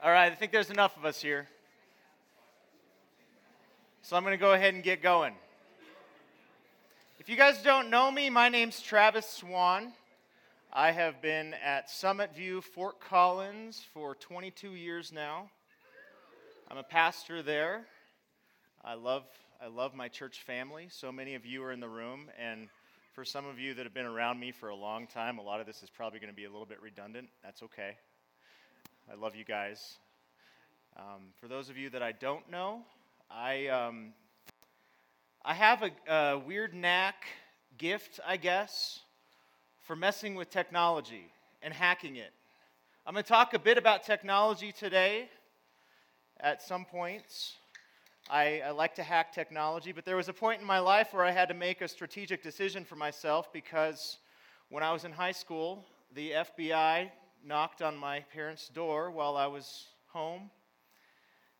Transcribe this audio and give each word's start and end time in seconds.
All 0.00 0.12
right, 0.12 0.30
I 0.30 0.34
think 0.36 0.52
there's 0.52 0.70
enough 0.70 0.96
of 0.96 1.04
us 1.04 1.20
here. 1.20 1.48
So 4.02 4.16
I'm 4.16 4.22
going 4.22 4.32
to 4.32 4.40
go 4.40 4.52
ahead 4.52 4.72
and 4.72 4.80
get 4.84 5.02
going. 5.02 5.34
If 7.18 7.28
you 7.28 7.34
guys 7.34 7.60
don't 7.64 7.90
know 7.90 8.08
me, 8.08 8.30
my 8.30 8.48
name's 8.48 8.80
Travis 8.80 9.28
Swan. 9.28 9.92
I 10.72 10.92
have 10.92 11.20
been 11.20 11.52
at 11.64 11.90
Summit 11.90 12.32
View, 12.36 12.60
Fort 12.60 13.00
Collins 13.00 13.84
for 13.92 14.14
22 14.14 14.74
years 14.74 15.10
now. 15.12 15.50
I'm 16.70 16.78
a 16.78 16.84
pastor 16.84 17.42
there. 17.42 17.84
I 18.84 18.94
love, 18.94 19.24
I 19.60 19.66
love 19.66 19.96
my 19.96 20.06
church 20.06 20.42
family. 20.42 20.86
So 20.92 21.10
many 21.10 21.34
of 21.34 21.44
you 21.44 21.64
are 21.64 21.72
in 21.72 21.80
the 21.80 21.88
room, 21.88 22.30
and 22.38 22.68
for 23.14 23.24
some 23.24 23.46
of 23.46 23.58
you 23.58 23.74
that 23.74 23.84
have 23.84 23.94
been 23.94 24.06
around 24.06 24.38
me 24.38 24.52
for 24.52 24.68
a 24.68 24.76
long 24.76 25.08
time, 25.08 25.38
a 25.38 25.42
lot 25.42 25.58
of 25.58 25.66
this 25.66 25.82
is 25.82 25.90
probably 25.90 26.20
going 26.20 26.30
to 26.30 26.36
be 26.36 26.44
a 26.44 26.50
little 26.50 26.66
bit 26.66 26.80
redundant. 26.80 27.30
That's 27.42 27.64
okay. 27.64 27.96
I 29.10 29.14
love 29.14 29.34
you 29.34 29.44
guys. 29.44 29.96
Um, 30.94 31.32
for 31.40 31.48
those 31.48 31.70
of 31.70 31.78
you 31.78 31.88
that 31.90 32.02
I 32.02 32.12
don't 32.12 32.50
know, 32.50 32.82
I, 33.30 33.68
um, 33.68 34.12
I 35.42 35.54
have 35.54 35.82
a, 35.82 36.12
a 36.12 36.38
weird 36.38 36.74
knack, 36.74 37.24
gift, 37.78 38.20
I 38.26 38.36
guess, 38.36 39.00
for 39.80 39.96
messing 39.96 40.34
with 40.34 40.50
technology 40.50 41.32
and 41.62 41.72
hacking 41.72 42.16
it. 42.16 42.32
I'm 43.06 43.14
going 43.14 43.24
to 43.24 43.28
talk 43.28 43.54
a 43.54 43.58
bit 43.58 43.78
about 43.78 44.02
technology 44.02 44.72
today 44.72 45.30
at 46.40 46.60
some 46.60 46.84
points. 46.84 47.54
I, 48.28 48.60
I, 48.66 48.70
like 48.72 48.94
to 48.96 49.02
hack 49.02 49.32
technology, 49.32 49.92
but 49.92 50.04
there 50.04 50.16
was 50.16 50.28
a 50.28 50.34
point 50.34 50.60
in 50.60 50.66
my 50.66 50.80
life 50.80 51.14
where 51.14 51.24
I 51.24 51.30
had 51.30 51.48
to 51.48 51.54
make 51.54 51.80
a 51.80 51.88
strategic 51.88 52.42
decision 52.42 52.84
for 52.84 52.96
myself 52.96 53.50
because 53.54 54.18
when 54.68 54.82
I 54.82 54.92
was 54.92 55.04
in 55.04 55.12
high 55.12 55.32
school, 55.32 55.86
the 56.14 56.32
FBI 56.32 57.10
knocked 57.44 57.82
on 57.82 57.96
my 57.96 58.20
parents' 58.32 58.68
door 58.68 59.10
while 59.10 59.36
I 59.36 59.46
was 59.46 59.86
home, 60.08 60.50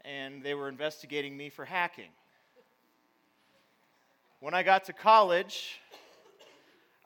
and 0.05 0.43
they 0.43 0.55
were 0.55 0.69
investigating 0.69 1.37
me 1.37 1.49
for 1.49 1.65
hacking. 1.65 2.11
When 4.41 4.55
I 4.55 4.63
got 4.63 4.85
to 4.85 4.93
college, 4.93 5.81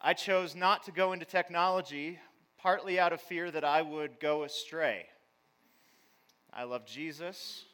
I 0.03 0.15
chose 0.15 0.55
not 0.55 0.83
to 0.85 0.93
go 0.93 1.13
into 1.13 1.25
technology, 1.25 2.19
partly 2.59 3.01
out 3.01 3.13
of 3.13 3.21
fear 3.21 3.51
that 3.51 3.65
I 3.65 3.83
would 3.83 4.21
go 4.21 4.43
astray. 4.45 5.07
I 6.53 6.65
love 6.65 6.85
Jesus. 6.85 7.65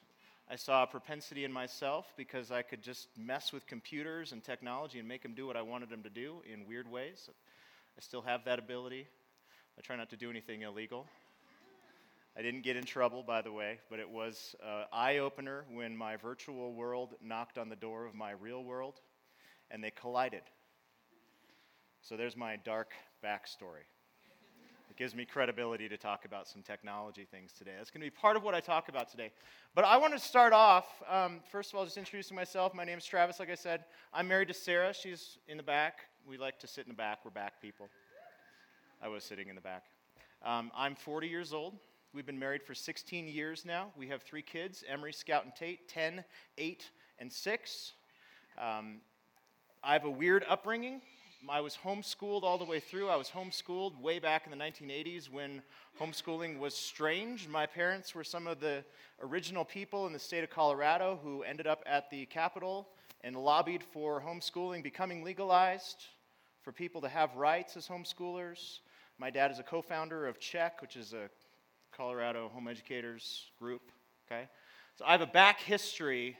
I 0.51 0.57
saw 0.57 0.83
a 0.83 0.87
propensity 0.87 1.45
in 1.45 1.53
myself 1.53 2.07
because 2.17 2.51
I 2.51 2.63
could 2.63 2.83
just 2.83 3.09
mess 3.19 3.53
with 3.53 3.67
computers 3.67 4.33
and 4.33 4.43
technology 4.43 4.99
and 4.99 5.07
make 5.07 5.23
them 5.23 5.35
do 5.35 5.47
what 5.47 5.57
I 5.57 5.63
wanted 5.63 5.91
them 5.91 6.03
to 6.05 6.11
do 6.11 6.43
in 6.51 6.67
weird 6.67 6.91
ways. 6.91 7.29
I 7.99 8.01
still 8.01 8.23
have 8.23 8.45
that 8.45 8.59
ability. 8.59 9.09
I 9.79 9.81
try 9.81 9.95
not 9.95 10.11
to 10.11 10.17
do 10.17 10.29
anything 10.29 10.63
illegal. 10.63 11.07
I 12.37 12.43
didn't 12.43 12.63
get 12.63 12.75
in 12.75 12.83
trouble, 12.83 13.23
by 13.23 13.43
the 13.43 13.53
way, 13.53 13.79
but 13.89 14.01
it 14.01 14.11
was 14.11 14.57
an 14.61 14.87
eye 14.93 15.19
opener 15.19 15.67
when 15.73 15.97
my 15.97 16.17
virtual 16.17 16.73
world 16.73 17.15
knocked 17.23 17.59
on 17.59 17.69
the 17.69 17.77
door 17.77 18.05
of 18.05 18.13
my 18.13 18.33
real 18.33 18.65
world 18.65 19.01
and 19.71 19.83
they 19.83 19.93
collided. 19.93 20.43
So 22.03 22.17
there's 22.17 22.37
my 22.37 22.57
dark 22.57 22.91
backstory. 23.25 23.87
It 24.91 24.97
gives 24.97 25.15
me 25.15 25.25
credibility 25.25 25.89
to 25.89 25.97
talk 25.97 26.25
about 26.25 26.49
some 26.49 26.63
technology 26.63 27.25
things 27.31 27.53
today. 27.53 27.73
That's 27.77 27.93
going 27.93 28.01
to 28.01 28.07
be 28.07 28.11
part 28.11 28.37
of 28.37 28.43
what 28.43 28.57
I 28.57 28.61
talk 28.61 28.89
about 28.89 29.09
today. 29.09 29.31
But 29.77 29.85
I 29.85 29.97
want 29.97 30.13
to 30.13 30.19
start 30.19 30.53
off, 30.53 30.87
um, 31.09 31.39
first 31.53 31.73
of 31.73 31.79
all, 31.79 31.85
just 31.85 31.99
introducing 31.99 32.35
myself. 32.35 32.75
My 32.75 32.85
name 32.85 32.99
is 32.99 33.05
Travis, 33.05 33.39
like 33.39 33.51
I 33.51 33.55
said. 33.55 33.85
I'm 34.13 34.27
married 34.27 34.49
to 34.49 34.55
Sarah. 34.55 34.93
She's 34.93 35.39
in 35.47 35.57
the 35.57 35.63
back. 35.63 36.01
We 36.27 36.37
like 36.37 36.59
to 36.61 36.67
sit 36.67 36.85
in 36.85 36.89
the 36.89 36.97
back. 36.97 37.21
We're 37.25 37.31
back 37.31 37.63
people. 37.63 37.89
I 39.01 39.07
was 39.07 39.23
sitting 39.23 39.49
in 39.49 39.55
the 39.55 39.61
back. 39.61 39.85
Um, 40.45 40.73
I'm 40.77 40.97
40 40.97 41.29
years 41.29 41.53
old. 41.53 41.75
We've 42.13 42.27
been 42.27 42.39
married 42.39 42.65
for 42.65 42.75
16 42.75 43.29
years 43.29 43.65
now. 43.65 43.93
We 43.97 44.09
have 44.09 44.23
three 44.23 44.43
kids 44.43 44.83
Emery, 44.89 45.13
Scout, 45.13 45.45
and 45.45 45.55
Tate 45.55 45.89
10, 45.89 46.25
8, 46.57 46.91
and 47.21 47.33
6. 47.33 47.93
Um, 48.61 48.97
I 49.85 49.93
have 49.93 50.05
a 50.05 50.11
weird 50.11 50.45
upbringing. 50.49 51.01
I 51.49 51.61
was 51.61 51.79
homeschooled 51.85 52.43
all 52.43 52.59
the 52.59 52.65
way 52.65 52.81
through. 52.81 53.09
I 53.09 53.15
was 53.15 53.29
homeschooled 53.29 54.01
way 54.01 54.19
back 54.19 54.47
in 54.47 54.51
the 54.51 54.65
1980s 54.65 55.31
when 55.31 55.63
homeschooling 56.01 56.59
was 56.59 56.75
strange. 56.75 57.47
My 57.47 57.67
parents 57.67 58.17
were 58.17 58.25
some 58.25 58.49
of 58.49 58.59
the 58.59 58.85
original 59.23 59.65
people 59.65 60.09
in 60.09 60.13
the 60.13 60.19
state 60.19 60.43
of 60.43 60.51
Colorado 60.51 61.21
who 61.23 61.45
ended 61.45 61.69
up 61.69 61.85
at 61.87 62.11
the 62.11 62.27
Capitol 62.27 62.89
and 63.23 63.37
lobbied 63.37 63.85
for 63.85 64.21
homeschooling 64.21 64.83
becoming 64.83 65.23
legalized, 65.23 66.07
for 66.63 66.73
people 66.73 67.01
to 67.01 67.09
have 67.09 67.37
rights 67.37 67.77
as 67.77 67.87
homeschoolers. 67.87 68.81
My 69.19 69.31
dad 69.31 69.51
is 69.51 69.59
a 69.59 69.65
co 69.65 69.83
founder 69.83 70.27
of 70.27 70.39
CHEC, 70.39 70.81
which 70.81 70.97
is 70.97 71.13
a 71.13 71.29
Colorado 71.91 72.49
home 72.49 72.69
educators 72.69 73.51
group. 73.59 73.91
Okay? 74.27 74.49
So 74.97 75.05
I 75.05 75.13
have 75.13 75.21
a 75.21 75.27
back 75.27 75.61
history 75.61 76.37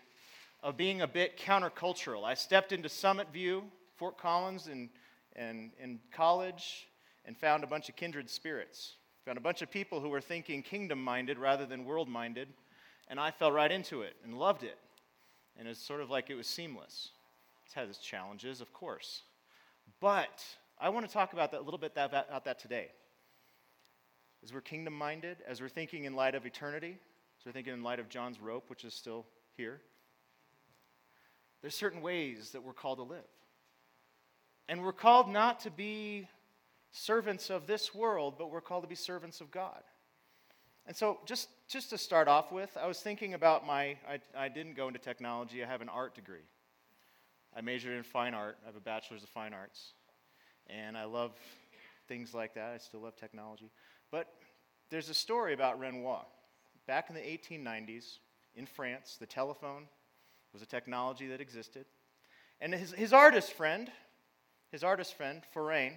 of 0.63 0.77
being 0.77 1.03
a 1.03 1.09
bit 1.09 1.39
countercultural. 1.39 2.25
I 2.25 2.35
stepped 2.35 2.73
into 2.73 2.89
Summit 2.89 3.33
View 3.33 3.65
Fort 3.97 4.17
Collins 4.17 4.69
in, 4.69 4.91
in, 5.35 5.73
in 5.81 5.99
college 6.13 6.89
and 7.25 7.37
found 7.37 7.65
a 7.65 7.67
bunch 7.67 7.89
of 7.89 7.97
kindred 7.97 8.31
spirits. 8.31 8.95
Found 9.25 9.39
a 9.39 9.43
bunch 9.43 9.61
of 9.61 9.71
people 9.71 10.01
who 10.01 10.09
were 10.09 10.21
thinking 10.21 10.63
kingdom 10.63 11.03
minded 11.03 11.39
rather 11.39 11.67
than 11.67 11.85
world 11.85 12.09
minded, 12.09 12.49
and 13.09 13.19
I 13.19 13.33
fell 13.33 13.51
right 13.51 13.71
into 13.71 14.03
it 14.03 14.15
and 14.25 14.39
loved 14.39 14.63
it. 14.63 14.79
And 15.59 15.67
it's 15.67 15.81
sort 15.81 16.01
of 16.01 16.11
like 16.11 16.31
it 16.31 16.37
was 16.37 16.47
seamless. 16.47 17.11
It's 17.65 17.75
had 17.75 17.89
its 17.89 17.99
challenges, 17.99 18.61
of 18.61 18.73
course. 18.73 19.23
But 20.01 20.45
I 20.81 20.89
want 20.91 21.07
to 21.07 21.13
talk 21.13 21.33
about 21.33 21.51
that 21.53 21.61
a 21.61 21.63
little 21.63 21.79
bit 21.79 21.95
that, 21.97 22.07
about 22.07 22.45
that 22.45 22.59
today. 22.59 22.89
As 24.45 24.53
we're 24.53 24.61
kingdom 24.61 24.95
minded, 24.95 25.39
as 25.47 25.61
we're 25.61 25.69
thinking 25.69 26.05
in 26.05 26.15
light 26.15 26.35
of 26.35 26.47
eternity, 26.47 26.99
as 27.39 27.47
we're 27.47 27.53
thinking 27.53 27.73
in 27.73 27.83
light 27.83 27.99
of 27.99 28.09
John's 28.09 28.41
rope, 28.41 28.65
which 28.69 28.85
is 28.85 28.95
still 28.95 29.27
here, 29.57 29.81
there's 31.61 31.75
certain 31.75 32.01
ways 32.01 32.51
that 32.53 32.63
we're 32.63 32.73
called 32.73 32.99
to 32.99 33.05
live. 33.05 33.19
And 34.69 34.85
we're 34.85 34.93
called 34.93 35.29
not 35.29 35.61
to 35.61 35.71
be 35.71 36.29
servants 36.93 37.51
of 37.51 37.67
this 37.67 37.95
world, 37.95 38.35
but 38.39 38.51
we're 38.51 38.61
called 38.61 38.85
to 38.85 38.89
be 38.89 38.95
servants 38.95 39.41
of 39.41 39.51
God. 39.51 39.83
And 40.87 40.97
so, 40.97 41.19
just, 41.27 41.49
just 41.69 41.91
to 41.91 41.99
start 41.99 42.29
off 42.29 42.51
with, 42.53 42.77
I 42.81 42.87
was 42.87 43.01
thinking 43.01 43.35
about 43.35 43.67
my, 43.67 43.97
I, 44.09 44.21
I 44.37 44.49
didn't 44.49 44.75
go 44.75 44.89
into 44.89 44.99
technology, 44.99 45.63
I 45.63 45.67
have 45.67 45.83
an 45.83 45.89
art 45.89 46.15
degree. 46.15 46.47
I 47.55 47.61
majored 47.61 47.97
in 47.97 48.03
fine 48.03 48.35
art, 48.35 48.59
I 48.63 48.67
have 48.67 48.77
a 48.77 48.81
bachelor's 48.81 49.23
of 49.23 49.29
fine 49.29 49.53
arts. 49.53 49.93
And 50.69 50.97
I 50.97 51.05
love 51.05 51.33
things 52.09 52.35
like 52.35 52.55
that, 52.55 52.73
I 52.75 52.79
still 52.79 53.01
love 53.01 53.17
technology. 53.17 53.71
But 54.11 54.29
there's 54.91 55.09
a 55.09 55.15
story 55.15 55.53
about 55.53 55.79
Renoir. 55.79 56.25
Back 56.87 57.11
in 57.11 57.15
the 57.15 57.21
1890s, 57.21 58.19
in 58.55 58.67
France, 58.67 59.17
the 59.21 59.27
telephone 59.27 59.85
was 60.53 60.63
a 60.63 60.67
technology 60.67 61.29
that 61.29 61.41
existed. 61.41 61.85
And 62.61 62.75
his, 62.75 62.93
his 62.93 63.13
artist 63.13 63.53
friend, 63.53 63.91
his 64.73 64.83
artist 64.83 65.15
friend, 65.15 65.43
Forain, 65.53 65.93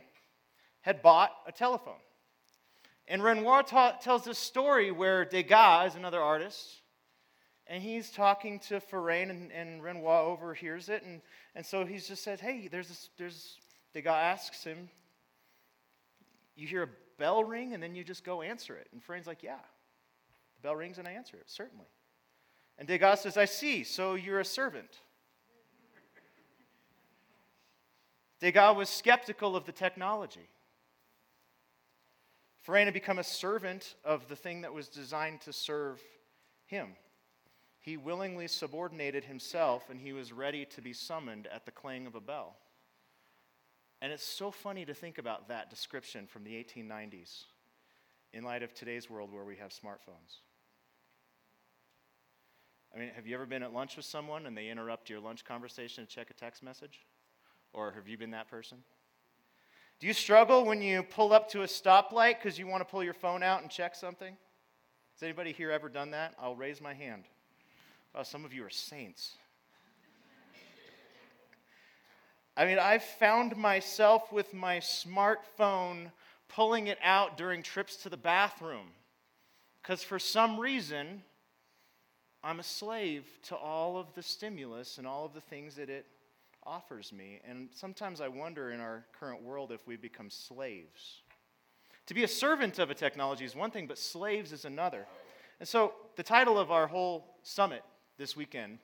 had 0.81 1.01
bought 1.01 1.31
a 1.47 1.51
telephone. 1.51 2.01
And 3.07 3.23
Renoir 3.23 3.63
ta- 3.63 3.97
tells 4.01 4.25
this 4.25 4.37
story 4.37 4.91
where 4.91 5.25
Degas 5.25 5.91
is 5.91 5.95
another 5.95 6.21
artist, 6.21 6.81
and 7.67 7.81
he's 7.81 8.11
talking 8.11 8.59
to 8.67 8.79
Forain, 8.79 9.29
and, 9.29 9.51
and 9.51 9.81
Renoir 9.81 10.21
overhears 10.21 10.89
it. 10.89 11.03
And, 11.03 11.21
and 11.55 11.65
so 11.65 11.85
he 11.85 11.97
just 11.97 12.23
says, 12.23 12.39
Hey, 12.39 12.67
there's 12.69 12.89
this, 12.89 13.09
there's, 13.17 13.57
Degas 13.93 14.13
asks 14.13 14.63
him, 14.63 14.89
You 16.55 16.67
hear 16.67 16.83
a 16.83 16.89
bell 17.17 17.43
ring, 17.43 17.73
and 17.73 17.81
then 17.81 17.95
you 17.95 18.03
just 18.03 18.23
go 18.23 18.41
answer 18.41 18.75
it. 18.75 18.87
And 18.91 19.03
Forain's 19.03 19.27
like, 19.27 19.43
Yeah. 19.43 19.59
The 20.55 20.61
bell 20.61 20.75
rings, 20.75 20.97
and 20.97 21.07
I 21.07 21.11
answer 21.11 21.37
it, 21.37 21.49
certainly. 21.49 21.87
And 22.77 22.87
Degas 22.87 23.21
says, 23.21 23.37
I 23.37 23.45
see, 23.45 23.83
so 23.83 24.15
you're 24.15 24.39
a 24.39 24.45
servant. 24.45 24.99
Degas 28.39 28.75
was 28.75 28.89
skeptical 28.89 29.55
of 29.55 29.65
the 29.65 29.71
technology. 29.71 30.49
Forain 32.61 32.85
had 32.85 32.93
become 32.93 33.19
a 33.19 33.23
servant 33.23 33.95
of 34.03 34.27
the 34.27 34.35
thing 34.35 34.61
that 34.61 34.73
was 34.73 34.87
designed 34.87 35.41
to 35.41 35.53
serve 35.53 36.01
him. 36.65 36.89
He 37.79 37.97
willingly 37.97 38.47
subordinated 38.47 39.25
himself 39.25 39.89
and 39.89 39.99
he 39.99 40.13
was 40.13 40.31
ready 40.31 40.65
to 40.65 40.81
be 40.81 40.93
summoned 40.93 41.47
at 41.47 41.65
the 41.65 41.71
clang 41.71 42.05
of 42.05 42.15
a 42.15 42.21
bell. 42.21 42.55
And 44.01 44.11
it's 44.11 44.25
so 44.25 44.49
funny 44.49 44.83
to 44.85 44.93
think 44.93 45.19
about 45.19 45.47
that 45.49 45.69
description 45.69 46.25
from 46.25 46.43
the 46.43 46.51
1890s 46.51 47.43
in 48.33 48.43
light 48.43 48.63
of 48.63 48.73
today's 48.73 49.09
world 49.09 49.31
where 49.31 49.43
we 49.43 49.57
have 49.57 49.69
smartphones. 49.71 50.39
I 52.95 52.99
mean, 52.99 53.09
have 53.15 53.27
you 53.27 53.35
ever 53.35 53.45
been 53.45 53.63
at 53.63 53.73
lunch 53.73 53.95
with 53.95 54.05
someone 54.05 54.47
and 54.47 54.57
they 54.57 54.69
interrupt 54.69 55.09
your 55.09 55.19
lunch 55.19 55.45
conversation 55.45 56.05
to 56.05 56.09
check 56.09 56.29
a 56.29 56.33
text 56.33 56.63
message? 56.63 57.05
Or 57.73 57.91
have 57.91 58.07
you 58.07 58.17
been 58.17 58.31
that 58.31 58.49
person? 58.49 58.79
Do 59.99 60.07
you 60.07 60.13
struggle 60.13 60.65
when 60.65 60.81
you 60.81 61.03
pull 61.03 61.31
up 61.31 61.47
to 61.51 61.61
a 61.61 61.67
stoplight 61.67 62.39
because 62.39 62.57
you 62.57 62.65
want 62.65 62.81
to 62.81 62.91
pull 62.91 63.03
your 63.03 63.13
phone 63.13 63.43
out 63.43 63.61
and 63.61 63.69
check 63.69 63.95
something? 63.95 64.35
Has 65.13 65.23
anybody 65.23 65.51
here 65.51 65.69
ever 65.69 65.89
done 65.89 66.11
that? 66.11 66.33
I'll 66.41 66.55
raise 66.55 66.81
my 66.81 66.93
hand. 66.93 67.25
Some 68.23 68.45
of 68.45 68.53
you 68.53 68.65
are 68.65 68.69
saints. 68.69 69.37
I 72.55 72.65
mean, 72.65 72.79
I've 72.79 73.03
found 73.03 73.55
myself 73.55 74.31
with 74.31 74.53
my 74.53 74.79
smartphone 74.79 76.11
pulling 76.49 76.87
it 76.87 76.97
out 77.01 77.37
during 77.37 77.63
trips 77.63 77.95
to 77.97 78.09
the 78.09 78.17
bathroom 78.17 78.87
Because 79.81 80.03
for 80.03 80.19
some 80.19 80.59
reason, 80.59 81.23
I'm 82.43 82.59
a 82.59 82.63
slave 82.63 83.25
to 83.43 83.55
all 83.55 83.97
of 83.97 84.13
the 84.13 84.23
stimulus 84.23 84.97
and 84.97 85.07
all 85.07 85.25
of 85.25 85.33
the 85.33 85.41
things 85.41 85.75
that 85.75 85.89
it 85.89 86.05
offers 86.63 87.11
me. 87.13 87.39
And 87.47 87.69
sometimes 87.73 88.21
I 88.21 88.27
wonder 88.27 88.71
in 88.71 88.79
our 88.79 89.05
current 89.19 89.41
world 89.43 89.71
if 89.71 89.87
we 89.87 89.95
become 89.95 90.29
slaves. 90.29 91.21
To 92.07 92.13
be 92.13 92.23
a 92.23 92.27
servant 92.27 92.79
of 92.79 92.89
a 92.89 92.93
technology 92.93 93.45
is 93.45 93.55
one 93.55 93.71
thing, 93.71 93.87
but 93.87 93.97
slaves 93.97 94.51
is 94.51 94.65
another. 94.65 95.07
And 95.59 95.67
so 95.67 95.93
the 96.15 96.23
title 96.23 96.59
of 96.59 96.71
our 96.71 96.87
whole 96.87 97.37
summit 97.43 97.83
this 98.17 98.35
weekend 98.35 98.79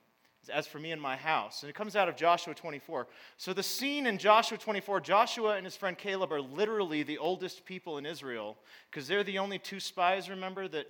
As 0.50 0.68
for 0.68 0.80
Me 0.80 0.92
and 0.92 1.02
My 1.02 1.16
House. 1.16 1.64
And 1.64 1.70
it 1.70 1.74
comes 1.74 1.96
out 1.96 2.08
of 2.08 2.16
Joshua 2.16 2.54
24. 2.54 3.08
So 3.38 3.54
the 3.54 3.64
scene 3.64 4.08
in 4.08 4.18
Joshua 4.18 4.58
24, 4.58 5.02
Joshua 5.02 5.56
and 5.56 5.66
his 5.66 5.76
friend 5.76 5.98
Caleb 5.98 6.32
are 6.32 6.42
literally 6.42 7.04
the 7.04 7.18
oldest 7.18 7.66
people 7.66 7.98
in 7.98 8.06
Israel 8.06 8.58
because 8.90 9.08
they're 9.08 9.24
the 9.24 9.40
only 9.40 9.60
two 9.60 9.80
spies, 9.80 10.30
remember, 10.30 10.68
that, 10.68 10.88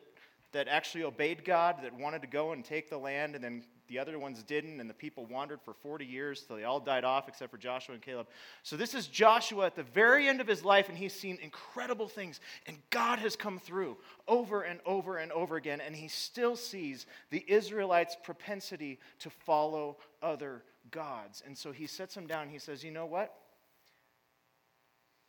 that 0.51 0.67
actually 0.67 1.03
obeyed 1.03 1.43
God, 1.43 1.77
that 1.83 1.93
wanted 1.93 2.21
to 2.21 2.27
go 2.27 2.51
and 2.51 2.63
take 2.63 2.89
the 2.89 2.97
land, 2.97 3.35
and 3.35 3.43
then 3.43 3.63
the 3.87 3.99
other 3.99 4.17
ones 4.19 4.43
didn't, 4.43 4.79
and 4.79 4.89
the 4.89 4.93
people 4.93 5.25
wandered 5.25 5.61
for 5.61 5.73
40 5.73 6.05
years 6.05 6.41
till 6.41 6.55
they 6.55 6.63
all 6.63 6.79
died 6.79 7.03
off 7.03 7.27
except 7.27 7.51
for 7.51 7.57
Joshua 7.57 7.95
and 7.95 8.03
Caleb. 8.03 8.27
So, 8.63 8.75
this 8.75 8.93
is 8.93 9.07
Joshua 9.07 9.65
at 9.65 9.75
the 9.75 9.83
very 9.83 10.27
end 10.27 10.41
of 10.41 10.47
his 10.47 10.65
life, 10.65 10.89
and 10.89 10.97
he's 10.97 11.13
seen 11.13 11.37
incredible 11.41 12.07
things, 12.07 12.39
and 12.65 12.77
God 12.89 13.19
has 13.19 13.35
come 13.35 13.59
through 13.59 13.97
over 14.27 14.61
and 14.61 14.79
over 14.85 15.17
and 15.17 15.31
over 15.31 15.55
again, 15.55 15.81
and 15.81 15.95
he 15.95 16.07
still 16.07 16.55
sees 16.55 17.05
the 17.29 17.43
Israelites' 17.47 18.17
propensity 18.23 18.99
to 19.19 19.29
follow 19.29 19.97
other 20.21 20.63
gods. 20.91 21.43
And 21.45 21.57
so, 21.57 21.71
he 21.71 21.87
sets 21.87 22.15
them 22.15 22.27
down, 22.27 22.49
he 22.49 22.59
says, 22.59 22.83
You 22.83 22.91
know 22.91 23.05
what? 23.05 23.33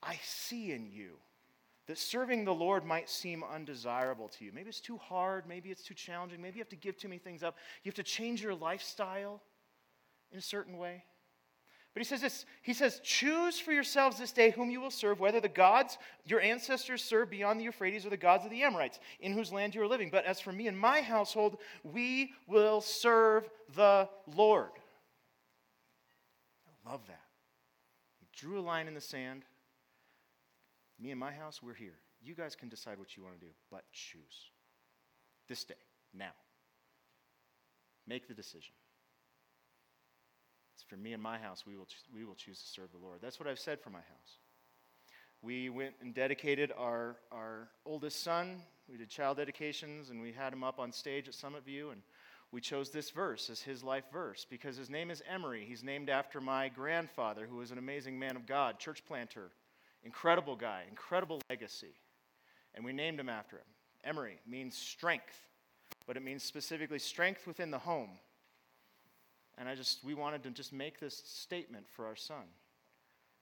I 0.02 0.18
see 0.22 0.72
in 0.72 0.90
you 0.90 1.16
that 1.88 1.98
serving 1.98 2.44
the 2.44 2.54
Lord 2.54 2.84
might 2.84 3.08
seem 3.08 3.42
undesirable 3.42 4.28
to 4.28 4.44
you. 4.44 4.52
Maybe 4.54 4.68
it's 4.68 4.80
too 4.80 4.98
hard, 4.98 5.48
maybe 5.48 5.70
it's 5.70 5.82
too 5.82 5.94
challenging, 5.94 6.40
maybe 6.40 6.58
you 6.58 6.60
have 6.60 6.68
to 6.68 6.76
give 6.76 6.98
too 6.98 7.08
many 7.08 7.18
things 7.18 7.42
up. 7.42 7.56
You 7.82 7.88
have 7.88 7.96
to 7.96 8.02
change 8.02 8.42
your 8.42 8.54
lifestyle 8.54 9.42
in 10.30 10.38
a 10.38 10.42
certain 10.42 10.76
way. 10.76 11.02
But 11.94 12.02
he 12.02 12.04
says 12.04 12.20
this 12.20 12.44
He 12.62 12.74
says, 12.74 13.00
Choose 13.02 13.58
for 13.58 13.72
yourselves 13.72 14.18
this 14.18 14.32
day 14.32 14.50
whom 14.50 14.70
you 14.70 14.82
will 14.82 14.90
serve, 14.90 15.18
whether 15.18 15.40
the 15.40 15.48
gods 15.48 15.96
your 16.26 16.40
ancestors 16.40 17.02
served 17.02 17.30
beyond 17.30 17.58
the 17.58 17.64
Euphrates 17.64 18.04
or 18.04 18.10
the 18.10 18.18
gods 18.18 18.44
of 18.44 18.50
the 18.50 18.62
Amorites, 18.62 19.00
in 19.20 19.32
whose 19.32 19.50
land 19.50 19.74
you 19.74 19.82
are 19.82 19.88
living. 19.88 20.10
But 20.10 20.26
as 20.26 20.40
for 20.40 20.52
me 20.52 20.68
and 20.68 20.78
my 20.78 21.00
household, 21.00 21.56
we 21.82 22.34
will 22.46 22.82
serve 22.82 23.48
the 23.74 24.10
Lord. 24.36 24.70
I 26.86 26.90
love 26.90 27.00
that. 27.06 27.22
He 28.20 28.26
drew 28.36 28.58
a 28.58 28.60
line 28.60 28.88
in 28.88 28.94
the 28.94 29.00
sand. 29.00 29.44
Me 31.00 31.10
and 31.10 31.20
my 31.20 31.32
house, 31.32 31.62
we're 31.62 31.74
here. 31.74 31.98
You 32.20 32.34
guys 32.34 32.56
can 32.56 32.68
decide 32.68 32.98
what 32.98 33.16
you 33.16 33.22
want 33.22 33.38
to 33.38 33.46
do, 33.46 33.52
but 33.70 33.84
choose. 33.92 34.50
This 35.48 35.64
day, 35.64 35.74
now. 36.12 36.32
Make 38.06 38.26
the 38.26 38.34
decision. 38.34 38.74
It's 40.74 40.82
for 40.82 40.96
me 40.96 41.12
and 41.12 41.22
my 41.22 41.38
house, 41.38 41.64
we 41.66 41.76
will, 41.76 41.86
we 42.14 42.24
will 42.24 42.34
choose 42.34 42.60
to 42.60 42.68
serve 42.68 42.90
the 42.92 42.98
Lord. 42.98 43.18
That's 43.20 43.38
what 43.38 43.48
I've 43.48 43.58
said 43.58 43.80
for 43.80 43.90
my 43.90 43.98
house. 43.98 44.38
We 45.40 45.70
went 45.70 45.94
and 46.00 46.14
dedicated 46.14 46.72
our, 46.76 47.16
our 47.30 47.68
oldest 47.86 48.22
son. 48.24 48.62
We 48.88 48.96
did 48.96 49.08
child 49.08 49.36
dedications, 49.36 50.10
and 50.10 50.20
we 50.20 50.32
had 50.32 50.52
him 50.52 50.64
up 50.64 50.80
on 50.80 50.92
stage 50.92 51.28
at 51.28 51.34
Summit 51.34 51.64
View, 51.64 51.90
and 51.90 52.02
we 52.50 52.60
chose 52.60 52.90
this 52.90 53.10
verse 53.10 53.50
as 53.50 53.60
his 53.60 53.84
life 53.84 54.04
verse 54.12 54.46
because 54.48 54.76
his 54.76 54.90
name 54.90 55.10
is 55.10 55.22
Emery. 55.28 55.64
He's 55.68 55.84
named 55.84 56.08
after 56.08 56.40
my 56.40 56.68
grandfather, 56.68 57.46
who 57.48 57.56
was 57.56 57.70
an 57.70 57.78
amazing 57.78 58.18
man 58.18 58.36
of 58.36 58.46
God, 58.46 58.78
church 58.78 59.04
planter, 59.06 59.50
Incredible 60.04 60.56
guy, 60.56 60.84
incredible 60.88 61.40
legacy. 61.50 61.94
And 62.74 62.84
we 62.84 62.92
named 62.92 63.18
him 63.18 63.28
after 63.28 63.56
him. 63.56 63.64
Emery 64.04 64.38
means 64.46 64.76
strength, 64.76 65.46
but 66.06 66.16
it 66.16 66.22
means 66.22 66.42
specifically 66.42 66.98
strength 66.98 67.46
within 67.46 67.70
the 67.70 67.78
home. 67.78 68.10
And 69.56 69.68
I 69.68 69.74
just, 69.74 70.04
we 70.04 70.14
wanted 70.14 70.42
to 70.44 70.50
just 70.50 70.72
make 70.72 71.00
this 71.00 71.22
statement 71.26 71.86
for 71.88 72.06
our 72.06 72.14
son. 72.14 72.44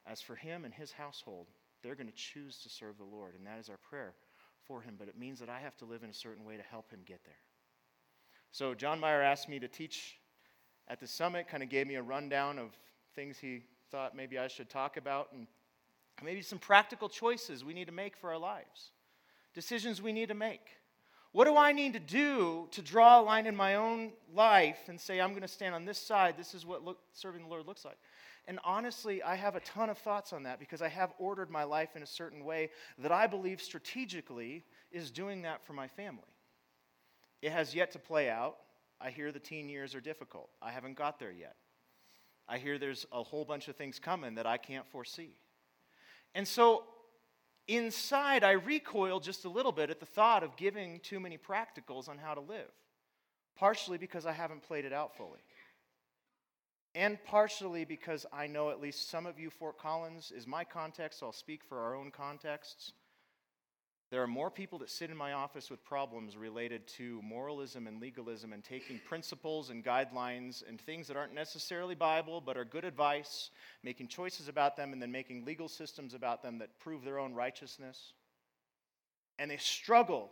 As 0.07 0.23
for 0.23 0.35
him 0.35 0.65
and 0.65 0.73
his 0.73 0.93
household, 0.93 1.49
they're 1.83 1.95
going 1.95 2.07
to 2.07 2.13
choose 2.13 2.59
to 2.63 2.69
serve 2.69 2.97
the 2.97 3.05
Lord, 3.05 3.35
and 3.35 3.47
that 3.47 3.59
is 3.59 3.69
our 3.69 3.77
prayer 3.77 4.15
for 4.67 4.81
him. 4.81 4.95
But 4.99 5.09
it 5.09 5.19
means 5.19 5.39
that 5.41 5.51
I 5.51 5.61
have 5.61 5.77
to 5.79 5.85
live 5.85 6.03
in 6.03 6.11
a 6.11 6.15
certain 6.15 6.45
way 6.45 6.57
to 6.57 6.63
help 6.63 6.91
him 6.91 7.01
get 7.05 7.21
there. 7.25 7.35
So, 8.51 8.75
John 8.75 8.99
Meyer 8.99 9.21
asked 9.21 9.49
me 9.49 9.59
to 9.59 9.69
teach 9.69 10.19
at 10.89 11.01
the 11.01 11.07
summit, 11.07 11.49
kind 11.49 11.63
of 11.63 11.69
gave 11.69 11.87
me 11.87 11.97
a 11.97 12.03
rundown 12.03 12.59
of 12.59 12.71
things 13.15 13.39
he 13.39 13.65
thought 13.91 14.17
maybe 14.17 14.39
I 14.39 14.49
should 14.49 14.71
talk 14.71 14.97
about. 14.97 15.29
And 15.33 15.47
Maybe 16.25 16.43
some 16.43 16.59
practical 16.59 17.09
choices 17.09 17.65
we 17.65 17.75
need 17.75 17.87
to 17.87 17.93
make 17.93 18.17
for 18.17 18.31
our 18.31 18.39
lives, 18.39 18.91
decisions 19.55 20.01
we 20.01 20.13
need 20.13 20.29
to 20.29 20.35
make. 20.35 20.63
What 21.33 21.45
do 21.45 21.57
I 21.57 21.73
need 21.73 21.93
to 21.93 21.99
do 21.99 22.67
to 22.71 22.81
draw 22.81 23.21
a 23.21 23.23
line 23.23 23.47
in 23.47 23.55
my 23.55 23.75
own 23.75 24.13
life 24.33 24.79
and 24.89 24.99
say, 24.99 25.21
I'm 25.21 25.31
going 25.31 25.43
to 25.43 25.49
stand 25.49 25.75
on 25.75 25.85
this 25.85 25.99
side? 25.99 26.37
This 26.39 26.55
is 26.55 26.65
what 26.65 26.83
look, 26.83 26.99
serving 27.13 27.43
the 27.43 27.49
Lord 27.49 27.67
looks 27.67 27.85
like. 27.85 27.99
And 28.49 28.59
honestly, 28.65 29.23
I 29.23 29.35
have 29.35 29.57
a 29.57 29.61
ton 29.61 29.91
of 29.91 29.99
thoughts 29.99 30.33
on 30.33 30.45
that 30.45 30.59
because 30.59 30.81
I 30.81 30.89
have 30.89 31.13
ordered 31.19 31.51
my 31.51 31.65
life 31.65 31.97
in 31.97 32.03
a 32.03 32.07
certain 32.07 32.45
way 32.45 32.71
that 32.99 33.13
I 33.13 33.27
believe 33.27 33.61
strategically 33.61 34.65
is 34.93 35.11
doing 35.11 35.43
that 35.43 35.63
for 35.63 35.73
my 35.75 35.89
family. 35.89 36.23
It 37.43 37.53
has 37.53 37.75
yet 37.75 37.91
to 37.93 37.99
play 37.99 38.31
out. 38.31 38.57
I 39.01 39.11
hear 39.11 39.31
the 39.31 39.39
teen 39.39 39.69
years 39.69 39.95
are 39.95 40.01
difficult. 40.01 40.49
I 40.63 40.71
haven't 40.71 40.97
got 40.97 41.19
there 41.19 41.33
yet. 41.33 41.57
I 42.49 42.59
hear 42.59 42.79
there's 42.79 43.05
a 43.13 43.23
whole 43.23 43.45
bunch 43.45 43.69
of 43.69 43.77
things 43.77 43.99
coming 43.99 44.37
that 44.37 44.47
I 44.47 44.57
can't 44.57 44.87
foresee. 44.87 45.35
And 46.37 46.47
so 46.47 46.85
inside, 47.67 48.45
I 48.45 48.53
recoil 48.53 49.21
just 49.21 49.47
a 49.47 49.49
little 49.49 49.73
bit 49.73 49.89
at 49.89 50.01
the 50.01 50.07
thought 50.07 50.43
of 50.43 50.55
giving 50.59 51.01
too 51.01 51.19
many 51.19 51.39
practicals 51.39 52.11
on 52.11 52.19
how 52.19 52.35
to 52.35 52.43
live, 52.43 52.71
partially 53.57 53.97
because 53.97 54.27
I 54.27 54.33
haven't 54.33 54.63
played 54.63 54.85
it 54.85 54.93
out 54.93 55.17
fully. 55.17 55.41
And 56.95 57.19
partially 57.25 57.87
because 57.87 58.27
I 58.35 58.47
know 58.49 58.69
at 58.69 58.83
least 58.83 59.09
some 59.09 59.25
of 59.25 59.39
you, 59.39 59.49
Fort 59.49 59.79
Collins 59.79 60.31
is 60.31 60.47
my 60.47 60.63
context, 60.63 61.21
so 61.21 61.27
I'll 61.27 61.33
speak 61.33 61.65
for 61.65 61.79
our 61.79 61.97
own 61.97 62.11
contexts. 62.11 62.93
There 64.11 64.23
are 64.23 64.29
more 64.29 64.51
people 64.51 64.79
that 64.79 64.91
sit 64.91 65.11
in 65.11 65.17
my 65.17 65.33
office 65.33 65.69
with 65.69 65.85
problems 65.85 66.37
related 66.37 66.87
to 66.89 67.21
moralism 67.23 67.89
and 67.89 68.01
legalism 68.01 68.53
and 68.53 68.63
taking 68.63 69.01
principles 69.05 69.71
and 69.71 69.85
guidelines 69.85 70.63
and 70.69 70.81
things 70.81 71.09
that 71.09 71.17
aren't 71.17 71.35
necessarily 71.35 71.97
Bible 71.97 72.41
but 72.41 72.57
are 72.57 72.65
good 72.65 72.85
advice, 72.85 73.51
making 73.83 74.07
choices 74.07 74.47
about 74.47 74.77
them, 74.77 74.93
and 74.93 75.03
then 75.03 75.11
making 75.11 75.45
legal 75.45 75.69
systems 75.69 76.15
about 76.15 76.41
them 76.41 76.59
that 76.59 76.79
prove 76.79 77.05
their 77.05 77.19
own 77.19 77.35
righteousness. 77.35 78.13
And 79.41 79.51
they 79.51 79.57
struggle 79.57 80.31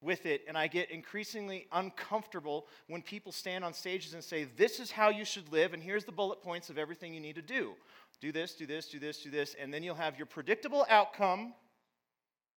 with 0.00 0.24
it, 0.24 0.42
and 0.46 0.56
I 0.56 0.68
get 0.68 0.92
increasingly 0.92 1.66
uncomfortable 1.72 2.68
when 2.86 3.02
people 3.02 3.32
stand 3.32 3.64
on 3.64 3.74
stages 3.74 4.14
and 4.14 4.22
say, 4.22 4.44
This 4.44 4.78
is 4.78 4.92
how 4.92 5.08
you 5.08 5.24
should 5.24 5.50
live, 5.50 5.74
and 5.74 5.82
here's 5.82 6.04
the 6.04 6.12
bullet 6.12 6.40
points 6.40 6.70
of 6.70 6.78
everything 6.78 7.12
you 7.12 7.20
need 7.20 7.34
to 7.34 7.42
do. 7.42 7.72
Do 8.20 8.30
this, 8.30 8.54
do 8.54 8.64
this, 8.64 8.86
do 8.88 9.00
this, 9.00 9.22
do 9.24 9.30
this, 9.30 9.56
and 9.60 9.74
then 9.74 9.82
you'll 9.82 9.96
have 9.96 10.16
your 10.16 10.26
predictable 10.26 10.86
outcome 10.88 11.52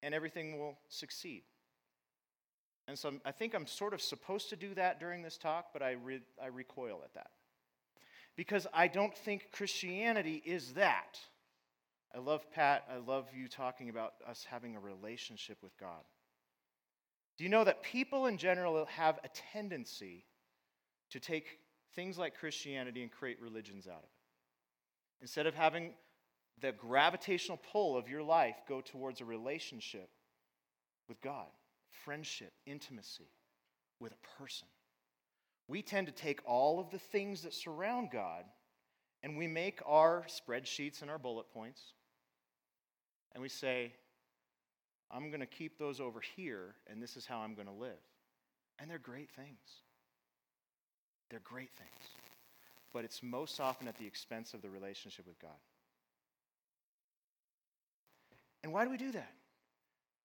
and 0.03 0.13
everything 0.13 0.59
will 0.59 0.77
succeed. 0.89 1.43
And 2.87 2.97
so 2.97 3.13
I 3.23 3.31
think 3.31 3.53
I'm 3.53 3.67
sort 3.67 3.93
of 3.93 4.01
supposed 4.01 4.49
to 4.49 4.55
do 4.55 4.73
that 4.73 4.99
during 4.99 5.21
this 5.21 5.37
talk, 5.37 5.67
but 5.71 5.81
I, 5.81 5.91
re- 5.91 6.21
I 6.41 6.47
recoil 6.47 7.01
at 7.03 7.13
that. 7.13 7.31
Because 8.35 8.65
I 8.73 8.87
don't 8.87 9.15
think 9.15 9.51
Christianity 9.51 10.41
is 10.45 10.73
that. 10.73 11.19
I 12.13 12.19
love 12.19 12.51
Pat, 12.51 12.83
I 12.91 12.97
love 12.97 13.27
you 13.33 13.47
talking 13.47 13.89
about 13.89 14.13
us 14.27 14.45
having 14.49 14.75
a 14.75 14.79
relationship 14.79 15.57
with 15.61 15.77
God. 15.77 16.01
Do 17.37 17.45
you 17.45 17.49
know 17.49 17.63
that 17.63 17.83
people 17.83 18.25
in 18.25 18.37
general 18.37 18.85
have 18.85 19.19
a 19.23 19.29
tendency 19.53 20.25
to 21.11 21.19
take 21.19 21.59
things 21.95 22.17
like 22.17 22.37
Christianity 22.37 23.01
and 23.01 23.11
create 23.11 23.41
religions 23.41 23.87
out 23.87 23.99
of 23.99 24.03
it? 24.03 25.21
Instead 25.21 25.47
of 25.47 25.55
having 25.55 25.93
the 26.61 26.71
gravitational 26.71 27.59
pull 27.71 27.97
of 27.97 28.07
your 28.07 28.23
life 28.23 28.55
go 28.67 28.81
towards 28.81 29.19
a 29.21 29.25
relationship 29.25 30.09
with 31.09 31.21
God, 31.21 31.47
friendship, 32.05 32.53
intimacy 32.65 33.29
with 33.99 34.13
a 34.13 34.41
person. 34.41 34.67
We 35.67 35.81
tend 35.81 36.07
to 36.07 36.13
take 36.13 36.41
all 36.45 36.79
of 36.79 36.89
the 36.91 36.99
things 36.99 37.41
that 37.43 37.53
surround 37.53 38.09
God 38.11 38.45
and 39.23 39.37
we 39.37 39.47
make 39.47 39.79
our 39.85 40.25
spreadsheets 40.27 41.01
and 41.01 41.09
our 41.09 41.19
bullet 41.19 41.51
points 41.53 41.81
and 43.33 43.41
we 43.41 43.49
say, 43.49 43.93
I'm 45.09 45.29
going 45.29 45.41
to 45.41 45.45
keep 45.45 45.77
those 45.77 45.99
over 45.99 46.21
here 46.35 46.75
and 46.89 47.01
this 47.01 47.17
is 47.17 47.25
how 47.25 47.39
I'm 47.39 47.55
going 47.55 47.67
to 47.67 47.73
live. 47.73 47.99
And 48.79 48.89
they're 48.89 48.99
great 48.99 49.29
things. 49.29 49.59
They're 51.29 51.41
great 51.43 51.71
things. 51.71 51.89
But 52.93 53.05
it's 53.05 53.23
most 53.23 53.59
often 53.59 53.87
at 53.87 53.97
the 53.97 54.05
expense 54.05 54.53
of 54.53 54.61
the 54.61 54.69
relationship 54.69 55.25
with 55.27 55.39
God. 55.39 55.51
And 58.63 58.71
why 58.73 58.83
do 58.85 58.91
we 58.91 58.97
do 58.97 59.11
that? 59.11 59.33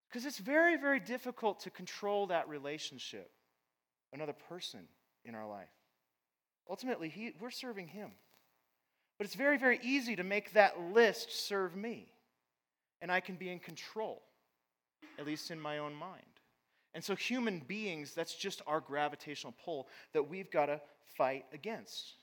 Because 0.09 0.27
it's 0.27 0.39
very, 0.39 0.77
very 0.77 1.01
difficult 1.01 1.61
to 1.61 1.71
control 1.71 2.29
that 2.29 2.49
relationship, 2.49 3.31
another 4.13 4.35
person 4.49 4.81
in 5.25 5.35
our 5.35 5.49
life. 5.49 5.69
Ultimately, 6.69 7.09
he, 7.09 7.33
we're 7.41 7.51
serving 7.51 7.89
him. 7.89 8.11
But 9.19 9.25
it's 9.27 9.35
very, 9.35 9.57
very 9.57 9.81
easy 9.83 10.17
to 10.17 10.25
make 10.25 10.53
that 10.53 10.79
list 10.93 11.47
serve 11.47 11.75
me. 11.75 12.09
And 13.01 13.11
I 13.11 13.21
can 13.21 13.37
be 13.37 13.51
in 13.51 13.59
control, 13.59 14.23
at 15.19 15.27
least 15.27 15.51
in 15.51 15.61
my 15.61 15.79
own 15.79 15.95
mind. 15.95 16.23
And 16.95 17.05
so, 17.05 17.15
human 17.15 17.61
beings, 17.61 18.15
that's 18.15 18.35
just 18.35 18.63
our 18.67 18.81
gravitational 18.81 19.55
pull 19.65 19.89
that 20.13 20.29
we've 20.29 20.51
got 20.51 20.67
to 20.67 20.81
fight 21.17 21.45
against. 21.53 22.15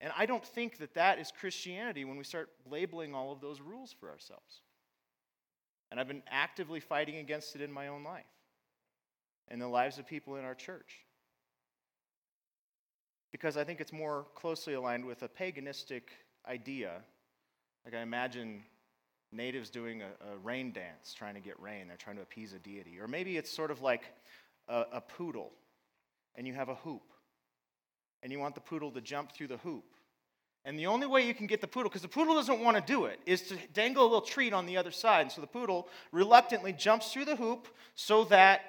And 0.00 0.12
I 0.18 0.26
don't 0.26 0.44
think 0.44 0.78
that 0.78 0.94
that 0.94 1.20
is 1.20 1.32
Christianity 1.38 2.04
when 2.04 2.16
we 2.16 2.24
start 2.24 2.50
labeling 2.68 3.14
all 3.14 3.30
of 3.30 3.40
those 3.40 3.60
rules 3.60 3.92
for 3.92 4.10
ourselves. 4.10 4.62
And 5.92 6.00
I've 6.00 6.08
been 6.08 6.22
actively 6.30 6.80
fighting 6.80 7.18
against 7.18 7.54
it 7.54 7.60
in 7.60 7.70
my 7.70 7.88
own 7.88 8.02
life 8.02 8.24
and 9.48 9.60
the 9.60 9.68
lives 9.68 9.98
of 9.98 10.06
people 10.06 10.36
in 10.36 10.44
our 10.46 10.54
church. 10.54 11.04
Because 13.30 13.58
I 13.58 13.64
think 13.64 13.78
it's 13.78 13.92
more 13.92 14.24
closely 14.34 14.72
aligned 14.72 15.04
with 15.04 15.22
a 15.22 15.28
paganistic 15.28 16.04
idea. 16.48 16.92
Like 17.84 17.94
I 17.94 18.00
imagine 18.00 18.62
natives 19.32 19.68
doing 19.68 20.00
a, 20.00 20.32
a 20.32 20.38
rain 20.38 20.72
dance, 20.72 21.12
trying 21.12 21.34
to 21.34 21.40
get 21.40 21.60
rain. 21.60 21.88
They're 21.88 21.98
trying 21.98 22.16
to 22.16 22.22
appease 22.22 22.54
a 22.54 22.58
deity. 22.58 22.98
Or 22.98 23.06
maybe 23.06 23.36
it's 23.36 23.54
sort 23.54 23.70
of 23.70 23.82
like 23.82 24.04
a, 24.68 24.86
a 24.94 25.00
poodle, 25.02 25.52
and 26.36 26.46
you 26.46 26.54
have 26.54 26.70
a 26.70 26.74
hoop, 26.76 27.12
and 28.22 28.32
you 28.32 28.38
want 28.38 28.54
the 28.54 28.62
poodle 28.62 28.90
to 28.92 29.02
jump 29.02 29.32
through 29.32 29.48
the 29.48 29.58
hoop. 29.58 29.84
And 30.64 30.78
the 30.78 30.86
only 30.86 31.08
way 31.08 31.26
you 31.26 31.34
can 31.34 31.48
get 31.48 31.60
the 31.60 31.66
poodle, 31.66 31.88
because 31.88 32.02
the 32.02 32.08
poodle 32.08 32.34
doesn't 32.34 32.60
want 32.60 32.76
to 32.76 32.82
do 32.82 33.06
it, 33.06 33.18
is 33.26 33.42
to 33.42 33.56
dangle 33.72 34.04
a 34.04 34.06
little 34.06 34.20
treat 34.20 34.52
on 34.52 34.64
the 34.64 34.76
other 34.76 34.92
side. 34.92 35.22
And 35.22 35.32
so 35.32 35.40
the 35.40 35.46
poodle 35.46 35.88
reluctantly 36.12 36.72
jumps 36.72 37.12
through 37.12 37.24
the 37.24 37.36
hoop 37.36 37.66
so 37.96 38.24
that 38.24 38.60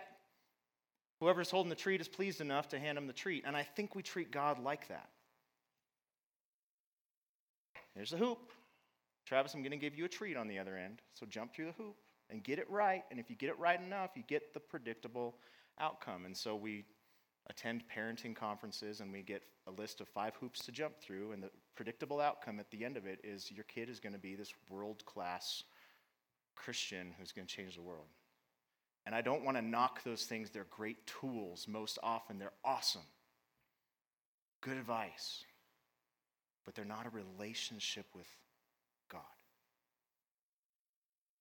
whoever's 1.19 1.51
holding 1.51 1.69
the 1.69 1.75
treat 1.75 2.01
is 2.01 2.07
pleased 2.07 2.41
enough 2.41 2.69
to 2.69 2.79
hand 2.79 2.97
him 2.97 3.05
the 3.05 3.13
treat. 3.13 3.43
And 3.45 3.55
I 3.55 3.63
think 3.63 3.93
we 3.93 4.01
treat 4.01 4.31
God 4.31 4.63
like 4.63 4.87
that. 4.87 5.07
Here's 7.93 8.09
the 8.09 8.17
hoop. 8.17 8.39
Travis, 9.27 9.53
I'm 9.53 9.61
going 9.61 9.71
to 9.71 9.77
give 9.77 9.95
you 9.95 10.05
a 10.05 10.09
treat 10.09 10.35
on 10.35 10.47
the 10.47 10.57
other 10.57 10.75
end. 10.75 10.99
So 11.13 11.27
jump 11.27 11.53
through 11.53 11.67
the 11.67 11.83
hoop 11.83 11.95
and 12.31 12.43
get 12.43 12.57
it 12.57 12.69
right. 12.71 13.03
And 13.11 13.19
if 13.19 13.29
you 13.29 13.35
get 13.35 13.49
it 13.49 13.59
right 13.59 13.79
enough, 13.79 14.11
you 14.15 14.23
get 14.27 14.53
the 14.53 14.59
predictable 14.59 15.35
outcome. 15.79 16.25
And 16.25 16.35
so 16.35 16.55
we 16.55 16.85
attend 17.49 17.83
parenting 17.93 18.35
conferences 18.35 19.01
and 19.01 19.11
we 19.11 19.21
get 19.21 19.43
a 19.67 19.71
list 19.71 20.01
of 20.01 20.07
five 20.07 20.35
hoops 20.39 20.63
to 20.65 20.71
jump 20.71 20.99
through. 20.99 21.31
And 21.31 21.43
the 21.43 21.49
predictable 21.75 22.19
outcome 22.19 22.59
at 22.59 22.69
the 22.71 22.85
end 22.85 22.97
of 22.97 23.05
it 23.05 23.19
is 23.23 23.51
your 23.51 23.65
kid 23.65 23.89
is 23.89 23.99
going 23.99 24.13
to 24.13 24.19
be 24.19 24.35
this 24.35 24.53
world 24.69 25.03
class 25.05 25.63
Christian 26.55 27.13
who's 27.19 27.31
going 27.31 27.47
to 27.47 27.53
change 27.53 27.75
the 27.75 27.81
world. 27.81 28.07
And 29.05 29.13
I 29.13 29.21
don't 29.21 29.43
want 29.43 29.57
to 29.57 29.61
knock 29.61 30.03
those 30.03 30.23
things. 30.23 30.49
They're 30.49 30.65
great 30.69 31.05
tools. 31.05 31.67
Most 31.67 31.99
often, 32.01 32.39
they're 32.39 32.53
awesome. 32.63 33.01
Good 34.61 34.77
advice. 34.77 35.43
But 36.63 36.75
they're 36.75 36.85
not 36.85 37.05
a 37.05 37.09
relationship 37.09 38.05
with 38.15 38.27
God. 39.11 39.21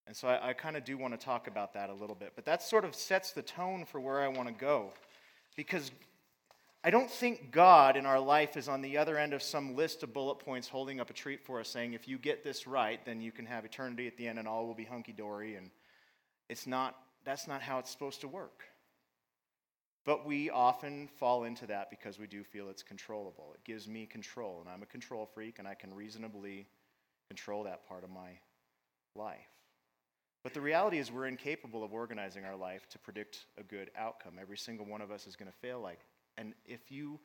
And 0.08 0.16
so 0.16 0.26
I, 0.26 0.48
I 0.48 0.52
kind 0.52 0.76
of 0.76 0.84
do 0.84 0.98
want 0.98 1.18
to 1.18 1.24
talk 1.24 1.46
about 1.46 1.72
that 1.74 1.88
a 1.88 1.94
little 1.94 2.16
bit. 2.16 2.32
But 2.34 2.44
that 2.46 2.62
sort 2.62 2.84
of 2.84 2.96
sets 2.96 3.30
the 3.30 3.42
tone 3.42 3.84
for 3.84 4.00
where 4.00 4.20
I 4.20 4.28
want 4.28 4.48
to 4.48 4.54
go. 4.54 4.92
Because 5.56 5.90
I 6.84 6.90
don't 6.90 7.10
think 7.10 7.52
God 7.52 7.96
in 7.96 8.06
our 8.06 8.18
life 8.18 8.56
is 8.56 8.68
on 8.68 8.82
the 8.82 8.98
other 8.98 9.16
end 9.16 9.32
of 9.32 9.42
some 9.42 9.76
list 9.76 10.02
of 10.02 10.12
bullet 10.12 10.40
points 10.40 10.66
holding 10.66 10.98
up 10.98 11.10
a 11.10 11.12
treat 11.12 11.44
for 11.44 11.60
us 11.60 11.68
saying, 11.68 11.92
if 11.92 12.08
you 12.08 12.18
get 12.18 12.42
this 12.42 12.66
right, 12.66 13.04
then 13.04 13.20
you 13.20 13.30
can 13.30 13.46
have 13.46 13.64
eternity 13.64 14.06
at 14.06 14.16
the 14.16 14.26
end 14.26 14.38
and 14.38 14.48
all 14.48 14.66
will 14.66 14.74
be 14.74 14.84
hunky 14.84 15.12
dory. 15.12 15.54
And 15.54 15.70
it's 16.48 16.66
not, 16.66 16.96
that's 17.24 17.46
not 17.46 17.62
how 17.62 17.78
it's 17.78 17.90
supposed 17.90 18.20
to 18.22 18.28
work. 18.28 18.64
But 20.04 20.26
we 20.26 20.50
often 20.50 21.06
fall 21.06 21.44
into 21.44 21.66
that 21.66 21.88
because 21.88 22.18
we 22.18 22.26
do 22.26 22.42
feel 22.42 22.68
it's 22.68 22.82
controllable. 22.82 23.52
It 23.54 23.62
gives 23.64 23.86
me 23.86 24.04
control, 24.06 24.58
and 24.60 24.68
I'm 24.68 24.82
a 24.82 24.86
control 24.86 25.26
freak, 25.32 25.60
and 25.60 25.68
I 25.68 25.74
can 25.74 25.94
reasonably 25.94 26.66
control 27.28 27.62
that 27.64 27.86
part 27.86 28.02
of 28.02 28.10
my 28.10 28.30
life. 29.14 29.38
But 30.42 30.54
the 30.54 30.60
reality 30.60 30.98
is, 30.98 31.12
we're 31.12 31.26
incapable 31.26 31.84
of 31.84 31.92
organizing 31.92 32.44
our 32.44 32.56
life 32.56 32.88
to 32.90 32.98
predict 32.98 33.46
a 33.58 33.62
good 33.62 33.90
outcome. 33.96 34.34
Every 34.40 34.58
single 34.58 34.84
one 34.86 35.00
of 35.00 35.10
us 35.10 35.26
is 35.26 35.36
going 35.36 35.50
to 35.50 35.56
fail 35.58 35.80
like. 35.80 36.00
And 36.36 36.54
if 36.66 36.90
you 36.90 37.20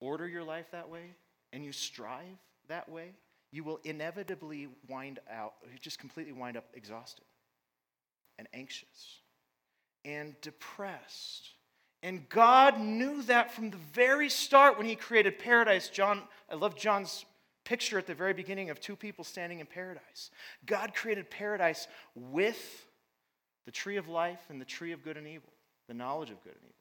order 0.00 0.28
your 0.28 0.44
life 0.44 0.66
that 0.72 0.88
way 0.88 1.14
and 1.52 1.64
you 1.64 1.72
strive 1.72 2.36
that 2.68 2.88
way, 2.88 3.12
you 3.50 3.64
will 3.64 3.80
inevitably 3.84 4.68
wind 4.88 5.20
out, 5.30 5.54
you 5.64 5.78
just 5.80 5.98
completely 5.98 6.32
wind 6.32 6.56
up 6.56 6.64
exhausted 6.74 7.24
and 8.38 8.48
anxious 8.52 9.20
and 10.04 10.38
depressed. 10.40 11.50
And 12.02 12.28
God 12.28 12.78
knew 12.78 13.22
that 13.22 13.52
from 13.54 13.70
the 13.70 13.78
very 13.92 14.28
start 14.28 14.76
when 14.76 14.86
He 14.86 14.96
created 14.96 15.38
paradise. 15.38 15.88
John, 15.88 16.22
I 16.50 16.56
love 16.56 16.76
John's 16.76 17.24
picture 17.64 17.98
at 17.98 18.06
the 18.06 18.14
very 18.14 18.34
beginning 18.34 18.70
of 18.70 18.80
two 18.80 18.96
people 18.96 19.24
standing 19.24 19.60
in 19.60 19.66
paradise. 19.66 20.30
God 20.66 20.94
created 20.94 21.30
paradise 21.30 21.88
with 22.14 22.86
the 23.64 23.72
tree 23.72 23.96
of 23.96 24.08
life 24.08 24.40
and 24.50 24.60
the 24.60 24.66
tree 24.66 24.92
of 24.92 25.02
good 25.02 25.16
and 25.16 25.26
evil, 25.26 25.52
the 25.88 25.94
knowledge 25.94 26.30
of 26.30 26.42
good 26.44 26.54
and 26.54 26.62
evil. 26.62 26.74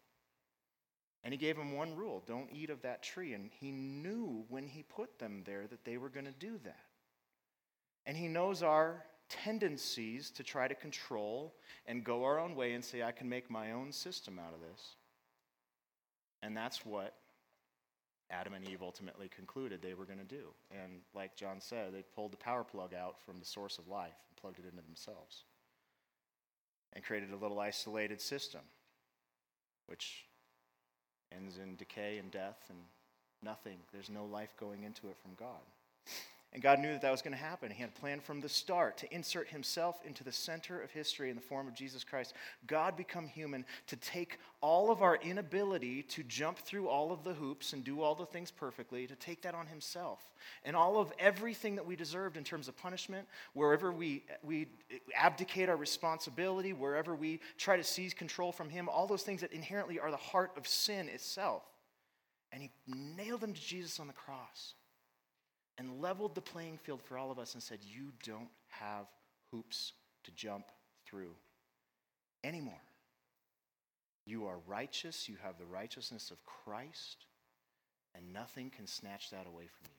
And 1.23 1.33
he 1.33 1.37
gave 1.37 1.55
them 1.55 1.73
one 1.73 1.95
rule 1.95 2.21
don't 2.27 2.49
eat 2.51 2.69
of 2.69 2.81
that 2.81 3.01
tree. 3.01 3.33
And 3.33 3.49
he 3.59 3.71
knew 3.71 4.45
when 4.49 4.67
he 4.67 4.83
put 4.83 5.19
them 5.19 5.43
there 5.45 5.67
that 5.67 5.85
they 5.85 5.97
were 5.97 6.09
going 6.09 6.25
to 6.25 6.31
do 6.31 6.59
that. 6.65 6.83
And 8.05 8.17
he 8.17 8.27
knows 8.27 8.61
our 8.61 9.05
tendencies 9.29 10.29
to 10.31 10.43
try 10.43 10.67
to 10.67 10.75
control 10.75 11.55
and 11.85 12.03
go 12.03 12.25
our 12.25 12.39
own 12.39 12.55
way 12.55 12.73
and 12.73 12.83
say, 12.83 13.03
I 13.03 13.13
can 13.13 13.29
make 13.29 13.49
my 13.49 13.71
own 13.71 13.91
system 13.91 14.37
out 14.37 14.53
of 14.53 14.59
this. 14.59 14.95
And 16.41 16.55
that's 16.57 16.85
what 16.85 17.15
Adam 18.33 18.53
and 18.53 18.67
Eve 18.67 18.81
ultimately 18.81 19.29
concluded 19.29 19.81
they 19.81 19.93
were 19.93 20.05
going 20.05 20.19
to 20.19 20.25
do. 20.25 20.47
And 20.71 21.01
like 21.13 21.35
John 21.35 21.61
said, 21.61 21.93
they 21.93 22.03
pulled 22.15 22.33
the 22.33 22.37
power 22.37 22.63
plug 22.63 22.93
out 22.93 23.21
from 23.21 23.37
the 23.37 23.45
source 23.45 23.77
of 23.77 23.87
life 23.87 24.17
and 24.29 24.41
plugged 24.41 24.59
it 24.59 24.65
into 24.65 24.83
themselves 24.83 25.43
and 26.93 27.03
created 27.03 27.31
a 27.31 27.35
little 27.35 27.59
isolated 27.59 28.21
system, 28.21 28.61
which 29.87 30.25
ends 31.35 31.57
in 31.57 31.75
decay 31.75 32.17
and 32.17 32.31
death 32.31 32.65
and 32.69 32.79
nothing. 33.43 33.77
There's 33.91 34.09
no 34.09 34.25
life 34.25 34.53
going 34.59 34.83
into 34.83 35.07
it 35.07 35.17
from 35.21 35.31
God. 35.37 35.61
And 36.53 36.62
God 36.62 36.77
knew 36.77 36.91
that 36.91 37.01
that 37.01 37.12
was 37.12 37.24
going 37.24 37.36
to 37.36 37.43
happen. 37.43 37.72
He 37.72 37.81
had 37.81 37.95
planned 37.95 38.22
from 38.22 38.39
the 38.39 38.48
start 38.48 38.98
to 38.98 39.12
insert 39.12 39.48
himself 39.48 40.00
into 40.05 40.24
the 40.24 40.31
center 40.31 40.79
of 40.79 40.91
history 40.91 41.31
in 41.31 41.36
the 41.36 41.41
form 41.41 41.67
of 41.67 41.74
Jesus 41.74 42.03
Christ. 42.03 42.33
God 42.67 42.95
become 42.95 43.27
human 43.27 43.65
to 43.88 43.95
take 43.95 44.38
all 44.62 44.91
of 44.91 45.01
our 45.01 45.15
inability 45.15 46.03
to 46.03 46.22
jump 46.22 46.60
through 46.60 46.88
all 46.88 47.12
of 47.12 47.24
the 47.24 47.33
hoops 47.33 47.74
and 47.74 47.83
do 47.83 48.03
all 48.03 48.13
the 48.13 48.27
things 48.27 48.51
perfectly, 48.51 49.07
to 49.07 49.15
take 49.15 49.41
that 49.41 49.55
on 49.55 49.65
himself. 49.65 50.29
And 50.63 50.75
all 50.75 51.00
of 51.00 51.12
everything 51.17 51.74
that 51.75 51.88
we 51.88 51.95
deserved 51.95 52.38
in 52.38 52.43
terms 52.43 52.67
of 52.67 52.77
punishment, 52.77 53.27
wherever 53.53 53.91
we, 53.91 54.24
we 54.43 54.67
abdicate 55.15 55.69
our 55.69 55.75
responsibility, 55.75 56.72
wherever 56.72 57.15
we 57.15 57.39
try 57.57 57.77
to 57.77 57.83
seize 57.83 58.13
control 58.13 58.51
from 58.51 58.69
him, 58.69 58.88
all 58.89 59.07
those 59.07 59.24
things 59.24 59.41
that 59.41 59.53
inherently 59.53 60.00
are 60.00 60.12
the 60.12 60.17
heart 60.17 60.51
of 60.55 60.67
sin 60.67 61.10
itself. 61.10 61.63
And 62.51 62.62
he 62.62 62.69
nailed 62.86 63.41
them 63.41 63.53
to 63.53 63.62
Jesus 63.62 64.00
on 64.00 64.05
the 64.05 64.13
cross 64.13 64.75
and 65.77 66.01
leveled 66.01 66.35
the 66.35 66.41
playing 66.41 66.77
field 66.77 67.01
for 67.01 67.17
all 67.17 67.31
of 67.31 67.39
us 67.39 67.53
and 67.53 67.63
said, 67.63 67.79
You 67.81 68.11
don't 68.23 68.49
have 68.69 69.05
hoops 69.51 69.93
to 70.23 70.31
jump 70.31 70.65
through 71.05 71.35
anymore. 72.43 72.81
You 74.25 74.45
are 74.45 74.57
righteous, 74.67 75.27
you 75.27 75.35
have 75.43 75.57
the 75.57 75.65
righteousness 75.65 76.31
of 76.31 76.37
Christ, 76.45 77.25
and 78.15 78.31
nothing 78.31 78.69
can 78.69 78.87
snatch 78.87 79.29
that 79.31 79.47
away 79.47 79.67
from 79.67 79.85
you. 79.85 79.97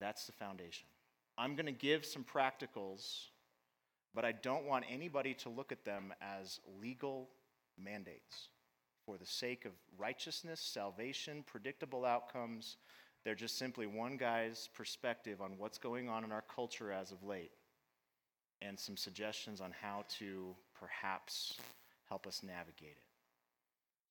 That's 0.00 0.26
the 0.26 0.32
foundation. 0.32 0.86
I'm 1.38 1.54
going 1.54 1.66
to 1.66 1.72
give 1.72 2.04
some 2.04 2.24
practicals, 2.24 3.28
but 4.14 4.24
I 4.24 4.32
don't 4.32 4.66
want 4.66 4.84
anybody 4.90 5.34
to 5.34 5.48
look 5.48 5.72
at 5.72 5.84
them 5.84 6.12
as 6.20 6.60
legal 6.82 7.30
mandates 7.82 8.48
for 9.04 9.16
the 9.16 9.26
sake 9.26 9.64
of 9.64 9.72
righteousness, 9.96 10.60
salvation, 10.60 11.44
predictable 11.46 12.04
outcomes 12.04 12.76
they're 13.26 13.34
just 13.34 13.58
simply 13.58 13.88
one 13.88 14.16
guy's 14.16 14.68
perspective 14.72 15.42
on 15.42 15.58
what's 15.58 15.78
going 15.78 16.08
on 16.08 16.22
in 16.22 16.30
our 16.30 16.44
culture 16.54 16.92
as 16.92 17.10
of 17.10 17.24
late 17.24 17.50
and 18.62 18.78
some 18.78 18.96
suggestions 18.96 19.60
on 19.60 19.74
how 19.82 20.04
to 20.08 20.54
perhaps 20.78 21.58
help 22.08 22.24
us 22.28 22.44
navigate 22.44 22.90
it. 22.90 23.02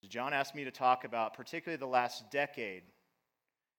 So 0.01 0.09
John 0.09 0.33
asked 0.33 0.53
me 0.53 0.65
to 0.65 0.71
talk 0.71 1.05
about 1.05 1.33
particularly 1.33 1.79
the 1.79 1.87
last 1.87 2.29
decade 2.29 2.83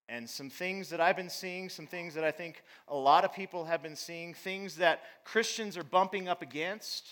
and 0.08 0.26
some 0.26 0.48
things 0.48 0.88
that 0.88 1.02
I've 1.02 1.16
been 1.16 1.28
seeing, 1.28 1.68
some 1.68 1.86
things 1.86 2.14
that 2.14 2.24
I 2.24 2.30
think 2.30 2.62
a 2.88 2.96
lot 2.96 3.26
of 3.26 3.34
people 3.34 3.66
have 3.66 3.82
been 3.82 3.94
seeing, 3.94 4.32
things 4.32 4.76
that 4.76 5.02
Christians 5.26 5.76
are 5.76 5.84
bumping 5.84 6.28
up 6.28 6.40
against, 6.40 7.10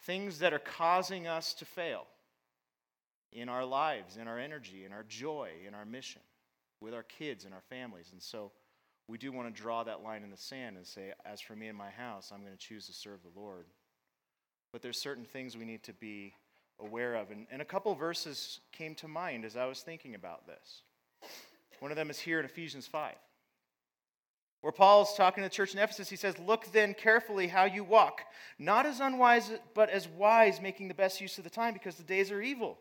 things 0.00 0.40
that 0.40 0.52
are 0.52 0.58
causing 0.58 1.28
us 1.28 1.54
to 1.54 1.64
fail 1.64 2.06
in 3.32 3.48
our 3.48 3.64
lives, 3.64 4.16
in 4.16 4.26
our 4.26 4.40
energy, 4.40 4.84
in 4.84 4.92
our 4.92 5.04
joy, 5.04 5.48
in 5.64 5.74
our 5.74 5.84
mission 5.84 6.22
with 6.82 6.94
our 6.94 7.04
kids 7.04 7.44
and 7.44 7.54
our 7.54 7.62
families. 7.70 8.08
And 8.12 8.20
so 8.20 8.50
we 9.08 9.16
do 9.16 9.32
want 9.32 9.54
to 9.54 9.62
draw 9.62 9.84
that 9.84 10.02
line 10.02 10.22
in 10.22 10.30
the 10.30 10.36
sand 10.36 10.76
and 10.76 10.86
say, 10.86 11.12
as 11.24 11.40
for 11.40 11.54
me 11.54 11.68
and 11.68 11.78
my 11.78 11.90
house, 11.90 12.30
I'm 12.34 12.40
going 12.40 12.52
to 12.52 12.58
choose 12.58 12.86
to 12.86 12.92
serve 12.92 13.20
the 13.22 13.40
Lord. 13.40 13.66
But 14.72 14.82
there's 14.82 15.00
certain 15.00 15.24
things 15.24 15.56
we 15.56 15.64
need 15.64 15.82
to 15.84 15.92
be 15.92 16.34
aware 16.80 17.14
of. 17.14 17.30
And, 17.30 17.46
and 17.50 17.62
a 17.62 17.64
couple 17.64 17.94
verses 17.94 18.60
came 18.72 18.94
to 18.96 19.08
mind 19.08 19.44
as 19.44 19.56
I 19.56 19.66
was 19.66 19.80
thinking 19.80 20.14
about 20.14 20.46
this. 20.46 20.82
One 21.80 21.90
of 21.90 21.96
them 21.96 22.10
is 22.10 22.18
here 22.18 22.38
in 22.38 22.44
Ephesians 22.44 22.86
5. 22.86 23.14
Where 24.60 24.72
Paul's 24.72 25.16
talking 25.16 25.42
to 25.42 25.48
the 25.48 25.54
church 25.54 25.74
in 25.74 25.80
Ephesus, 25.80 26.08
he 26.08 26.14
says, 26.14 26.38
Look 26.38 26.70
then 26.70 26.94
carefully 26.94 27.48
how 27.48 27.64
you 27.64 27.82
walk, 27.82 28.22
not 28.60 28.86
as 28.86 29.00
unwise, 29.00 29.50
but 29.74 29.90
as 29.90 30.06
wise, 30.06 30.60
making 30.60 30.86
the 30.86 30.94
best 30.94 31.20
use 31.20 31.36
of 31.36 31.44
the 31.44 31.50
time, 31.50 31.74
because 31.74 31.96
the 31.96 32.04
days 32.04 32.30
are 32.30 32.40
evil. 32.40 32.78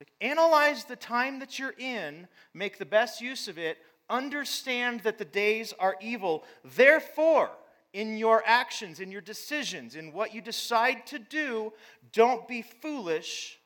Like, 0.00 0.12
analyze 0.20 0.84
the 0.84 0.96
time 0.96 1.38
that 1.40 1.58
you're 1.58 1.74
in, 1.78 2.28
make 2.54 2.78
the 2.78 2.86
best 2.86 3.20
use 3.20 3.48
of 3.48 3.58
it, 3.58 3.78
understand 4.08 5.00
that 5.00 5.18
the 5.18 5.24
days 5.24 5.74
are 5.78 5.96
evil. 6.00 6.44
Therefore, 6.64 7.50
in 7.92 8.16
your 8.16 8.42
actions, 8.46 9.00
in 9.00 9.10
your 9.10 9.20
decisions, 9.20 9.96
in 9.96 10.12
what 10.12 10.34
you 10.34 10.40
decide 10.40 11.06
to 11.06 11.18
do, 11.18 11.72
don't 12.12 12.46
be 12.46 12.62
foolish 12.62 13.58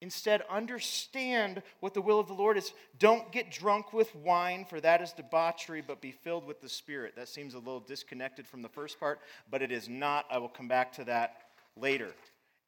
Instead, 0.00 0.42
understand 0.48 1.60
what 1.80 1.92
the 1.92 2.00
will 2.00 2.20
of 2.20 2.28
the 2.28 2.34
Lord 2.34 2.56
is. 2.56 2.72
Don't 3.00 3.32
get 3.32 3.50
drunk 3.50 3.92
with 3.92 4.14
wine, 4.14 4.64
for 4.64 4.80
that 4.80 5.02
is 5.02 5.12
debauchery, 5.12 5.82
but 5.84 6.00
be 6.00 6.12
filled 6.12 6.46
with 6.46 6.60
the 6.60 6.68
Spirit. 6.68 7.16
That 7.16 7.28
seems 7.28 7.54
a 7.54 7.58
little 7.58 7.80
disconnected 7.80 8.46
from 8.46 8.62
the 8.62 8.68
first 8.68 9.00
part, 9.00 9.20
but 9.50 9.60
it 9.60 9.72
is 9.72 9.88
not. 9.88 10.26
I 10.30 10.38
will 10.38 10.48
come 10.48 10.68
back 10.68 10.92
to 10.94 11.04
that 11.04 11.38
later. 11.76 12.12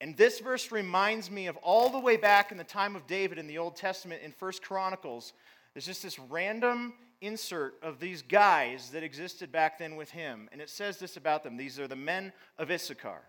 And 0.01 0.17
this 0.17 0.41
verse 0.41 0.73
reminds 0.73 1.31
me 1.31 1.47
of 1.47 1.57
all 1.59 1.91
the 1.91 1.99
way 1.99 2.17
back 2.17 2.53
in 2.53 2.59
the 2.59 2.65
time 2.65 2.97
of 2.97 3.07
David 3.07 3.39
in 3.39 3.47
the 3.47 3.59
Old 3.59 3.77
Testament 3.77 4.23
in 4.23 4.33
First 4.33 4.63
Chronicles. 4.63 5.33
There's 5.75 5.87
just 5.87 6.03
this 6.03 6.19
random 6.19 6.95
insert 7.21 7.75
of 7.83 8.01
these 8.01 8.23
guys 8.23 8.91
that 8.91 9.03
existed 9.03 9.53
back 9.53 9.79
then 9.79 9.97
with 9.97 10.11
him. 10.11 10.49
And 10.53 10.61
it 10.61 10.71
says 10.71 10.99
this 10.99 11.17
about 11.17 11.45
them 11.45 11.57
these 11.57 11.79
are 11.79 11.89
the 11.89 11.97
men 11.97 12.33
of 12.59 12.71
Issachar 12.71 13.23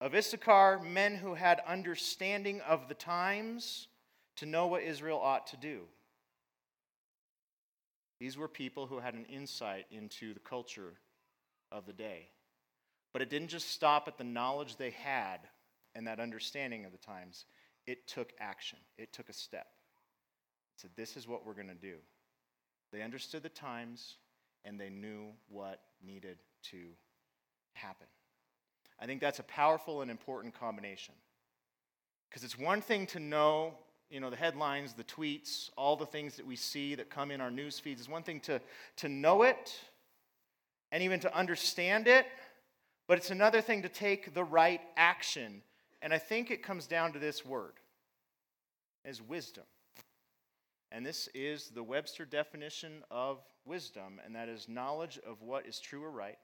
of 0.00 0.14
Issachar, 0.14 0.80
men 0.80 1.14
who 1.14 1.34
had 1.34 1.60
understanding 1.66 2.60
of 2.62 2.88
the 2.88 2.94
times 2.94 3.88
to 4.36 4.46
know 4.46 4.66
what 4.66 4.82
Israel 4.82 5.18
ought 5.18 5.46
to 5.48 5.56
do. 5.56 5.82
These 8.20 8.36
were 8.36 8.48
people 8.48 8.86
who 8.86 8.98
had 8.98 9.14
an 9.14 9.26
insight 9.26 9.86
into 9.90 10.34
the 10.34 10.40
culture 10.40 10.94
of 11.72 11.86
the 11.86 11.92
day. 11.92 12.28
But 13.12 13.22
it 13.22 13.30
didn't 13.30 13.48
just 13.48 13.70
stop 13.70 14.08
at 14.08 14.18
the 14.18 14.24
knowledge 14.24 14.76
they 14.76 14.90
had 14.90 15.40
and 15.96 16.06
that 16.06 16.20
understanding 16.20 16.84
of 16.84 16.92
the 16.92 16.98
times, 16.98 17.46
it 17.86 18.06
took 18.06 18.32
action, 18.38 18.78
it 18.98 19.12
took 19.12 19.28
a 19.28 19.32
step. 19.32 19.66
It 20.76 20.82
said, 20.82 20.90
This 20.94 21.16
is 21.16 21.26
what 21.26 21.46
we're 21.46 21.54
going 21.54 21.68
to 21.68 21.74
do. 21.74 21.96
They 22.92 23.02
understood 23.02 23.42
the 23.42 23.48
times 23.48 24.16
and 24.64 24.78
they 24.78 24.90
knew 24.90 25.28
what 25.48 25.80
needed 26.04 26.38
to 26.70 26.78
happen. 27.72 28.06
I 29.00 29.06
think 29.06 29.20
that's 29.20 29.38
a 29.38 29.44
powerful 29.44 30.02
and 30.02 30.10
important 30.10 30.58
combination. 30.58 31.14
Because 32.28 32.44
it's 32.44 32.58
one 32.58 32.80
thing 32.80 33.06
to 33.08 33.20
know, 33.20 33.74
you 34.10 34.20
know, 34.20 34.30
the 34.30 34.36
headlines, 34.36 34.92
the 34.92 35.04
tweets, 35.04 35.70
all 35.76 35.96
the 35.96 36.06
things 36.06 36.36
that 36.36 36.46
we 36.46 36.56
see 36.56 36.94
that 36.94 37.10
come 37.10 37.30
in 37.30 37.40
our 37.40 37.50
news 37.50 37.78
feeds. 37.78 38.00
It's 38.00 38.10
one 38.10 38.22
thing 38.22 38.40
to, 38.40 38.60
to 38.96 39.08
know 39.08 39.42
it 39.42 39.78
and 40.92 41.02
even 41.02 41.20
to 41.20 41.34
understand 41.34 42.06
it, 42.06 42.26
but 43.06 43.18
it's 43.18 43.30
another 43.30 43.60
thing 43.60 43.82
to 43.82 43.88
take 43.88 44.34
the 44.34 44.44
right 44.44 44.80
action. 44.96 45.62
And 46.02 46.12
I 46.12 46.18
think 46.18 46.50
it 46.50 46.62
comes 46.62 46.86
down 46.86 47.12
to 47.12 47.18
this 47.18 47.44
word 47.44 47.74
as 49.04 49.22
wisdom. 49.22 49.64
And 50.92 51.04
this 51.04 51.28
is 51.34 51.70
the 51.70 51.82
Webster 51.82 52.24
definition 52.24 53.02
of 53.10 53.38
wisdom, 53.64 54.20
and 54.24 54.34
that 54.34 54.48
is 54.48 54.68
knowledge 54.68 55.18
of 55.26 55.42
what 55.42 55.66
is 55.66 55.80
true 55.80 56.02
or 56.02 56.10
right. 56.10 56.38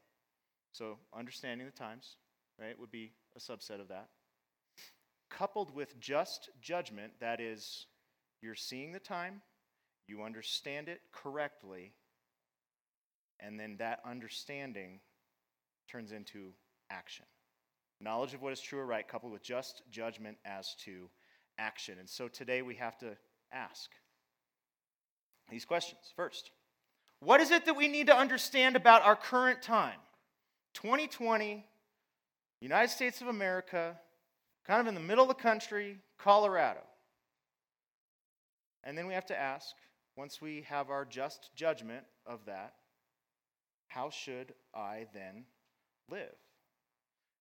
So, 0.73 0.99
understanding 1.17 1.67
the 1.67 1.73
times, 1.73 2.17
right, 2.59 2.79
would 2.79 2.91
be 2.91 3.13
a 3.37 3.39
subset 3.39 3.81
of 3.81 3.89
that. 3.89 4.09
Coupled 5.31 5.75
with 5.75 5.99
just 6.01 6.51
judgment, 6.61 7.13
that 7.21 7.41
is, 7.41 7.87
you're 8.43 8.55
seeing 8.55 8.93
the 8.93 8.99
time, 8.99 9.43
you 10.09 10.23
understand 10.23 10.89
it 10.89 11.01
correctly, 11.13 11.93
and 13.39 13.59
then 13.61 13.77
that 13.79 14.01
understanding 14.05 15.01
turns 15.89 16.13
into 16.13 16.53
action. 16.91 17.27
Knowledge 18.03 18.35
of 18.35 18.43
what 18.43 18.53
is 18.53 18.61
true 18.61 18.81
or 18.81 18.87
right, 18.87 19.07
coupled 19.07 19.33
with 19.33 19.43
just 19.43 19.83
judgment 19.91 20.37
as 20.45 20.75
to 20.85 21.09
action. 21.57 21.99
And 22.01 22.09
so 22.09 22.27
today 22.27 22.61
we 22.61 22.75
have 22.75 22.99
to 22.99 23.17
ask 23.53 23.91
these 25.49 25.65
questions. 25.65 26.13
First, 26.17 26.51
what 27.21 27.41
is 27.41 27.53
it 27.53 27.65
that 27.67 27.77
we 27.77 27.87
need 27.87 28.09
to 28.09 28.17
understand 28.17 28.75
about 28.75 29.03
our 29.03 29.15
current 29.15 29.63
time? 29.63 29.99
2020 30.75 31.65
United 32.61 32.89
States 32.89 33.21
of 33.21 33.29
America, 33.29 33.97
kind 34.67 34.81
of 34.81 34.89
in 34.89 34.95
the 34.95 35.01
middle 35.01 35.25
of 35.25 35.29
the 35.29 35.35
country, 35.43 35.99
Colorado. 36.19 36.81
And 38.83 38.99
then 38.99 39.07
we 39.07 39.15
have 39.15 39.27
to 39.27 39.39
ask, 39.39 39.77
once 40.17 40.41
we 40.41 40.65
have 40.69 40.91
our 40.91 41.05
just 41.05 41.51
judgment 41.55 42.05
of 42.27 42.47
that, 42.47 42.75
how 43.87 44.11
should 44.11 44.55
I 44.75 45.07
then 45.15 45.45
live? 46.11 46.35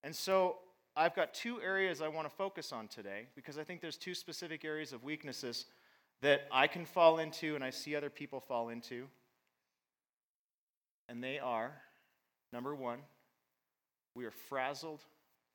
And 0.03 0.15
so 0.15 0.57
I've 0.95 1.15
got 1.15 1.33
two 1.33 1.61
areas 1.61 2.01
I 2.01 2.07
want 2.07 2.29
to 2.29 2.35
focus 2.35 2.71
on 2.71 2.87
today 2.87 3.27
because 3.35 3.57
I 3.57 3.63
think 3.63 3.81
there's 3.81 3.97
two 3.97 4.13
specific 4.13 4.65
areas 4.65 4.93
of 4.93 5.03
weaknesses 5.03 5.65
that 6.21 6.41
I 6.51 6.67
can 6.67 6.85
fall 6.85 7.19
into 7.19 7.55
and 7.55 7.63
I 7.63 7.69
see 7.69 7.95
other 7.95 8.09
people 8.09 8.39
fall 8.39 8.69
into. 8.69 9.07
And 11.07 11.23
they 11.23 11.39
are 11.39 11.73
number 12.53 12.75
one, 12.75 12.99
we 14.15 14.25
are 14.25 14.31
frazzled 14.31 15.01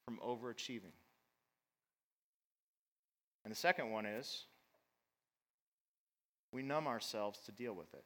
from 0.05 0.19
overachieving. 0.19 0.95
And 3.45 3.53
the 3.53 3.57
second 3.57 3.91
one 3.91 4.07
is 4.07 4.45
we 6.53 6.63
numb 6.63 6.87
ourselves 6.87 7.41
to 7.47 7.53
deal 7.53 7.75
with 7.75 7.93
it. 7.95 8.05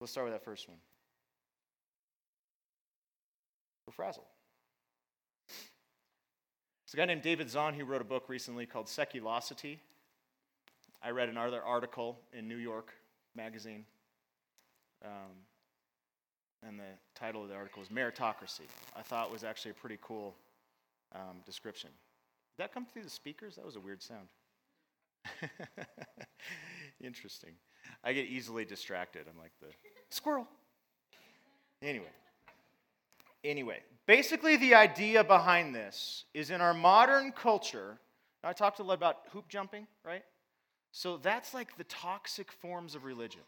Let's 0.00 0.12
start 0.12 0.26
with 0.26 0.34
that 0.34 0.44
first 0.44 0.68
one. 0.68 0.78
We're 3.86 3.92
frazzled. 3.92 4.26
There's 5.48 6.94
a 6.94 6.96
guy 6.96 7.04
named 7.06 7.22
David 7.22 7.48
Zahl 7.50 7.72
who 7.72 7.84
wrote 7.84 8.02
a 8.02 8.04
book 8.04 8.28
recently 8.28 8.66
called 8.66 8.86
Seculosity. 8.86 9.78
I 11.02 11.10
read 11.10 11.28
another 11.28 11.62
article 11.62 12.18
in 12.32 12.46
New 12.46 12.56
York 12.56 12.92
Magazine. 13.34 13.84
Um, 15.04 15.32
and 16.66 16.78
the 16.78 16.84
title 17.14 17.42
of 17.42 17.48
the 17.48 17.54
article 17.54 17.80
was 17.80 17.88
Meritocracy. 17.88 18.68
I 18.94 19.02
thought 19.02 19.32
was 19.32 19.42
actually 19.42 19.72
a 19.72 19.74
pretty 19.74 19.98
cool 20.00 20.36
um, 21.14 21.38
description. 21.44 21.90
Did 22.56 22.64
that 22.64 22.74
come 22.74 22.86
through 22.86 23.02
the 23.02 23.10
speakers? 23.10 23.56
That 23.56 23.64
was 23.64 23.76
a 23.76 23.80
weird 23.80 24.02
sound. 24.02 24.28
Interesting. 27.02 27.52
I 28.04 28.12
get 28.12 28.26
easily 28.26 28.64
distracted. 28.64 29.26
I'm 29.28 29.38
like 29.40 29.52
the 29.60 29.68
squirrel. 30.10 30.46
Anyway. 31.82 32.06
Anyway, 33.44 33.80
basically, 34.06 34.56
the 34.56 34.74
idea 34.74 35.24
behind 35.24 35.74
this 35.74 36.24
is 36.34 36.50
in 36.50 36.60
our 36.60 36.74
modern 36.74 37.32
culture. 37.32 37.98
I 38.44 38.52
talked 38.52 38.80
a 38.80 38.82
lot 38.82 38.94
about 38.94 39.18
hoop 39.30 39.48
jumping, 39.48 39.86
right? 40.04 40.22
So 40.92 41.16
that's 41.16 41.54
like 41.54 41.76
the 41.76 41.84
toxic 41.84 42.52
forms 42.52 42.94
of 42.94 43.04
religion. 43.04 43.42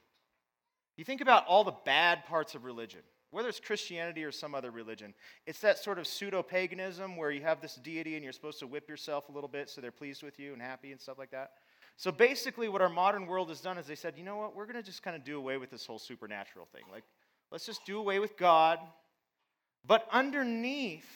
You 0.97 1.05
think 1.05 1.21
about 1.21 1.47
all 1.47 1.65
the 1.65 1.75
bad 1.85 2.25
parts 2.25 2.55
of 2.55 2.65
religion, 2.65 3.01
whether 3.31 3.49
it's 3.49 3.61
Christianity 3.61 4.25
or 4.25 4.33
some 4.33 4.55
other 4.55 4.71
religion. 4.71 5.13
It's 5.47 5.59
that 5.61 5.79
sort 5.79 5.99
of 5.99 6.07
pseudo 6.07 6.43
paganism 6.43 7.17
where 7.17 7.31
you 7.31 7.43
have 7.43 7.61
this 7.61 7.75
deity 7.75 8.15
and 8.15 8.23
you're 8.23 8.33
supposed 8.33 8.61
to 8.61 8.67
whip 8.67 8.89
yourself 8.89 9.29
a 9.29 9.33
little 9.33 9.49
bit 9.49 9.69
so 9.69 9.81
they're 9.81 9.91
pleased 9.91 10.23
with 10.23 10.39
you 10.39 10.53
and 10.53 10.63
happy 10.63 10.93
and 10.93 11.01
stuff 11.01 11.19
like 11.19 11.33
that. 11.33 11.51
So 11.97 12.11
basically, 12.11 12.69
what 12.69 12.83
our 12.83 12.89
modern 12.89 13.27
world 13.27 13.49
has 13.51 13.61
done 13.61 13.79
is 13.79 13.87
they 13.87 13.95
said, 13.95 14.15
you 14.17 14.25
know 14.25 14.37
what, 14.37 14.57
we're 14.57 14.67
going 14.67 14.77
to 14.77 14.83
just 14.83 15.03
kind 15.03 15.17
of 15.17 15.25
do 15.25 15.37
away 15.37 15.59
with 15.59 15.71
this 15.71 15.87
whole 15.87 15.99
supernatural 15.99 16.67
thing. 16.73 16.83
Like, 16.91 17.05
let's 17.53 17.67
just 17.67 17.85
do 17.85 17.99
away 17.99 18.19
with 18.19 18.37
God. 18.37 18.79
But 19.87 20.07
underneath, 20.11 21.07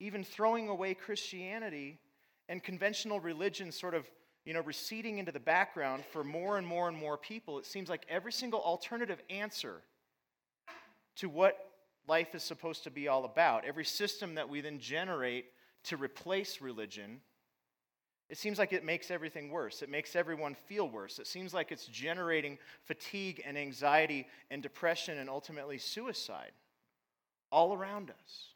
even 0.00 0.24
throwing 0.24 0.68
away 0.68 0.94
Christianity 0.94 1.98
and 2.48 2.62
conventional 2.62 3.20
religion 3.20 3.72
sort 3.72 3.94
of 3.94 4.08
you 4.44 4.54
know, 4.54 4.62
receding 4.62 5.18
into 5.18 5.30
the 5.30 5.40
background 5.40 6.02
for 6.10 6.24
more 6.24 6.56
and 6.56 6.66
more 6.66 6.88
and 6.88 6.96
more 6.96 7.18
people, 7.18 7.58
it 7.58 7.66
seems 7.66 7.90
like 7.90 8.06
every 8.08 8.32
single 8.32 8.60
alternative 8.60 9.20
answer 9.28 9.82
to 11.16 11.28
what 11.28 11.58
life 12.06 12.34
is 12.34 12.42
supposed 12.42 12.84
to 12.84 12.90
be 12.90 13.08
all 13.08 13.26
about, 13.26 13.66
every 13.66 13.84
system 13.84 14.36
that 14.36 14.48
we 14.48 14.62
then 14.62 14.78
generate 14.78 15.46
to 15.84 15.98
replace 15.98 16.62
religion, 16.62 17.20
it 18.30 18.38
seems 18.38 18.58
like 18.58 18.72
it 18.72 18.84
makes 18.84 19.10
everything 19.10 19.50
worse. 19.50 19.82
It 19.82 19.90
makes 19.90 20.16
everyone 20.16 20.54
feel 20.54 20.88
worse. 20.88 21.18
It 21.18 21.26
seems 21.26 21.52
like 21.52 21.70
it's 21.70 21.86
generating 21.86 22.58
fatigue 22.84 23.42
and 23.44 23.58
anxiety 23.58 24.26
and 24.50 24.62
depression 24.62 25.18
and 25.18 25.28
ultimately 25.28 25.76
suicide 25.76 26.52
all 27.50 27.74
around 27.74 28.10
us 28.10 28.48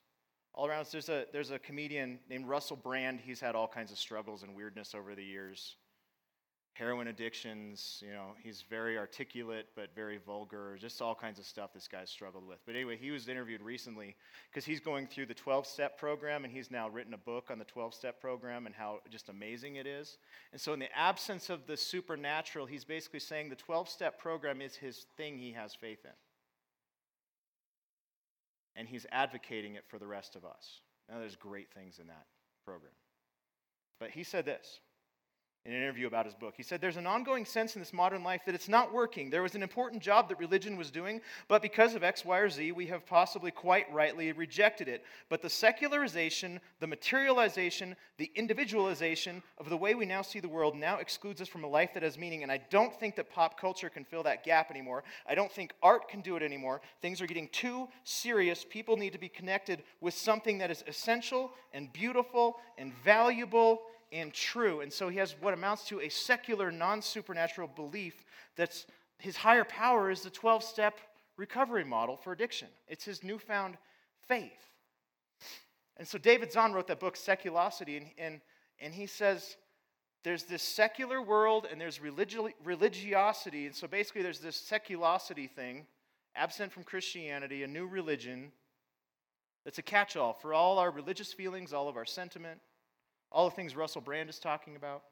all 0.55 0.66
around 0.66 0.81
us. 0.81 0.92
There's 0.92 1.09
a, 1.09 1.24
there's 1.33 1.50
a 1.50 1.59
comedian 1.59 2.18
named 2.28 2.46
Russell 2.46 2.76
Brand. 2.76 3.20
He's 3.24 3.40
had 3.40 3.55
all 3.55 3.68
kinds 3.68 3.90
of 3.90 3.98
struggles 3.98 4.42
and 4.42 4.55
weirdness 4.55 4.94
over 4.94 5.14
the 5.14 5.24
years. 5.24 5.76
heroin 6.74 7.09
addictions. 7.09 8.02
You 8.05 8.12
know, 8.12 8.35
he's 8.42 8.64
very 8.68 8.98
articulate 8.98 9.68
but 9.76 9.94
very 9.94 10.18
vulgar. 10.18 10.76
Just 10.78 11.00
all 11.00 11.14
kinds 11.14 11.38
of 11.38 11.46
stuff 11.46 11.72
this 11.72 11.88
guy's 11.88 12.11
struggled 12.11 12.46
with. 12.46 12.59
But 12.66 12.74
anyway, 12.74 12.98
he 12.98 13.11
was 13.11 13.28
interviewed 13.28 13.62
recently 13.62 14.14
because 14.50 14.64
he's 14.64 14.81
going 14.81 15.07
through 15.07 15.26
the 15.26 15.35
12 15.35 15.66
step 15.66 15.98
program 15.98 16.44
and 16.44 16.52
he's 16.52 16.70
now 16.70 16.88
written 16.88 17.14
a 17.14 17.18
book 17.18 17.48
on 17.50 17.59
the 17.59 17.64
12 17.64 17.94
step 17.94 18.20
program 18.20 18.66
and 18.66 18.74
how 18.74 19.00
just 19.11 19.31
amazing 19.31 19.76
it 19.76 19.87
is. 19.87 20.18
And 20.52 20.61
so, 20.61 20.74
in 20.74 20.81
the 20.81 20.94
absence 20.96 21.48
of 21.48 21.66
the 21.66 21.76
supernatural, 21.76 22.66
he's 22.66 22.85
basically 22.85 23.20
saying 23.20 23.48
the 23.48 23.57
12 23.57 23.88
step 23.88 24.18
program 24.18 24.61
is 24.61 24.76
his 24.76 25.07
thing 25.16 25.38
he 25.38 25.52
has 25.52 25.74
faith 25.74 26.05
in. 26.05 26.11
And 28.76 28.88
he's 28.88 29.06
advocating 29.12 29.74
it 29.74 29.85
for 29.88 29.98
the 29.98 30.06
rest 30.06 30.37
of 30.37 30.44
us. 30.44 30.80
Now, 31.11 31.18
there's 31.18 31.37
great 31.37 31.70
things 31.72 31.98
in 31.98 32.06
that 32.06 32.26
program. 32.64 32.92
But 34.00 34.11
he 34.11 34.24
said 34.24 34.44
this 34.46 34.80
in 35.64 35.72
an 35.72 35.81
interview 35.81 36.09
about 36.09 36.27
his 36.27 36.35
book. 36.35 36.55
He 36.57 36.64
said, 36.64 36.81
There's 36.81 36.96
an 36.96 37.07
ongoing 37.07 37.44
sense 37.44 37.77
in 37.77 37.81
this 37.81 37.92
modern 37.92 38.25
life 38.25 38.40
that 38.46 38.55
it's 38.55 38.68
not 38.68 38.92
working. 38.92 39.31
There 39.31 39.42
was 39.42 39.55
an 39.55 39.62
important 39.62 40.03
job 40.03 40.29
that 40.29 40.38
religion 40.40 40.77
was 40.77 40.90
doing, 40.90 41.20
but 41.46 41.62
because 41.62 41.94
of 41.94 42.03
X, 42.03 42.25
Y, 42.25 42.38
or 42.38 42.51
Z, 42.51 42.72
we 42.72 42.87
have 42.87 43.07
possibly 43.07 43.53
quite 43.53 43.92
rightly 43.92 44.33
rejected 44.33 44.88
it. 44.88 45.05
But 45.29 45.40
the 45.40 45.48
secularization, 45.48 46.61
the 46.81 46.88
materialization, 46.88 47.94
the 48.18 48.31
individualization 48.35 49.40
of 49.59 49.68
the 49.68 49.77
way 49.77 49.94
we 49.94 50.05
now 50.05 50.22
see 50.22 50.40
the 50.40 50.48
world 50.48 50.75
now 50.75 50.98
excludes 50.98 51.40
us 51.40 51.48
from 51.48 51.62
a 51.62 51.68
life 51.68 51.94
that 51.94 52.03
has 52.03 52.18
meaning. 52.18 52.42
And 52.42 52.51
I 52.51 52.61
don't 52.70 52.98
think 52.98 53.14
that 53.16 53.31
pop 53.31 53.61
culture 53.61 53.88
can 53.88 54.05
fill 54.05 54.25
that 54.25 54.44
gap 54.44 54.68
anymore. 54.68 55.05
I 55.29 55.37
don't 55.37 55.53
think 55.53 55.75
art 55.81 56.09
can 56.09 56.22
do 56.22 56.35
it 56.35 56.42
anymore. 56.42 56.81
Things 57.01 57.20
are 57.20 57.27
getting 57.27 57.48
too 57.48 57.88
serious. 58.03 58.66
People 58.68 58.96
need 58.96 59.12
to 59.12 59.18
be 59.18 59.29
connected 59.29 59.85
with 60.01 60.14
something 60.14 60.59
that 60.59 60.72
is 60.72 60.83
essential 60.88 61.53
and 61.72 61.92
beautiful 61.92 62.57
and 62.79 62.92
valuable 63.05 63.83
and 64.12 64.33
true. 64.33 64.83
And 64.83 64.92
so 64.92 65.09
he 65.09 65.18
has 65.18 65.35
what 65.40 65.55
amounts 65.55 65.85
to 65.88 66.01
a 66.01 66.09
secular, 66.09 66.70
non 66.70 67.03
supernatural 67.03 67.68
belief 67.68 68.25
that 68.57 68.85
his 69.18 69.37
higher 69.37 69.64
power 69.64 70.11
is 70.11 70.20
the 70.20 70.31
12 70.31 70.62
step 70.62 70.98
recovery 71.37 71.85
model 71.85 72.16
for 72.16 72.33
addiction. 72.33 72.68
It's 72.87 73.05
his 73.05 73.25
newfound 73.25 73.79
faith. 74.29 74.53
And 75.96 76.07
so 76.07 76.18
David 76.18 76.53
Zahl 76.53 76.72
wrote 76.72 76.87
that 76.88 77.01
book, 77.01 77.16
Seculosity, 77.16 77.96
and, 77.96 78.07
and, 78.18 78.40
and 78.81 78.94
he 78.94 79.07
says 79.07 79.57
there's 80.25 80.44
this 80.44 80.62
secular 80.62 81.20
world 81.20 81.66
and 81.70 81.81
there's 81.81 81.98
religi- 81.98 82.53
religiosity. 82.64 83.66
And 83.66 83.75
so 83.75 83.87
basically, 83.87 84.22
there's 84.22 84.40
this 84.40 84.57
seculosity 84.61 85.51
thing, 85.51 85.87
absent 86.35 86.72
from 86.72 86.85
Christianity, 86.85 87.62
a 87.62 87.68
new 87.68 87.87
religion 87.87 88.53
that's 89.64 89.79
a 89.79 89.83
catch 89.83 90.16
all 90.16 90.33
for 90.33 90.55
all 90.55 90.79
our 90.79 90.90
religious 90.90 91.33
feelings, 91.33 91.72
all 91.72 91.88
of 91.88 91.96
our 91.96 92.05
sentiment 92.05 92.61
all 93.33 93.49
the 93.49 93.57
things 93.57 93.75
Russell 93.75 94.01
Brand 94.01 94.29
is 94.29 94.38
talking 94.38 94.77
about, 94.77 95.03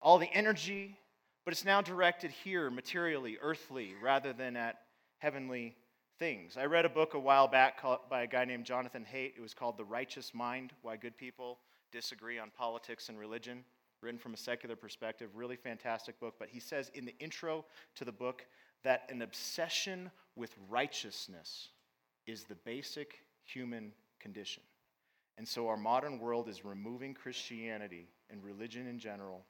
all 0.00 0.18
the 0.18 0.32
energy, 0.32 0.98
but 1.44 1.52
it's 1.52 1.64
now 1.64 1.80
directed 1.80 2.30
here, 2.30 2.70
materially, 2.70 3.38
earthly, 3.40 3.94
rather 4.02 4.32
than 4.32 4.56
at 4.56 4.78
heavenly 5.18 5.76
things. 6.18 6.56
I 6.56 6.64
read 6.64 6.84
a 6.84 6.88
book 6.88 7.14
a 7.14 7.18
while 7.18 7.48
back 7.48 7.82
by 8.08 8.22
a 8.22 8.26
guy 8.26 8.44
named 8.44 8.64
Jonathan 8.64 9.04
Haidt. 9.12 9.32
It 9.36 9.40
was 9.40 9.54
called 9.54 9.76
The 9.76 9.84
Righteous 9.84 10.32
Mind 10.34 10.72
Why 10.82 10.96
Good 10.96 11.16
People 11.16 11.58
Disagree 11.92 12.38
on 12.38 12.50
Politics 12.50 13.08
and 13.08 13.18
Religion, 13.18 13.64
written 14.00 14.18
from 14.18 14.34
a 14.34 14.36
secular 14.36 14.76
perspective. 14.76 15.30
Really 15.34 15.56
fantastic 15.56 16.18
book. 16.20 16.34
But 16.38 16.48
he 16.48 16.60
says 16.60 16.90
in 16.94 17.04
the 17.04 17.14
intro 17.18 17.64
to 17.96 18.04
the 18.04 18.12
book 18.12 18.46
that 18.82 19.08
an 19.10 19.22
obsession 19.22 20.10
with 20.36 20.54
righteousness 20.68 21.68
is 22.26 22.44
the 22.44 22.54
basic 22.54 23.24
human 23.44 23.92
condition. 24.20 24.62
And 25.38 25.46
so 25.46 25.68
our 25.68 25.76
modern 25.76 26.18
world 26.18 26.48
is 26.48 26.64
removing 26.64 27.14
Christianity 27.14 28.08
and 28.30 28.42
religion 28.42 28.86
in 28.86 28.98
general 28.98 29.44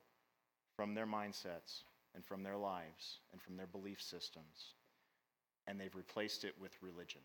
from 0.75 0.95
their 0.95 1.07
mindsets 1.07 1.83
and 2.15 2.25
from 2.25 2.43
their 2.43 2.57
lives 2.57 3.21
and 3.33 3.41
from 3.41 3.57
their 3.57 3.67
belief 3.67 4.03
systems. 4.03 4.75
And 5.67 5.81
they've 5.81 5.95
replaced 5.95 6.45
it 6.45 6.55
with 6.61 6.73
religion. 6.83 7.21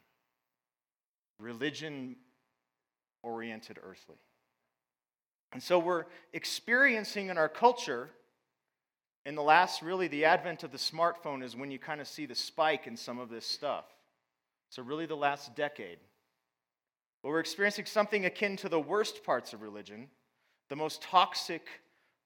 Religion 1.40 2.16
oriented 3.24 3.80
earthly. 3.84 4.18
And 5.54 5.62
so 5.62 5.80
we're 5.80 6.06
experiencing 6.34 7.30
in 7.30 7.38
our 7.38 7.50
culture, 7.50 8.10
in 9.26 9.36
the 9.36 9.44
last, 9.44 9.82
really, 9.82 10.08
the 10.08 10.26
advent 10.26 10.64
of 10.64 10.72
the 10.72 10.78
smartphone 10.78 11.44
is 11.44 11.56
when 11.56 11.72
you 11.72 11.80
kind 11.80 12.00
of 12.00 12.08
see 12.08 12.26
the 12.26 12.36
spike 12.36 12.88
in 12.88 12.96
some 12.96 13.20
of 13.20 13.30
this 13.30 13.46
stuff. 13.46 13.86
So, 14.70 14.82
really, 14.82 15.06
the 15.06 15.16
last 15.16 15.54
decade. 15.56 15.98
But 17.22 17.30
we're 17.30 17.40
experiencing 17.40 17.86
something 17.86 18.26
akin 18.26 18.58
to 18.58 18.70
the 18.70 18.80
worst 18.80 19.24
parts 19.24 19.54
of 19.54 19.62
religion, 19.62 20.10
the 20.70 20.76
most 20.76 21.02
toxic 21.02 21.68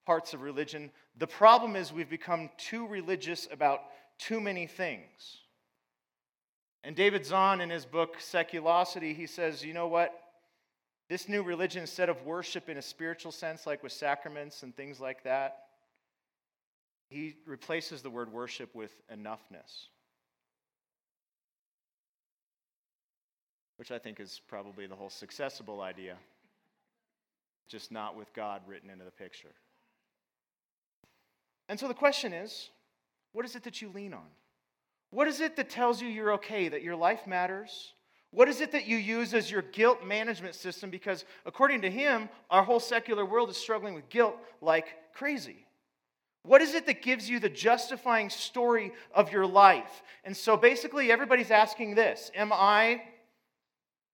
parts 0.05 0.33
of 0.33 0.41
religion. 0.41 0.91
The 1.17 1.27
problem 1.27 1.75
is 1.75 1.91
we've 1.91 2.09
become 2.09 2.49
too 2.57 2.87
religious 2.87 3.47
about 3.51 3.81
too 4.17 4.39
many 4.39 4.67
things. 4.67 5.39
And 6.83 6.95
David 6.95 7.25
Zahl, 7.25 7.59
in 7.59 7.69
his 7.69 7.85
book 7.85 8.17
Seculosity, 8.19 9.15
he 9.15 9.25
says, 9.25 9.65
you 9.65 9.73
know 9.73 9.87
what? 9.87 10.13
This 11.09 11.27
new 11.27 11.43
religion, 11.43 11.81
instead 11.81 12.09
of 12.09 12.23
worship 12.23 12.69
in 12.69 12.77
a 12.77 12.81
spiritual 12.81 13.31
sense, 13.31 13.65
like 13.65 13.83
with 13.83 13.91
sacraments 13.91 14.63
and 14.63 14.75
things 14.75 14.99
like 14.99 15.23
that, 15.23 15.57
he 17.09 17.35
replaces 17.45 18.01
the 18.01 18.09
word 18.09 18.31
worship 18.31 18.73
with 18.75 18.91
enoughness. 19.11 19.87
Which 23.77 23.91
I 23.91 23.99
think 23.99 24.19
is 24.19 24.41
probably 24.47 24.87
the 24.87 24.95
whole 24.95 25.09
successible 25.09 25.81
idea, 25.81 26.15
just 27.67 27.91
not 27.91 28.15
with 28.15 28.33
God 28.33 28.61
written 28.67 28.89
into 28.89 29.05
the 29.05 29.11
picture. 29.11 29.53
And 31.67 31.79
so 31.79 31.87
the 31.87 31.93
question 31.93 32.33
is 32.33 32.69
what 33.33 33.45
is 33.45 33.55
it 33.55 33.63
that 33.63 33.81
you 33.81 33.89
lean 33.89 34.13
on? 34.13 34.27
What 35.11 35.27
is 35.27 35.41
it 35.41 35.55
that 35.55 35.69
tells 35.69 36.01
you 36.01 36.07
you're 36.07 36.33
okay, 36.33 36.69
that 36.69 36.83
your 36.83 36.95
life 36.95 37.27
matters? 37.27 37.93
What 38.31 38.49
is 38.49 38.59
it 38.59 38.71
that 38.73 38.85
you 38.85 38.97
use 38.97 39.33
as 39.33 39.49
your 39.49 39.61
guilt 39.61 40.05
management 40.05 40.55
system? 40.55 40.89
Because 40.89 41.23
according 41.45 41.81
to 41.83 41.89
him, 41.89 42.27
our 42.49 42.63
whole 42.63 42.79
secular 42.79 43.25
world 43.25 43.49
is 43.49 43.57
struggling 43.57 43.93
with 43.93 44.09
guilt 44.09 44.35
like 44.61 44.87
crazy. 45.13 45.65
What 46.43 46.61
is 46.61 46.75
it 46.75 46.85
that 46.85 47.01
gives 47.01 47.29
you 47.29 47.39
the 47.39 47.49
justifying 47.49 48.29
story 48.29 48.91
of 49.13 49.31
your 49.31 49.45
life? 49.45 50.03
And 50.23 50.35
so 50.35 50.57
basically, 50.57 51.11
everybody's 51.11 51.49
asking 51.49 51.95
this 51.95 52.29
Am 52.35 52.51
I 52.53 53.01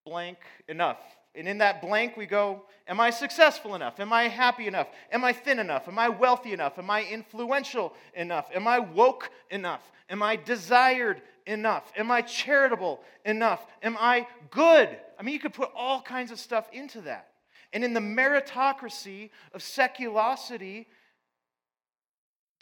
blank 0.06 0.38
enough. 0.68 1.00
And 1.36 1.48
in 1.48 1.60
that 1.60 1.82
blank, 1.82 2.18
we 2.18 2.26
go, 2.26 2.64
Am 2.88 3.00
I 3.00 3.10
successful 3.10 3.76
enough? 3.76 4.00
Am 4.00 4.12
I 4.12 4.24
happy 4.24 4.68
enough? 4.68 4.88
Am 5.12 5.24
I 5.24 5.32
thin 5.32 5.60
enough? 5.60 5.88
Am 5.88 5.98
I 5.98 6.10
wealthy 6.10 6.52
enough? 6.52 6.78
Am 6.78 6.90
I 6.90 7.04
influential 7.06 7.94
enough? 8.14 8.50
Am 8.54 8.68
I 8.68 8.80
woke 8.80 9.30
enough? 9.50 9.92
Am 10.10 10.22
I 10.22 10.36
desired 10.36 11.22
enough? 11.46 11.90
Am 11.96 12.12
I 12.12 12.22
charitable 12.22 13.02
enough? 13.24 13.66
Am 13.82 13.96
I 13.98 14.28
good? 14.50 14.90
I 15.18 15.24
mean, 15.24 15.34
you 15.34 15.40
could 15.40 15.54
put 15.54 15.70
all 15.74 16.02
kinds 16.02 16.32
of 16.32 16.40
stuff 16.40 16.68
into 16.74 17.02
that. 17.02 17.30
And 17.72 17.84
in 17.84 17.94
the 17.94 18.02
meritocracy 18.02 19.30
of 19.54 19.62
seculosity, 19.62 20.88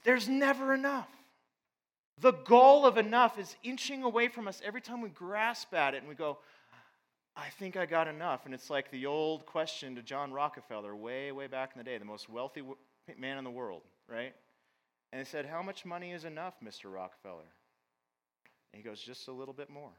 there's 0.03 0.29
never 0.29 0.75
enough. 0.75 1.09
The 2.19 2.33
goal 2.33 2.85
of 2.85 2.97
enough 2.97 3.39
is 3.39 3.55
inching 3.63 4.03
away 4.03 4.27
from 4.27 4.47
us 4.47 4.61
every 4.63 4.81
time 4.81 5.01
we 5.01 5.09
grasp 5.09 5.73
at 5.73 5.95
it 5.95 5.99
and 5.99 6.07
we 6.07 6.13
go, 6.13 6.37
I 7.39 7.49
think 7.57 7.77
I 7.77 7.85
got 7.85 8.07
enough. 8.07 8.45
And 8.45 8.53
it's 8.53 8.69
like 8.69 8.91
the 8.91 9.05
old 9.05 9.45
question 9.45 9.95
to 9.95 10.01
John 10.01 10.33
Rockefeller, 10.33 10.95
way, 10.95 11.31
way 11.31 11.47
back 11.47 11.71
in 11.73 11.79
the 11.79 11.83
day, 11.83 11.97
the 11.97 12.05
most 12.05 12.29
wealthy 12.29 12.61
man 13.17 13.37
in 13.37 13.43
the 13.43 13.49
world, 13.49 13.83
right? 14.09 14.33
And 15.13 15.19
he 15.19 15.25
said, 15.25 15.45
How 15.45 15.61
much 15.61 15.85
money 15.85 16.11
is 16.11 16.25
enough, 16.25 16.55
Mr. 16.63 16.93
Rockefeller? 16.93 17.47
And 18.73 18.83
he 18.83 18.87
goes, 18.87 18.99
Just 19.01 19.29
a 19.29 19.31
little 19.31 19.53
bit 19.53 19.69
more. 19.69 19.91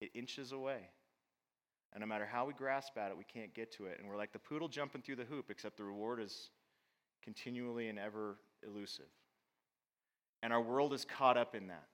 It 0.00 0.10
inches 0.14 0.52
away. 0.52 0.88
And 1.92 2.00
no 2.00 2.06
matter 2.06 2.26
how 2.26 2.46
we 2.46 2.54
grasp 2.54 2.96
at 2.96 3.10
it, 3.10 3.16
we 3.16 3.24
can't 3.24 3.54
get 3.54 3.70
to 3.76 3.86
it. 3.86 3.98
And 4.00 4.08
we're 4.08 4.16
like 4.16 4.32
the 4.32 4.38
poodle 4.38 4.68
jumping 4.68 5.02
through 5.02 5.16
the 5.16 5.24
hoop, 5.24 5.46
except 5.50 5.76
the 5.76 5.84
reward 5.84 6.20
is 6.20 6.50
continually 7.22 7.88
and 7.88 7.98
ever 7.98 8.36
elusive. 8.66 9.04
And 10.42 10.52
our 10.52 10.60
world 10.60 10.92
is 10.92 11.04
caught 11.04 11.36
up 11.36 11.54
in 11.54 11.68
that. 11.68 11.86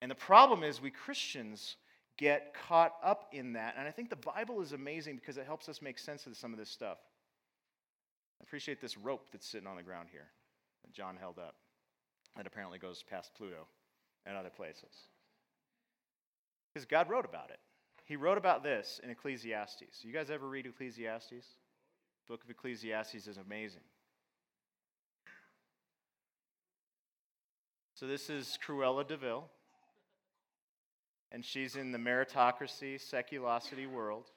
And 0.00 0.10
the 0.10 0.14
problem 0.14 0.62
is, 0.62 0.80
we 0.80 0.90
Christians, 0.90 1.76
get 2.18 2.54
caught 2.68 2.94
up 3.02 3.28
in 3.32 3.54
that. 3.54 3.76
And 3.78 3.88
I 3.88 3.90
think 3.90 4.10
the 4.10 4.16
Bible 4.16 4.60
is 4.60 4.72
amazing 4.72 5.16
because 5.16 5.38
it 5.38 5.46
helps 5.46 5.68
us 5.68 5.80
make 5.80 5.98
sense 5.98 6.26
of 6.26 6.36
some 6.36 6.52
of 6.52 6.58
this 6.58 6.68
stuff. 6.68 6.98
I 8.40 8.44
appreciate 8.44 8.80
this 8.80 8.98
rope 8.98 9.28
that's 9.32 9.48
sitting 9.48 9.66
on 9.66 9.76
the 9.76 9.82
ground 9.82 10.08
here 10.12 10.26
that 10.84 10.92
John 10.92 11.16
held 11.18 11.38
up 11.38 11.54
that 12.36 12.46
apparently 12.46 12.78
goes 12.78 13.02
past 13.08 13.32
Pluto 13.36 13.66
and 14.26 14.36
other 14.36 14.50
places. 14.50 15.08
Because 16.72 16.86
God 16.86 17.08
wrote 17.08 17.24
about 17.24 17.50
it. 17.50 17.58
He 18.04 18.16
wrote 18.16 18.38
about 18.38 18.62
this 18.62 19.00
in 19.02 19.10
Ecclesiastes. 19.10 20.02
You 20.02 20.12
guys 20.12 20.30
ever 20.30 20.48
read 20.48 20.66
Ecclesiastes? 20.66 21.30
The 21.30 22.32
book 22.32 22.42
of 22.44 22.50
Ecclesiastes 22.50 23.26
is 23.26 23.38
amazing. 23.38 23.82
So 27.94 28.06
this 28.06 28.30
is 28.30 28.56
Cruella 28.64 29.06
de 29.06 29.16
Vil 29.16 29.50
and 31.32 31.44
she's 31.44 31.76
in 31.76 31.92
the 31.92 31.98
meritocracy, 31.98 32.96
seculosity 32.96 33.86
world. 33.90 34.30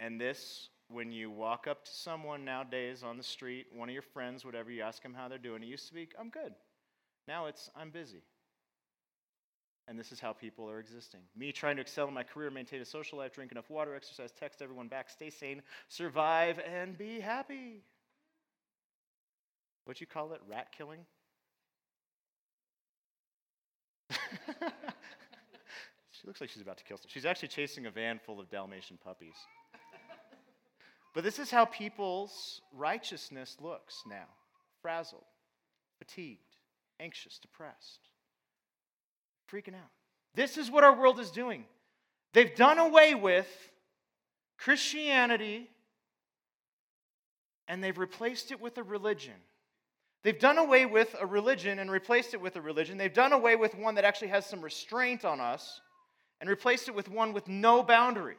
And 0.00 0.20
this 0.20 0.68
when 0.88 1.10
you 1.10 1.30
walk 1.30 1.66
up 1.66 1.84
to 1.84 1.90
someone 1.90 2.44
nowadays 2.44 3.02
on 3.02 3.16
the 3.16 3.22
street, 3.22 3.66
one 3.74 3.88
of 3.88 3.92
your 3.92 4.02
friends, 4.02 4.44
whatever, 4.44 4.70
you 4.70 4.82
ask 4.82 5.02
them 5.02 5.14
how 5.14 5.28
they're 5.28 5.38
doing. 5.38 5.62
It 5.62 5.66
used 5.66 5.88
to 5.88 5.94
be, 5.94 6.08
I'm 6.18 6.28
good. 6.30 6.54
Now 7.26 7.46
it's, 7.46 7.70
I'm 7.76 7.90
busy. 7.90 8.22
And 9.88 9.98
this 9.98 10.10
is 10.12 10.20
how 10.20 10.32
people 10.32 10.68
are 10.68 10.80
existing. 10.80 11.20
Me 11.36 11.52
trying 11.52 11.76
to 11.76 11.82
excel 11.82 12.08
in 12.08 12.14
my 12.14 12.24
career, 12.24 12.50
maintain 12.50 12.80
a 12.80 12.84
social 12.84 13.18
life, 13.18 13.32
drink 13.32 13.52
enough 13.52 13.70
water, 13.70 13.94
exercise, 13.94 14.32
text 14.32 14.60
everyone 14.62 14.88
back, 14.88 15.10
stay 15.10 15.30
sane, 15.30 15.62
survive, 15.88 16.58
and 16.60 16.98
be 16.98 17.20
happy. 17.20 17.82
What'd 19.84 20.00
you 20.00 20.06
call 20.06 20.32
it? 20.32 20.40
Rat 20.48 20.72
killing? 20.76 21.06
looks 26.26 26.40
like 26.40 26.50
she's 26.50 26.62
about 26.62 26.78
to 26.78 26.84
kill 26.84 26.96
some. 26.96 27.06
She's 27.08 27.24
actually 27.24 27.48
chasing 27.48 27.86
a 27.86 27.90
van 27.90 28.18
full 28.18 28.40
of 28.40 28.50
Dalmatian 28.50 28.98
puppies. 29.02 29.36
but 31.14 31.24
this 31.24 31.38
is 31.38 31.50
how 31.50 31.64
people's 31.64 32.60
righteousness 32.74 33.56
looks 33.60 34.02
now 34.08 34.26
frazzled, 34.82 35.24
fatigued, 35.98 36.40
anxious, 37.00 37.38
depressed 37.38 38.08
freaking 39.50 39.74
out. 39.74 39.90
This 40.34 40.58
is 40.58 40.70
what 40.70 40.84
our 40.84 40.98
world 40.98 41.18
is 41.20 41.30
doing. 41.30 41.64
They've 42.32 42.54
done 42.54 42.78
away 42.78 43.14
with 43.14 43.48
Christianity 44.58 45.68
and 47.68 47.82
they've 47.82 47.96
replaced 47.96 48.52
it 48.52 48.60
with 48.60 48.78
a 48.78 48.82
religion. 48.82 49.34
They've 50.22 50.38
done 50.38 50.58
away 50.58 50.86
with 50.86 51.14
a 51.20 51.26
religion 51.26 51.78
and 51.78 51.90
replaced 51.90 52.34
it 52.34 52.40
with 52.40 52.56
a 52.56 52.60
religion. 52.60 52.98
They've 52.98 53.12
done 53.12 53.32
away 53.32 53.56
with 53.56 53.74
one 53.74 53.94
that 53.94 54.04
actually 54.04 54.28
has 54.28 54.44
some 54.44 54.60
restraint 54.60 55.24
on 55.24 55.40
us 55.40 55.80
and 56.40 56.50
replaced 56.50 56.88
it 56.88 56.94
with 56.94 57.08
one 57.08 57.32
with 57.32 57.48
no 57.48 57.82
boundaries. 57.82 58.36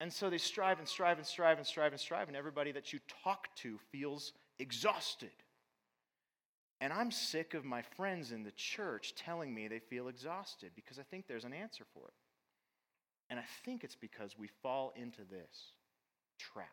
And 0.00 0.12
so 0.12 0.28
they 0.28 0.38
strive 0.38 0.78
and 0.78 0.88
strive 0.88 1.18
and 1.18 1.26
strive 1.26 1.58
and 1.58 1.66
strive 1.66 1.92
and 1.92 2.00
strive, 2.00 2.28
and 2.28 2.36
everybody 2.36 2.72
that 2.72 2.92
you 2.92 2.98
talk 3.22 3.48
to 3.56 3.78
feels 3.92 4.32
exhausted. 4.58 5.30
And 6.80 6.92
I'm 6.92 7.12
sick 7.12 7.54
of 7.54 7.64
my 7.64 7.82
friends 7.82 8.32
in 8.32 8.42
the 8.42 8.50
church 8.50 9.14
telling 9.14 9.54
me 9.54 9.68
they 9.68 9.78
feel 9.78 10.08
exhausted 10.08 10.72
because 10.74 10.98
I 10.98 11.04
think 11.04 11.28
there's 11.28 11.44
an 11.44 11.52
answer 11.52 11.84
for 11.94 12.08
it. 12.08 12.14
And 13.30 13.38
I 13.38 13.44
think 13.64 13.84
it's 13.84 13.94
because 13.94 14.36
we 14.36 14.48
fall 14.62 14.92
into 14.96 15.20
this 15.30 15.74
trap 16.40 16.66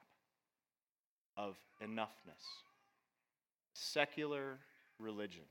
of 1.38 1.56
enoughness, 1.84 2.44
secular 3.74 4.58
religion. 4.98 5.46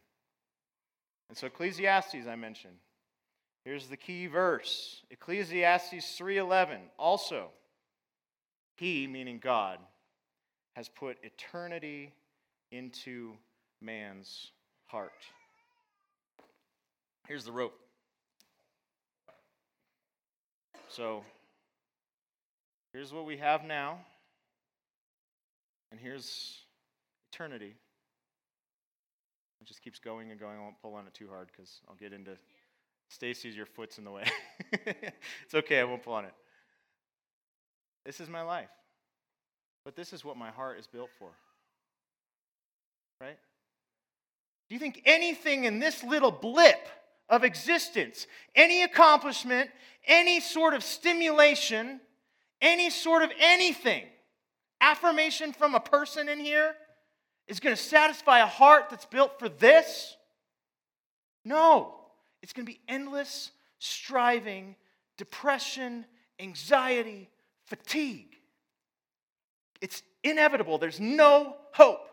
And 1.29 1.39
so 1.39 1.47
Ecclesiastes 1.47 2.27
I 2.29 2.35
mentioned. 2.35 2.79
Here's 3.69 3.89
the 3.89 3.99
key 3.99 4.29
verse. 4.29 5.03
Ecclesiastes 5.11 6.17
3:11. 6.17 6.91
Also, 6.99 7.53
he 8.77 9.07
meaning 9.07 9.41
God 9.41 9.79
has 10.75 10.89
put 10.89 11.23
eternity 11.23 12.15
into 12.71 13.37
man's 13.83 14.53
heart. 14.87 15.13
Here's 17.27 17.45
the 17.45 17.53
rope. 17.53 17.79
So, 20.89 21.23
here's 22.95 23.13
what 23.13 23.27
we 23.27 23.37
have 23.37 23.65
now, 23.65 24.03
and 25.91 26.01
here's 26.01 26.65
eternity. 27.31 27.77
It 29.61 29.67
just 29.67 29.83
keeps 29.83 29.99
going 29.99 30.31
and 30.31 30.41
going. 30.41 30.57
I 30.57 30.63
won't 30.63 30.81
pull 30.81 30.95
on 30.95 31.07
it 31.07 31.13
too 31.13 31.29
hard 31.29 31.49
because 31.55 31.83
I'll 31.87 31.97
get 31.97 32.15
into 32.15 32.39
Stacy's 33.09 33.57
your 33.57 33.67
foot's 33.67 33.99
in 33.99 34.05
the 34.05 34.11
way. 34.11 34.25
it's 34.73 35.55
okay, 35.55 35.81
I 35.81 35.85
won't 35.85 36.03
pull 36.03 36.15
on 36.15 36.25
it. 36.25 36.35
This 38.05 38.21
is 38.21 38.29
my 38.29 38.43
life. 38.43 38.69
But 39.85 39.97
this 39.97 40.13
is 40.13 40.25
what 40.25 40.37
my 40.37 40.51
heart 40.51 40.79
is 40.79 40.87
built 40.87 41.11
for. 41.19 41.31
Right? 43.21 43.39
Do 44.69 44.75
you 44.75 44.79
think 44.79 45.03
anything 45.07 45.65
in 45.65 45.79
this 45.79 46.05
little 46.05 46.31
blip 46.31 46.89
of 47.29 47.43
existence, 47.45 48.27
any 48.55 48.83
accomplishment, 48.83 49.71
any 50.07 50.41
sort 50.41 50.75
of 50.75 50.85
stimulation, 50.85 52.01
any 52.61 52.91
sort 52.91 53.23
of 53.23 53.31
anything, 53.41 54.05
affirmation 54.81 55.53
from 55.53 55.75
a 55.75 55.81
person 55.81 56.29
in 56.29 56.39
here, 56.39 56.75
is 57.47 57.61
going 57.61 57.75
to 57.75 57.83
satisfy 57.83 58.41
a 58.41 58.47
heart 58.47 58.91
that's 58.91 59.07
built 59.07 59.39
for 59.39 59.49
this? 59.49 60.17
No. 61.45 61.98
It's 62.43 62.53
going 62.53 62.67
to 62.67 62.73
be 62.73 62.81
endless 62.89 63.51
striving, 63.79 64.77
depression, 65.17 66.05
anxiety, 66.39 67.29
fatigue. 67.65 68.37
It's 69.81 70.03
inevitable. 70.25 70.79
There's 70.79 71.01
no 71.01 71.57
hope 71.73 72.09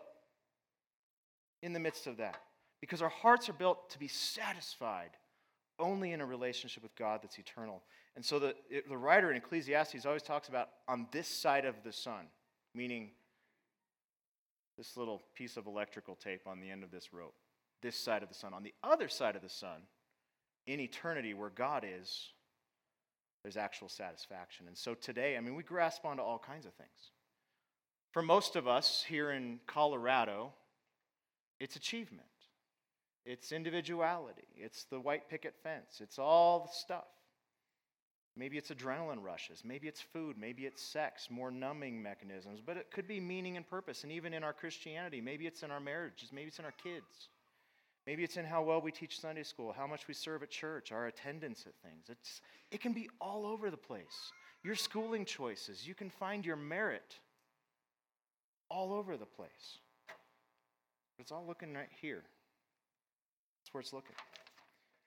in 1.62 1.72
the 1.72 1.80
midst 1.80 2.06
of 2.06 2.18
that 2.18 2.40
because 2.80 3.02
our 3.02 3.08
hearts 3.08 3.48
are 3.48 3.54
built 3.54 3.90
to 3.90 3.98
be 3.98 4.08
satisfied 4.08 5.10
only 5.78 6.12
in 6.12 6.20
a 6.20 6.26
relationship 6.26 6.82
with 6.82 6.94
God 6.96 7.20
that's 7.22 7.38
eternal. 7.38 7.82
And 8.14 8.24
so 8.24 8.38
the, 8.38 8.54
the 8.88 8.96
writer 8.96 9.30
in 9.30 9.36
Ecclesiastes 9.36 10.06
always 10.06 10.22
talks 10.22 10.48
about 10.48 10.68
on 10.88 11.06
this 11.12 11.28
side 11.28 11.64
of 11.64 11.74
the 11.84 11.92
sun, 11.92 12.26
meaning 12.74 13.10
this 14.78 14.96
little 14.96 15.22
piece 15.34 15.56
of 15.56 15.66
electrical 15.66 16.14
tape 16.14 16.42
on 16.46 16.60
the 16.60 16.70
end 16.70 16.82
of 16.82 16.90
this 16.90 17.12
rope, 17.12 17.34
this 17.82 17.96
side 17.96 18.22
of 18.22 18.28
the 18.28 18.34
sun. 18.34 18.54
On 18.54 18.62
the 18.62 18.74
other 18.82 19.08
side 19.08 19.36
of 19.36 19.42
the 19.42 19.48
sun, 19.48 19.82
in 20.66 20.80
eternity 20.80 21.34
where 21.34 21.50
God 21.50 21.84
is, 21.84 22.30
there's 23.42 23.56
actual 23.56 23.88
satisfaction. 23.88 24.66
And 24.66 24.76
so 24.76 24.94
today, 24.94 25.36
I 25.36 25.40
mean, 25.40 25.54
we 25.54 25.62
grasp 25.62 26.04
onto 26.04 26.22
all 26.22 26.38
kinds 26.38 26.66
of 26.66 26.74
things. 26.74 27.12
For 28.12 28.22
most 28.22 28.56
of 28.56 28.66
us 28.66 29.04
here 29.06 29.30
in 29.30 29.60
Colorado, 29.66 30.52
it's 31.60 31.76
achievement. 31.76 32.26
It's 33.24 33.52
individuality. 33.52 34.48
It's 34.56 34.84
the 34.84 35.00
white 35.00 35.28
picket 35.28 35.54
fence. 35.62 36.00
It's 36.00 36.18
all 36.18 36.60
the 36.60 36.72
stuff. 36.72 37.04
Maybe 38.36 38.58
it's 38.58 38.70
adrenaline 38.70 39.22
rushes. 39.22 39.62
Maybe 39.64 39.88
it's 39.88 40.00
food. 40.00 40.36
Maybe 40.38 40.66
it's 40.66 40.82
sex, 40.82 41.28
more 41.30 41.50
numbing 41.50 42.02
mechanisms. 42.02 42.60
But 42.64 42.76
it 42.76 42.90
could 42.90 43.08
be 43.08 43.18
meaning 43.18 43.56
and 43.56 43.68
purpose. 43.68 44.02
And 44.02 44.12
even 44.12 44.34
in 44.34 44.44
our 44.44 44.52
Christianity, 44.52 45.20
maybe 45.20 45.46
it's 45.46 45.62
in 45.62 45.70
our 45.70 45.80
marriages. 45.80 46.30
Maybe 46.32 46.48
it's 46.48 46.58
in 46.58 46.64
our 46.64 46.74
kids. 46.82 47.28
Maybe 48.06 48.22
it's 48.22 48.36
in 48.36 48.44
how 48.44 48.62
well 48.62 48.80
we 48.80 48.92
teach 48.92 49.20
Sunday 49.20 49.42
school, 49.42 49.74
how 49.76 49.86
much 49.86 50.06
we 50.06 50.14
serve 50.14 50.42
at 50.42 50.50
church, 50.50 50.92
our 50.92 51.06
attendance 51.06 51.64
at 51.66 51.74
things. 51.82 52.04
It's, 52.08 52.40
it 52.70 52.80
can 52.80 52.92
be 52.92 53.10
all 53.20 53.44
over 53.44 53.68
the 53.68 53.76
place. 53.76 54.32
Your 54.62 54.76
schooling 54.76 55.24
choices, 55.24 55.86
you 55.86 55.94
can 55.94 56.08
find 56.08 56.46
your 56.46 56.56
merit 56.56 57.16
all 58.68 58.92
over 58.92 59.16
the 59.16 59.26
place. 59.26 59.78
But 60.06 61.22
it's 61.22 61.32
all 61.32 61.44
looking 61.46 61.74
right 61.74 61.88
here. 62.00 62.22
That's 63.60 63.74
where 63.74 63.80
it's 63.80 63.92
looking. 63.92 64.14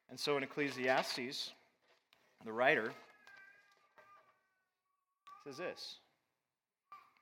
And 0.10 0.20
so 0.20 0.36
in 0.38 0.44
Ecclesiastes, 0.44 1.52
the 2.44 2.52
writer 2.52 2.92
says 5.46 5.58
this 5.58 5.98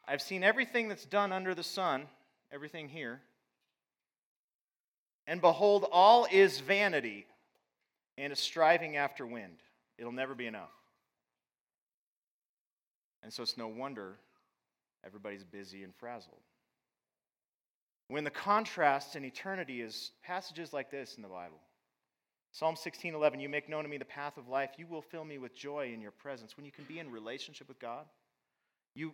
I've 0.08 0.22
seen 0.22 0.44
everything 0.44 0.88
that's 0.88 1.06
done 1.06 1.32
under 1.32 1.54
the 1.54 1.64
sun, 1.64 2.08
everything 2.52 2.90
here, 2.90 3.22
and 5.28 5.42
behold, 5.42 5.86
all 5.92 6.26
is 6.32 6.60
vanity 6.62 7.26
and 8.18 8.32
a 8.32 8.36
striving 8.36 8.96
after 8.96 9.26
wind. 9.26 9.58
It'll 9.98 10.12
never 10.12 10.34
be 10.34 10.48
enough. 10.48 10.72
And 13.22 13.34
so 13.34 13.44
it's 13.44 13.58
no 13.58 13.68
wonder 13.68 14.16
everybody's 15.06 15.44
busy 15.44 15.84
and 15.84 15.94
frazzled. 15.96 16.42
When 18.08 18.24
the 18.24 18.32
contrast 18.32 19.18
in 19.18 19.26
eternity 19.26 19.82
is 19.82 20.12
passages 20.24 20.72
like 20.72 20.90
this 20.90 21.16
in 21.16 21.22
the 21.22 21.28
Bible. 21.28 21.60
Psalm 22.54 22.76
16:11, 22.76 23.42
you 23.42 23.50
make 23.50 23.68
known 23.68 23.84
to 23.84 23.90
me 23.90 23.98
the 23.98 24.06
path 24.06 24.38
of 24.38 24.48
life. 24.48 24.72
You 24.78 24.88
will 24.88 25.02
fill 25.02 25.26
me 25.26 25.38
with 25.38 25.54
joy 25.54 25.92
in 25.94 26.02
your 26.02 26.12
presence. 26.12 26.56
When 26.56 26.66
you 26.66 26.72
can 26.72 26.86
be 26.86 27.00
in 27.00 27.12
relationship 27.12 27.68
with 27.68 27.80
God, 27.80 28.08
you 28.94 29.14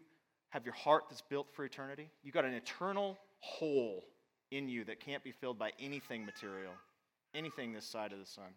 have 0.50 0.64
your 0.64 0.76
heart 0.76 1.06
that's 1.10 1.22
built 1.22 1.52
for 1.54 1.66
eternity. 1.66 2.10
You've 2.22 2.36
got 2.36 2.46
an 2.46 2.54
eternal 2.54 3.18
hole 3.40 4.06
in 4.54 4.70
you 4.70 4.84
that 4.86 5.00
can't 5.00 5.24
be 5.24 5.32
filled 5.32 5.58
by 5.58 5.72
anything 5.80 6.26
material, 6.26 6.74
anything 7.34 7.74
this 7.74 7.86
side 7.86 8.14
of 8.14 8.20
the 8.20 8.26
sun. 8.26 8.54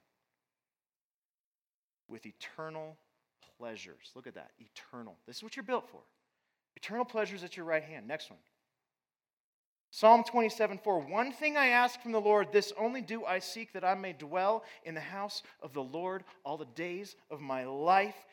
With 2.08 2.26
eternal 2.26 2.96
pleasures. 3.58 4.12
Look 4.14 4.26
at 4.26 4.34
that. 4.34 4.50
Eternal. 4.58 5.16
This 5.26 5.36
is 5.36 5.42
what 5.42 5.56
you're 5.56 5.64
built 5.64 5.88
for. 5.88 6.00
Eternal 6.76 7.04
pleasures 7.04 7.42
at 7.42 7.56
your 7.56 7.66
right 7.66 7.82
hand. 7.82 8.06
Next 8.06 8.30
one. 8.30 8.38
Psalm 9.90 10.24
27 10.24 10.78
4 10.82 11.00
One 11.00 11.32
thing 11.32 11.56
I 11.56 11.68
ask 11.68 12.00
from 12.02 12.12
the 12.12 12.20
Lord, 12.20 12.48
this 12.52 12.72
only 12.78 13.00
do 13.00 13.24
I 13.24 13.38
seek, 13.38 13.72
that 13.72 13.84
I 13.84 13.94
may 13.94 14.12
dwell 14.12 14.62
in 14.84 14.94
the 14.94 15.00
house 15.00 15.42
of 15.62 15.72
the 15.72 15.82
Lord 15.82 16.24
all 16.44 16.58
the 16.58 16.66
days 16.66 17.16
of 17.30 17.40
my 17.40 17.64
life, 17.64 18.26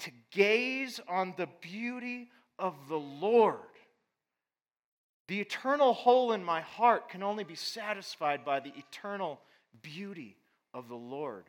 to 0.00 0.10
gaze 0.30 1.00
on 1.08 1.34
the 1.36 1.48
beauty 1.60 2.30
of 2.58 2.74
the 2.88 2.98
Lord. 2.98 3.58
The 5.28 5.40
eternal 5.40 5.92
hole 5.92 6.32
in 6.32 6.44
my 6.44 6.60
heart 6.60 7.08
can 7.08 7.22
only 7.22 7.44
be 7.44 7.54
satisfied 7.54 8.44
by 8.44 8.60
the 8.60 8.72
eternal 8.76 9.40
beauty 9.80 10.36
of 10.74 10.88
the 10.88 10.96
Lord. 10.96 11.44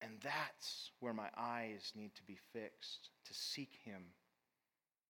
And 0.00 0.12
that's 0.22 0.90
where 1.00 1.12
my 1.12 1.28
eyes 1.36 1.92
need 1.94 2.14
to 2.16 2.22
be 2.24 2.38
fixed 2.52 3.10
to 3.26 3.34
seek 3.34 3.70
Him 3.84 4.02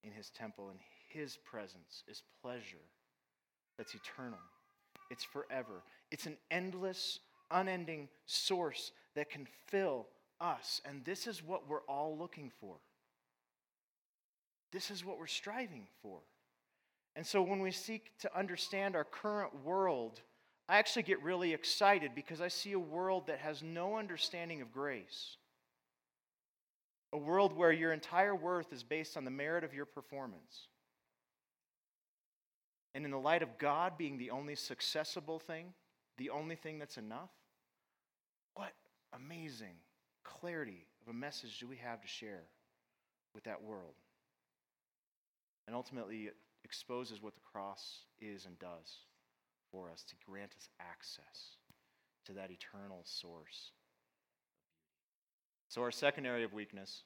in 0.05 0.13
his 0.13 0.31
temple, 0.31 0.71
and 0.71 0.79
his 1.09 1.37
presence 1.37 2.05
is 2.09 2.23
pleasure 2.43 2.77
that's 3.79 3.95
eternal. 3.95 4.39
It's 5.11 5.25
forever. 5.25 5.83
It's 6.11 6.27
an 6.27 6.37
endless, 6.51 7.21
unending 7.51 8.09
source 8.27 8.93
that 9.15 9.31
can 9.31 9.47
fill 9.67 10.07
us. 10.41 10.81
And 10.85 11.05
this 11.05 11.27
is 11.27 11.43
what 11.43 11.69
we're 11.69 11.83
all 11.83 12.17
looking 12.19 12.51
for. 12.61 12.77
This 14.73 14.91
is 14.91 15.05
what 15.05 15.19
we're 15.19 15.27
striving 15.27 15.87
for. 16.03 16.19
And 17.15 17.27
so 17.27 17.43
when 17.43 17.61
we 17.61 17.71
seek 17.71 18.17
to 18.21 18.39
understand 18.39 18.97
our 18.97 19.05
current 19.05 19.65
world, 19.65 20.21
I 20.69 20.79
actually 20.79 21.03
get 21.03 21.23
really 21.23 21.53
excited 21.53 22.13
because 22.15 22.41
I 22.41 22.49
see 22.49 22.73
a 22.73 22.79
world 22.79 23.27
that 23.27 23.39
has 23.41 23.63
no 23.63 23.97
understanding 23.97 24.63
of 24.63 24.73
grace. 24.73 25.37
A 27.13 27.19
world 27.19 27.55
where 27.55 27.73
your 27.73 27.93
entire 27.93 28.35
worth 28.35 28.73
is 28.73 28.83
based 28.83 29.17
on 29.17 29.25
the 29.25 29.31
merit 29.31 29.65
of 29.65 29.75
your 29.75 29.85
performance. 29.85 30.69
And 32.95 33.05
in 33.05 33.11
the 33.11 33.19
light 33.19 33.43
of 33.43 33.59
God 33.59 33.99
being 33.99 34.17
the 34.17 34.31
only 34.31 34.55
successful 34.55 35.39
thing, 35.39 35.75
the 36.17 36.31
only 36.31 36.57
thing 36.57 36.79
that's 36.79 36.97
enough, 36.97 37.31
what 38.55 38.73
amazing 39.15 39.77
clarity 40.25 40.87
of 41.03 41.15
a 41.15 41.17
message 41.17 41.59
do 41.59 41.67
we 41.67 41.77
have 41.77 42.01
to 42.01 42.09
share 42.09 42.45
with 43.35 43.45
that 43.45 43.63
world? 43.63 43.95
And 45.67 45.77
ultimately, 45.77 46.31
exposes 46.65 47.23
what 47.23 47.35
the 47.35 47.41
cross 47.41 48.05
is 48.21 48.47
and 48.47 48.59
does 48.59 49.07
for 49.71 49.91
us 49.91 50.05
to 50.05 50.15
grant 50.27 50.53
us 50.57 50.69
access 50.81 51.57
to 52.27 52.33
that 52.35 52.51
eternal 52.51 53.03
source. 53.05 53.73
So, 55.69 55.83
our 55.83 55.91
second 55.91 56.27
area 56.27 56.45
of 56.45 56.53
weakness. 56.53 57.03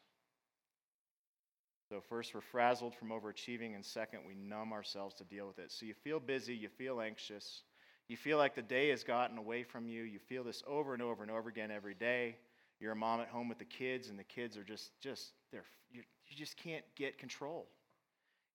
So, 1.89 2.01
first, 2.01 2.35
we're 2.35 2.41
frazzled 2.41 2.95
from 2.97 3.11
overachieving, 3.11 3.77
and 3.77 3.85
second, 3.85 4.21
we 4.27 4.35
numb 4.35 4.73
ourselves 4.73 5.15
to 5.17 5.25
deal 5.25 5.47
with 5.47 5.61
it. 5.61 5.71
So, 5.71 5.87
you 5.87 5.95
feel 5.95 6.19
busy, 6.19 6.55
you 6.55 6.69
feel 6.69 7.01
anxious, 7.01 7.63
you 8.09 8.17
feel 8.17 8.39
like 8.39 8.57
the 8.57 8.63
day 8.63 8.89
has 8.91 9.05
gotten 9.05 9.39
away 9.39 9.63
from 9.63 9.87
you, 9.87 10.03
you 10.03 10.19
feel 10.19 10.43
this 10.43 10.63
over 10.67 10.95
and 10.95 11.03
over 11.03 11.23
and 11.23 11.31
over 11.31 11.49
again 11.49 11.71
every 11.71 11.95
day. 11.95 12.37
You're 12.81 12.93
a 12.93 12.97
mom 12.97 13.21
at 13.21 13.29
home 13.29 13.49
with 13.49 13.59
the 13.59 13.65
kids, 13.65 14.09
and 14.09 14.19
the 14.19 14.25
kids 14.25 14.57
are 14.57 14.65
just, 14.65 14.91
just, 15.01 15.33
they're, 15.51 15.65
you, 15.93 16.03
you 16.29 16.37
just 16.37 16.57
can't 16.57 16.85
get 16.97 17.19
control. 17.19 17.69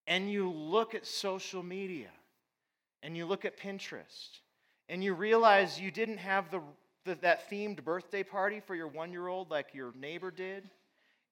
And 0.07 0.31
you 0.31 0.51
look 0.51 0.95
at 0.95 1.05
social 1.05 1.63
media 1.63 2.09
and 3.03 3.15
you 3.15 3.25
look 3.25 3.45
at 3.45 3.57
Pinterest 3.57 4.39
and 4.89 5.03
you 5.03 5.13
realize 5.13 5.79
you 5.79 5.91
didn't 5.91 6.17
have 6.17 6.51
the, 6.51 6.61
the 7.05 7.15
that 7.21 7.49
themed 7.49 7.83
birthday 7.83 8.23
party 8.23 8.59
for 8.59 8.75
your 8.75 8.87
one 8.87 9.11
year 9.11 9.27
old 9.27 9.49
like 9.49 9.73
your 9.73 9.93
neighbor 9.97 10.31
did, 10.31 10.69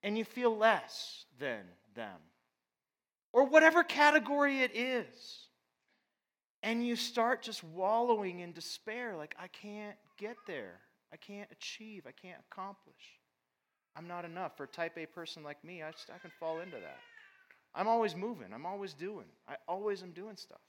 and 0.01 0.17
you 0.17 0.23
feel 0.23 0.55
less 0.55 1.25
than 1.39 1.61
them. 1.95 2.17
Or 3.33 3.45
whatever 3.45 3.83
category 3.83 4.61
it 4.61 4.71
is. 4.75 5.47
And 6.63 6.85
you 6.85 6.95
start 6.95 7.41
just 7.41 7.63
wallowing 7.63 8.39
in 8.39 8.51
despair 8.51 9.15
like, 9.15 9.35
I 9.39 9.47
can't 9.47 9.95
get 10.17 10.35
there. 10.47 10.79
I 11.11 11.17
can't 11.17 11.49
achieve. 11.51 12.03
I 12.07 12.11
can't 12.11 12.41
accomplish. 12.51 13.19
I'm 13.95 14.07
not 14.07 14.25
enough. 14.25 14.57
For 14.57 14.63
a 14.63 14.67
type 14.67 14.97
A 14.97 15.05
person 15.05 15.43
like 15.43 15.63
me, 15.63 15.83
I, 15.83 15.91
just, 15.91 16.09
I 16.13 16.17
can 16.17 16.31
fall 16.39 16.59
into 16.59 16.77
that. 16.77 16.99
I'm 17.75 17.87
always 17.87 18.15
moving. 18.15 18.47
I'm 18.53 18.65
always 18.65 18.93
doing. 18.93 19.25
I 19.47 19.55
always 19.67 20.01
am 20.03 20.11
doing 20.11 20.35
stuff. 20.35 20.61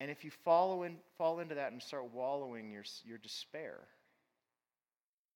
And 0.00 0.10
if 0.10 0.24
you 0.24 0.30
follow 0.30 0.82
in, 0.84 0.96
fall 1.18 1.40
into 1.40 1.54
that 1.54 1.72
and 1.72 1.82
start 1.82 2.12
wallowing 2.12 2.70
your, 2.70 2.84
your 3.04 3.18
despair, 3.18 3.80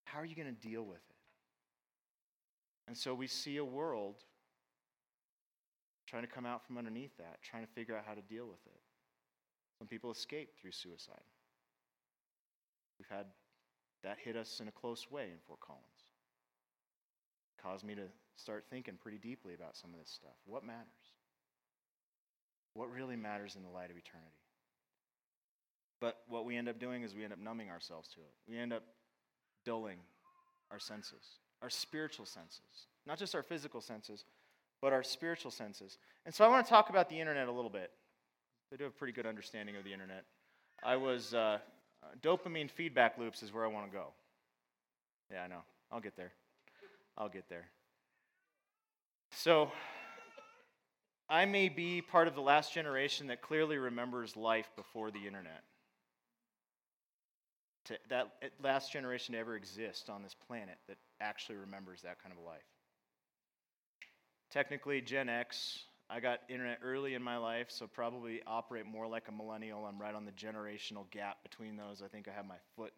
how 0.04 0.20
are 0.20 0.24
you 0.24 0.34
going 0.34 0.54
to 0.54 0.68
deal 0.68 0.82
with 0.82 0.96
it? 0.96 1.16
And 2.86 2.96
so 2.96 3.14
we 3.14 3.26
see 3.26 3.58
a 3.58 3.64
world 3.64 4.16
trying 6.06 6.22
to 6.22 6.28
come 6.28 6.46
out 6.46 6.66
from 6.66 6.78
underneath 6.78 7.16
that, 7.18 7.42
trying 7.42 7.64
to 7.64 7.72
figure 7.72 7.96
out 7.96 8.04
how 8.06 8.14
to 8.14 8.22
deal 8.22 8.46
with 8.46 8.64
it. 8.66 8.80
Some 9.78 9.88
people 9.88 10.10
escape 10.10 10.50
through 10.58 10.72
suicide. 10.72 11.24
We've 12.98 13.08
had 13.08 13.26
that 14.02 14.18
hit 14.22 14.36
us 14.36 14.60
in 14.60 14.68
a 14.68 14.72
close 14.72 15.10
way 15.10 15.24
in 15.24 15.38
Fort 15.46 15.60
Collins. 15.60 15.82
It 17.56 17.62
caused 17.62 17.84
me 17.84 17.94
to 17.94 18.02
start 18.36 18.64
thinking 18.70 18.94
pretty 19.00 19.18
deeply 19.18 19.54
about 19.54 19.76
some 19.76 19.92
of 19.92 19.98
this 19.98 20.10
stuff. 20.10 20.36
What 20.46 20.64
matters? 20.64 20.86
What 22.74 22.90
really 22.90 23.16
matters 23.16 23.56
in 23.56 23.62
the 23.62 23.68
light 23.68 23.90
of 23.90 23.96
eternity? 23.96 24.34
But 26.00 26.18
what 26.28 26.44
we 26.44 26.56
end 26.56 26.68
up 26.68 26.78
doing 26.78 27.02
is 27.02 27.14
we 27.14 27.24
end 27.24 27.32
up 27.32 27.38
numbing 27.38 27.70
ourselves 27.70 28.08
to 28.10 28.20
it. 28.20 28.32
We 28.48 28.58
end 28.58 28.72
up 28.72 28.82
dulling 29.64 29.98
our 30.70 30.78
senses, 30.78 31.38
our 31.62 31.70
spiritual 31.70 32.26
senses, 32.26 32.88
not 33.06 33.18
just 33.18 33.34
our 33.34 33.42
physical 33.42 33.80
senses, 33.80 34.24
but 34.82 34.92
our 34.92 35.02
spiritual 35.02 35.50
senses. 35.50 35.98
And 36.26 36.34
so 36.34 36.44
I 36.44 36.48
want 36.48 36.66
to 36.66 36.70
talk 36.70 36.90
about 36.90 37.08
the 37.08 37.18
internet 37.18 37.48
a 37.48 37.52
little 37.52 37.70
bit. 37.70 37.90
I 38.72 38.76
do 38.76 38.84
have 38.84 38.92
a 38.92 38.96
pretty 38.96 39.12
good 39.12 39.26
understanding 39.26 39.76
of 39.76 39.84
the 39.84 39.92
internet. 39.92 40.24
I 40.82 40.96
was, 40.96 41.32
uh, 41.32 41.58
dopamine 42.20 42.70
feedback 42.70 43.16
loops 43.16 43.42
is 43.42 43.52
where 43.52 43.64
I 43.64 43.68
want 43.68 43.90
to 43.90 43.96
go. 43.96 44.08
Yeah, 45.30 45.44
I 45.44 45.46
know. 45.46 45.62
I'll 45.90 46.00
get 46.00 46.16
there. 46.16 46.32
I'll 47.16 47.28
get 47.28 47.48
there. 47.48 47.68
So, 49.36 49.72
I 51.28 51.44
may 51.44 51.68
be 51.68 52.00
part 52.00 52.28
of 52.28 52.34
the 52.34 52.40
last 52.40 52.72
generation 52.72 53.26
that 53.26 53.42
clearly 53.42 53.76
remembers 53.78 54.36
life 54.36 54.70
before 54.76 55.10
the 55.10 55.26
internet 55.26 55.64
to 57.86 57.98
that 58.08 58.34
eh, 58.42 58.48
last 58.62 58.92
generation 58.92 59.34
to 59.34 59.38
ever 59.38 59.56
exist 59.56 60.08
on 60.08 60.22
this 60.22 60.34
planet 60.34 60.76
that 60.88 60.96
actually 61.20 61.56
remembers 61.56 62.02
that 62.02 62.22
kind 62.22 62.34
of 62.36 62.44
life. 62.44 62.62
Technically, 64.50 65.00
Gen 65.00 65.28
X, 65.28 65.84
I 66.08 66.20
got 66.20 66.40
internet 66.48 66.78
early 66.82 67.14
in 67.14 67.22
my 67.22 67.36
life, 67.36 67.66
so 67.70 67.86
probably 67.86 68.40
operate 68.46 68.86
more 68.86 69.06
like 69.06 69.28
a 69.28 69.32
millennial. 69.32 69.84
I'm 69.84 70.00
right 70.00 70.14
on 70.14 70.24
the 70.24 70.32
generational 70.32 71.10
gap 71.10 71.42
between 71.42 71.76
those. 71.76 72.02
I 72.02 72.08
think 72.08 72.28
I 72.28 72.32
have 72.32 72.46
my 72.46 72.58
foot 72.76 72.92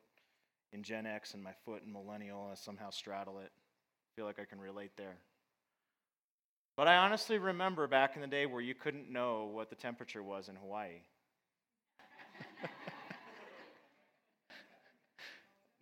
in 0.72 0.82
Gen 0.82 1.06
X 1.06 1.34
and 1.34 1.42
my 1.42 1.52
foot 1.64 1.82
in 1.84 1.92
millennial. 1.92 2.48
I 2.52 2.54
somehow 2.54 2.90
straddle 2.90 3.38
it. 3.38 3.50
feel 4.14 4.26
like 4.26 4.38
I 4.38 4.44
can 4.44 4.60
relate 4.60 4.92
there. 4.96 5.16
But 6.76 6.88
I 6.88 6.96
honestly 6.96 7.38
remember 7.38 7.86
back 7.86 8.16
in 8.16 8.20
the 8.20 8.28
day 8.28 8.46
where 8.46 8.60
you 8.60 8.74
couldn't 8.74 9.10
know 9.10 9.50
what 9.52 9.70
the 9.70 9.76
temperature 9.76 10.22
was 10.22 10.48
in 10.48 10.56
Hawaii. 10.56 11.00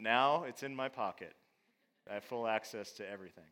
Now 0.04 0.44
it's 0.44 0.62
in 0.62 0.76
my 0.76 0.88
pocket. 0.88 1.32
I 2.08 2.14
have 2.14 2.24
full 2.24 2.46
access 2.46 2.92
to 2.92 3.08
everything. 3.08 3.44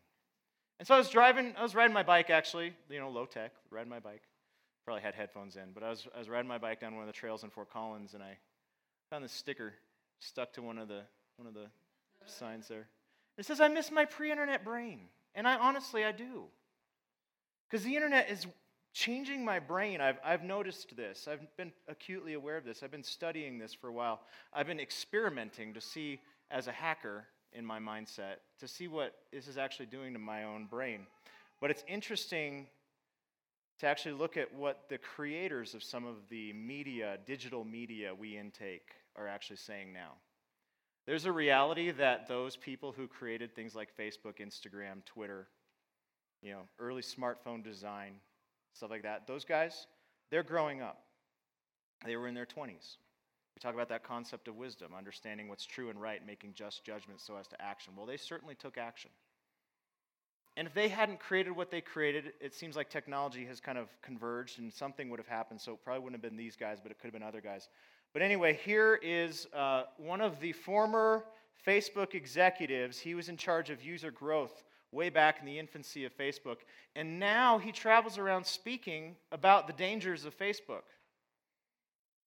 And 0.79 0.87
so 0.87 0.95
I 0.95 0.99
was 0.99 1.09
driving, 1.09 1.55
I 1.57 1.63
was 1.63 1.75
riding 1.75 1.95
my 1.95 2.03
bike 2.03 2.29
actually, 2.29 2.75
you 2.91 2.99
know, 2.99 3.09
low 3.09 3.25
tech, 3.25 3.53
riding 3.71 3.89
my 3.89 4.01
bike. 4.01 4.23
Probably 4.85 5.03
had 5.03 5.15
headphones 5.15 5.57
in, 5.57 5.73
but 5.73 5.83
I 5.83 5.91
was, 5.91 6.07
I 6.15 6.19
was 6.19 6.29
riding 6.29 6.49
my 6.49 6.59
bike 6.59 6.81
down 6.81 6.95
one 6.95 7.03
of 7.03 7.07
the 7.07 7.13
trails 7.13 7.45
in 7.45 7.51
Fort 7.51 7.71
Collins 7.71 8.15
and 8.15 8.23
I 8.23 8.37
found 9.11 9.25
this 9.25 9.33
sticker 9.33 9.73
stuck 10.19 10.53
to 10.55 10.63
one 10.63 10.77
of 10.77 10.89
the, 10.89 11.03
one 11.37 11.47
of 11.49 11.55
the 11.55 11.67
signs 12.27 12.69
there. 12.69 12.89
It 13.39 13.47
says, 13.47 13.61
I 13.61 13.69
miss 13.69 13.91
my 13.91 14.05
pre 14.05 14.31
internet 14.31 14.65
brain. 14.65 15.03
And 15.35 15.49
I 15.49 15.57
honestly, 15.57 16.05
I 16.05 16.13
do. 16.13 16.45
Because 17.73 17.87
the 17.87 17.97
internet 17.97 18.29
is 18.29 18.47
changing 18.93 19.43
my 19.43 19.59
brain. 19.59 20.03
I've, 20.03 20.19
I've 20.23 20.45
noticed 20.45 20.95
this. 20.95 21.27
I've 21.27 21.41
been 21.57 21.73
acutely 21.89 22.35
aware 22.35 22.59
of 22.59 22.67
this. 22.67 22.83
I've 22.83 22.91
been 22.91 23.03
studying 23.03 23.59
this 23.59 23.73
for 23.73 23.89
a 23.89 23.93
while. 23.95 24.21
I've 24.53 24.67
been 24.67 24.79
experimenting 24.79 25.73
to 25.73 25.81
see 25.81 26.21
as 26.51 26.67
a 26.67 26.73
hacker 26.73 27.25
in 27.55 27.65
my 27.65 27.79
mindset 27.79 28.37
to 28.61 28.69
see 28.69 28.89
what 28.89 29.15
this 29.33 29.49
is 29.49 29.57
actually 29.57 29.87
doing 29.87 30.13
to 30.13 30.19
my 30.19 30.45
own 30.45 30.67
brain. 30.67 31.07
But 31.63 31.71
it's 31.71 31.83
interesting 31.89 32.67
to 33.79 33.87
actually 33.87 34.17
look 34.17 34.37
at 34.37 34.55
what 34.55 34.83
the 34.91 34.99
creators 34.99 35.73
of 35.73 35.83
some 35.83 36.05
of 36.05 36.17
the 36.29 36.53
media, 36.53 37.17
digital 37.25 37.65
media 37.65 38.15
we 38.15 38.37
intake, 38.37 38.91
are 39.17 39.27
actually 39.27 39.57
saying 39.57 39.95
now. 39.95 40.13
There's 41.07 41.25
a 41.25 41.33
reality 41.33 41.91
that 41.91 42.29
those 42.29 42.55
people 42.55 42.93
who 42.93 43.09
created 43.09 43.55
things 43.55 43.75
like 43.75 43.97
Facebook, 43.99 44.41
Instagram, 44.47 45.03
Twitter, 45.07 45.49
you 46.43 46.53
know, 46.53 46.63
early 46.79 47.03
smartphone 47.03 47.63
design, 47.63 48.15
stuff 48.75 48.91
like 48.91 49.03
that, 49.03 49.27
those 49.27 49.45
guys, 49.45 49.87
they're 50.31 50.43
growing 50.43 50.83
up. 50.83 51.05
They 52.05 52.17
were 52.17 52.27
in 52.27 52.35
their 52.35 52.47
20s. 52.47 52.97
We 53.55 53.61
talk 53.61 53.75
about 53.75 53.89
that 53.91 54.03
concept 54.03 54.49
of 54.49 54.57
wisdom, 54.57 54.93
understanding 54.97 55.49
what's 55.49 55.65
true 55.65 55.91
and 55.91 56.01
right, 56.01 56.27
making 56.27 56.55
just 56.55 56.85
judgments 56.85 57.25
so 57.25 57.37
as 57.37 57.47
to 57.49 57.63
action. 57.63 57.93
Well, 57.97 58.07
they 58.07 58.17
certainly 58.17 58.55
took 58.55 58.77
action. 58.77 59.11
And 60.57 60.67
if 60.67 60.75
they 60.75 60.89
hadn't 60.89 61.21
created 61.21 61.57
what 61.57 61.71
they 61.71 61.81
created, 61.81 62.33
it 62.41 62.55
seems 62.55 62.77
like 62.77 62.91
technology 62.91 63.45
has 63.47 63.61
kind 63.61 63.79
of 63.79 63.89
converged 64.03 64.59
and 64.59 64.73
something 64.73 65.09
would 65.09 65.19
have 65.19 65.29
happened. 65.29 65.61
So 65.61 65.73
it 65.73 65.85
probably 65.85 66.03
wouldn't 66.03 66.23
have 66.23 66.31
been 66.31 66.37
these 66.37 66.57
guys, 66.57 66.79
but 66.83 66.91
it 66.91 66.99
could 66.99 67.07
have 67.07 67.15
been 67.15 67.23
other 67.23 67.41
guys. 67.41 67.69
But 68.13 68.23
anyway, 68.23 68.59
here 68.63 68.99
is 69.03 69.47
uh, 69.55 69.85
one 69.97 70.21
of 70.21 70.41
the 70.41 70.53
former 70.53 71.25
Facebook 71.67 72.15
executives. 72.15 72.99
He 72.99 73.15
was 73.15 73.31
in 73.31 73.39
charge 73.39 73.71
of 73.71 73.83
user 73.83 74.11
growth 74.11 74.65
way 74.93 75.09
back 75.09 75.41
in 75.41 75.47
the 75.47 75.59
infancy 75.59 76.05
of 76.05 76.17
Facebook. 76.17 76.59
And 76.95 77.19
now 77.19 77.59
he 77.59 77.73
travels 77.73 78.19
around 78.19 78.47
speaking 78.47 79.17
about 79.33 79.67
the 79.67 79.73
dangers 79.73 80.25
of 80.25 80.39
Facebook. 80.39 80.83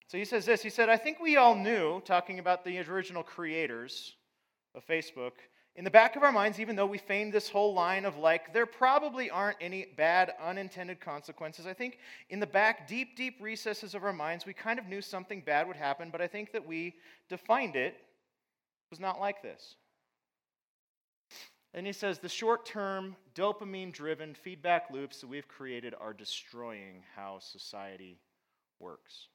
So 0.07 0.18
he 0.18 0.26
says 0.26 0.45
this 0.45 0.61
He 0.61 0.70
said, 0.70 0.89
I 0.89 0.97
think 0.97 1.20
we 1.20 1.38
all 1.38 1.55
knew, 1.55 2.01
talking 2.01 2.39
about 2.39 2.66
the 2.66 2.80
original 2.80 3.24
creators 3.24 4.16
of 4.74 4.86
Facebook, 4.86 5.34
in 5.78 5.84
the 5.84 5.91
back 5.91 6.16
of 6.16 6.24
our 6.24 6.32
minds, 6.32 6.59
even 6.59 6.78
though 6.78 6.86
we 6.86 6.97
feigned 6.97 7.34
this 7.34 7.49
whole 7.49 7.74
line 7.74 8.05
of 8.05 8.18
like, 8.18 8.53
there 8.53 8.66
probably 8.66 9.30
aren't 9.30 9.57
any 9.59 9.88
bad 9.97 10.32
unintended 10.41 11.01
consequences, 11.01 11.66
I 11.66 11.74
think 11.74 11.99
in 12.30 12.39
the 12.39 12.47
back, 12.47 12.88
deep, 12.88 13.18
deep 13.18 13.38
recesses 13.41 13.93
of 13.93 14.05
our 14.05 14.13
minds, 14.13 14.45
we 14.45 14.53
kind 14.53 14.80
of 14.80 14.88
knew 14.88 15.01
something 15.01 15.41
bad 15.41 15.68
would 15.68 15.76
happen, 15.76 16.09
but 16.11 16.22
I 16.22 16.28
think 16.28 16.53
that 16.53 16.66
we 16.66 16.95
defined 17.28 17.76
it 17.76 17.97
was 18.89 19.01
not 19.01 19.20
like 19.20 19.41
this. 19.41 19.76
And 21.76 21.86
he 21.86 21.91
says 21.91 22.19
the 22.19 22.30
short 22.30 22.65
term, 22.65 23.17
dopamine 23.36 23.91
driven 23.91 24.34
feedback 24.34 24.89
loops 24.89 25.19
that 25.19 25.28
we've 25.28 25.47
created 25.47 25.93
are 25.99 26.13
destroying 26.13 27.03
how 27.17 27.39
society 27.39 28.17
works. 28.80 29.28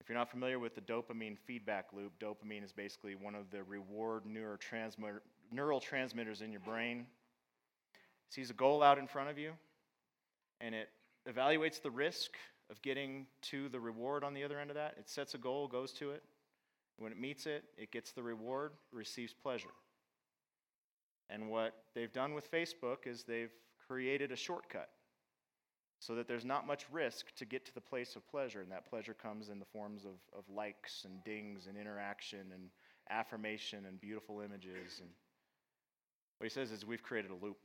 If 0.00 0.08
you're 0.08 0.16
not 0.16 0.30
familiar 0.30 0.60
with 0.60 0.76
the 0.76 0.80
dopamine 0.80 1.36
feedback 1.36 1.86
loop, 1.92 2.12
dopamine 2.20 2.64
is 2.64 2.72
basically 2.72 3.16
one 3.16 3.34
of 3.34 3.50
the 3.50 3.64
reward 3.64 4.22
neurotransmitter, 4.24 5.18
neural 5.50 5.80
transmitters 5.80 6.42
in 6.42 6.52
your 6.52 6.60
brain. 6.60 7.06
It 8.28 8.34
sees 8.34 8.50
a 8.50 8.54
goal 8.54 8.80
out 8.80 8.98
in 8.98 9.08
front 9.08 9.28
of 9.28 9.36
you, 9.36 9.52
and 10.60 10.76
it 10.76 10.90
evaluates 11.28 11.82
the 11.82 11.90
risk 11.90 12.36
of 12.70 12.80
getting 12.82 13.26
to 13.42 13.68
the 13.68 13.80
reward 13.80 14.22
on 14.22 14.32
the 14.32 14.44
other 14.44 14.60
end 14.60 14.70
of 14.70 14.76
that. 14.76 14.94
It 14.96 15.08
sets 15.08 15.34
a 15.34 15.38
goal, 15.38 15.66
goes 15.66 15.92
to 15.94 16.12
it. 16.12 16.22
When 16.98 17.10
it 17.10 17.18
meets 17.18 17.46
it, 17.46 17.64
it 17.76 17.90
gets 17.90 18.12
the 18.12 18.22
reward, 18.22 18.74
receives 18.92 19.34
pleasure. 19.34 19.70
And 21.32 21.48
what 21.48 21.72
they've 21.94 22.12
done 22.12 22.34
with 22.34 22.50
Facebook 22.50 23.06
is 23.06 23.24
they've 23.24 23.52
created 23.88 24.32
a 24.32 24.36
shortcut 24.36 24.90
so 25.98 26.14
that 26.14 26.28
there's 26.28 26.44
not 26.44 26.66
much 26.66 26.84
risk 26.92 27.34
to 27.36 27.46
get 27.46 27.64
to 27.64 27.74
the 27.74 27.80
place 27.80 28.16
of 28.16 28.28
pleasure. 28.28 28.60
And 28.60 28.70
that 28.70 28.88
pleasure 28.88 29.14
comes 29.14 29.48
in 29.48 29.58
the 29.58 29.64
forms 29.64 30.04
of, 30.04 30.18
of 30.36 30.44
likes 30.54 31.04
and 31.04 31.24
dings 31.24 31.68
and 31.68 31.78
interaction 31.78 32.40
and 32.52 32.64
affirmation 33.08 33.86
and 33.86 33.98
beautiful 33.98 34.40
images. 34.40 35.00
And 35.00 35.08
what 36.38 36.44
he 36.44 36.50
says 36.50 36.70
is 36.70 36.84
we've 36.84 37.02
created 37.02 37.30
a 37.30 37.34
loop, 37.34 37.58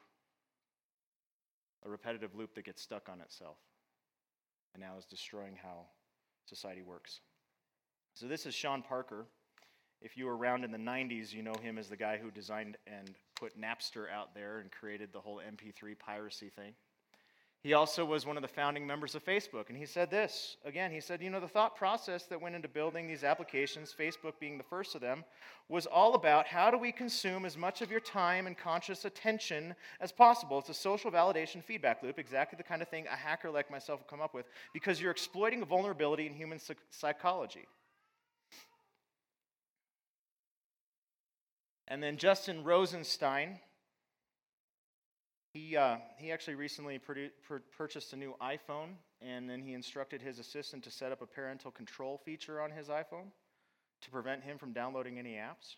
a 1.86 1.90
repetitive 1.90 2.36
loop 2.36 2.56
that 2.56 2.64
gets 2.64 2.82
stuck 2.82 3.10
on 3.10 3.20
itself 3.20 3.58
and 4.74 4.82
now 4.82 4.94
is 4.98 5.06
destroying 5.06 5.58
how 5.62 5.88
society 6.46 6.84
works. 6.84 7.20
So 8.14 8.28
this 8.28 8.46
is 8.46 8.56
Sean 8.56 8.82
Parker. 8.82 9.26
If 10.02 10.16
you 10.16 10.26
were 10.26 10.38
around 10.38 10.64
in 10.64 10.72
the 10.72 10.78
90s, 10.78 11.34
you 11.34 11.44
know 11.44 11.56
him 11.62 11.78
as 11.78 11.90
the 11.90 11.98
guy 11.98 12.18
who 12.18 12.32
designed 12.32 12.78
and 12.88 13.10
put 13.40 13.60
Napster 13.60 14.10
out 14.12 14.34
there 14.34 14.60
and 14.60 14.72
created 14.72 15.10
the 15.14 15.20
whole 15.20 15.40
MP3 15.40 15.98
piracy 15.98 16.50
thing. 16.50 16.74
He 17.64 17.74
also 17.74 18.06
was 18.06 18.26
one 18.26 18.38
of 18.38 18.44
the 18.44 18.48
founding 18.48 18.86
members 18.86 19.16
of 19.16 19.26
Facebook, 19.26 19.70
and 19.70 19.78
he 19.78 19.86
said 19.86 20.12
this 20.12 20.58
again. 20.64 20.92
He 20.92 21.02
said, 21.02 21.22
You 21.22 21.30
know, 21.30 21.40
the 21.40 21.48
thought 21.48 21.76
process 21.76 22.24
that 22.28 22.40
went 22.40 22.56
into 22.56 22.68
building 22.68 23.08
these 23.08 23.24
applications, 23.24 23.94
Facebook 23.98 24.34
being 24.40 24.58
the 24.58 24.64
first 24.64 24.96
of 24.96 25.02
them, 25.02 25.26
was 25.68 25.86
all 25.86 26.14
about 26.14 26.48
how 26.48 26.70
do 26.70 26.78
we 26.78 26.92
consume 26.92 27.46
as 27.46 27.58
much 27.58 27.82
of 27.82 27.90
your 27.90 28.00
time 28.00 28.48
and 28.48 28.58
conscious 28.58 29.06
attention 29.06 29.76
as 30.00 30.12
possible. 30.12 30.60
It's 30.60 30.70
a 30.70 30.74
social 30.74 31.12
validation 31.12 31.64
feedback 31.64 32.04
loop, 32.04 32.20
exactly 32.20 32.58
the 32.58 32.64
kind 32.64 32.82
of 32.82 32.88
thing 32.88 33.06
a 33.08 33.16
hacker 33.16 33.50
like 33.50 33.72
myself 33.72 34.00
would 34.00 34.08
come 34.08 34.22
up 34.22 34.34
with, 34.34 34.46
because 34.72 35.02
you're 35.02 35.12
exploiting 35.12 35.62
a 35.62 35.66
vulnerability 35.66 36.28
in 36.28 36.34
human 36.34 36.60
psychology. 36.92 37.66
And 41.88 42.04
then 42.04 42.18
Justin 42.18 42.64
Rosenstein, 42.64 43.60
he, 45.54 45.78
uh, 45.78 45.98
he 46.18 46.32
actually 46.32 46.56
recently 46.56 47.00
produ- 47.00 47.32
pur- 47.48 47.64
purchased 47.78 48.12
a 48.14 48.18
new 48.18 48.36
iPhone, 48.42 48.96
and 49.22 49.50
then 49.50 49.62
he 49.62 49.74
instructed 49.74 50.22
his 50.22 50.38
assistant 50.38 50.84
to 50.84 50.92
set 50.92 51.12
up 51.12 51.22
a 51.22 51.26
parental 51.26 51.72
control 51.72 52.18
feature 52.18 52.62
on 52.62 52.72
his 52.72 52.90
iPhone 52.90 53.32
to 54.02 54.12
prevent 54.12 54.44
him 54.44 54.58
from 54.58 54.74
downloading 54.74 55.18
any 55.18 55.36
apps. 55.36 55.76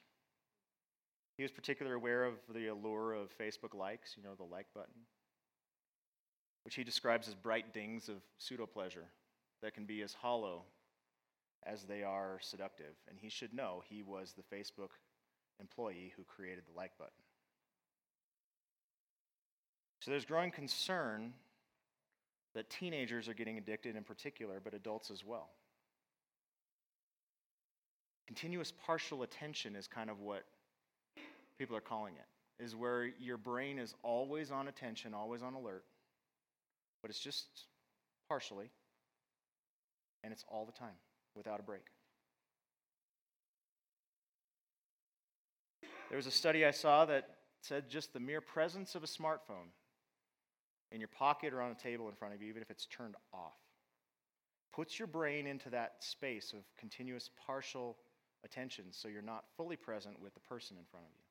He 1.38 1.44
was 1.44 1.52
particularly 1.52 1.96
aware 1.96 2.26
of 2.26 2.34
the 2.54 2.68
allure 2.68 3.14
of 3.14 3.30
Facebook 3.38 3.74
likes, 3.74 4.16
you 4.18 4.24
know, 4.24 4.36
the 4.36 4.44
like 4.44 4.68
button, 4.74 5.06
which 6.66 6.76
he 6.76 6.84
describes 6.84 7.28
as 7.28 7.36
bright 7.36 7.74
dings 7.74 8.10
of 8.10 8.16
pseudo 8.40 8.66
pleasure 8.66 9.06
that 9.62 9.74
can 9.74 9.86
be 9.86 10.02
as 10.02 10.14
hollow 10.14 10.64
as 11.66 11.84
they 11.84 12.04
are 12.04 12.40
seductive. 12.42 12.96
And 13.08 13.18
he 13.18 13.30
should 13.30 13.54
know 13.54 13.84
he 13.88 14.02
was 14.02 14.34
the 14.34 14.56
Facebook 14.56 14.90
employee 15.60 16.14
who 16.16 16.24
created 16.24 16.64
the 16.66 16.78
like 16.78 16.98
button. 16.98 17.14
So 20.02 20.12
there's 20.12 20.26
growing 20.26 20.52
concern 20.52 21.34
that 22.56 22.70
teenagers 22.70 23.28
are 23.28 23.34
getting 23.34 23.58
addicted 23.58 23.96
in 23.96 24.04
particular, 24.04 24.62
but 24.64 24.74
adults 24.74 25.12
as 25.12 25.26
well. 25.26 25.50
Continuous 28.28 28.72
partial 28.86 29.24
attention 29.24 29.76
is 29.76 29.88
kind 29.88 30.10
of 30.10 30.20
what 30.20 30.44
people 31.58 31.76
are 31.76 31.82
calling 31.82 32.14
it, 32.16 32.64
is 32.64 32.76
where 32.76 33.06
your 33.20 33.38
brain 33.38 33.78
is 33.80 33.94
always 34.04 34.52
on 34.52 34.68
attention, 34.68 35.14
always 35.14 35.42
on 35.42 35.54
alert, 35.54 35.84
but 37.02 37.12
it's 37.12 37.20
just 37.20 37.48
partially, 38.28 38.70
and 40.24 40.32
it's 40.32 40.46
all 40.48 40.66
the 40.66 40.72
time 40.72 40.96
without 41.36 41.60
a 41.60 41.64
break. 41.64 41.86
There 46.10 46.18
was 46.18 46.28
a 46.28 46.32
study 46.32 46.66
I 46.66 46.72
saw 46.72 47.06
that 47.06 47.30
said 47.62 47.90
just 47.90 48.14
the 48.14 48.20
mere 48.20 48.42
presence 48.42 48.96
of 48.96 49.04
a 49.04 49.08
smartphone 49.08 49.70
in 50.92 51.00
your 51.00 51.08
pocket 51.10 51.54
or 51.54 51.62
on 51.62 51.72
a 51.72 51.76
table 51.76 52.10
in 52.10 52.16
front 52.16 52.34
of 52.34 52.42
you, 52.42 52.50
even 52.50 52.62
if 52.62 52.72
it's 52.72 52.88
turned 52.88 53.16
off. 53.34 53.60
Puts 54.74 54.98
your 54.98 55.08
brain 55.08 55.46
into 55.46 55.70
that 55.70 55.96
space 56.00 56.54
of 56.54 56.60
continuous 56.78 57.30
partial 57.46 57.98
attention 58.44 58.86
so 58.92 59.08
you're 59.08 59.22
not 59.22 59.46
fully 59.56 59.76
present 59.76 60.20
with 60.20 60.34
the 60.34 60.40
person 60.40 60.78
in 60.78 60.86
front 60.90 61.06
of 61.06 61.12
you, 61.16 61.24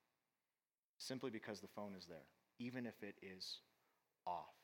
simply 0.99 1.31
because 1.31 1.61
the 1.61 1.69
phone 1.69 1.95
is 1.97 2.07
there, 2.07 2.27
even 2.59 2.87
if 2.87 3.03
it 3.03 3.17
is 3.23 3.61
off. 4.27 4.58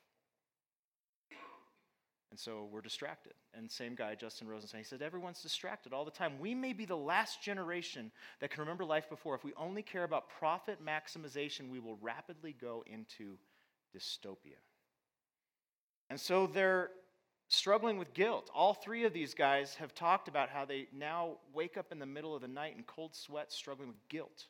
And 2.35 2.41
so 2.41 2.67
we're 2.73 2.81
distracted. 2.81 3.35
And 3.57 3.71
same 3.71 3.95
guy, 3.95 4.17
Justin 4.17 4.49
Rosenstein, 4.49 4.81
he 4.81 4.85
said, 4.85 5.03
everyone's 5.03 5.41
distracted 5.41 5.93
all 5.93 6.05
the 6.05 6.11
time. 6.11 6.33
We 6.41 6.53
may 6.53 6.73
be 6.73 6.85
the 6.85 6.97
last 6.97 7.41
generation 7.41 8.11
that 8.41 8.51
can 8.51 8.59
remember 8.59 8.85
life 8.85 9.09
before. 9.09 9.37
If 9.37 9.45
we 9.45 9.53
only 9.57 9.83
care 9.83 10.03
about 10.03 10.29
profit 10.29 10.85
maximization, 10.85 11.71
we 11.71 11.79
will 11.79 11.97
rapidly 12.03 12.53
go 12.61 12.83
into 12.89 13.39
dystopia. 13.97 14.59
And 16.11 16.19
so 16.19 16.49
they're 16.49 16.91
struggling 17.47 17.99
with 17.99 18.13
guilt. 18.15 18.51
All 18.53 18.75
three 18.75 19.05
of 19.05 19.13
these 19.13 19.33
guys 19.33 19.77
have 19.77 19.95
talked 19.95 20.27
about 20.27 20.49
how 20.49 20.65
they 20.65 20.89
now 20.93 21.37
wake 21.53 21.77
up 21.77 21.93
in 21.93 22.01
the 22.01 22.05
middle 22.05 22.35
of 22.35 22.43
the 22.43 22.49
night 22.49 22.75
in 22.77 22.83
cold 22.83 23.15
sweat, 23.15 23.53
struggling 23.53 23.87
with 23.87 24.09
guilt 24.09 24.47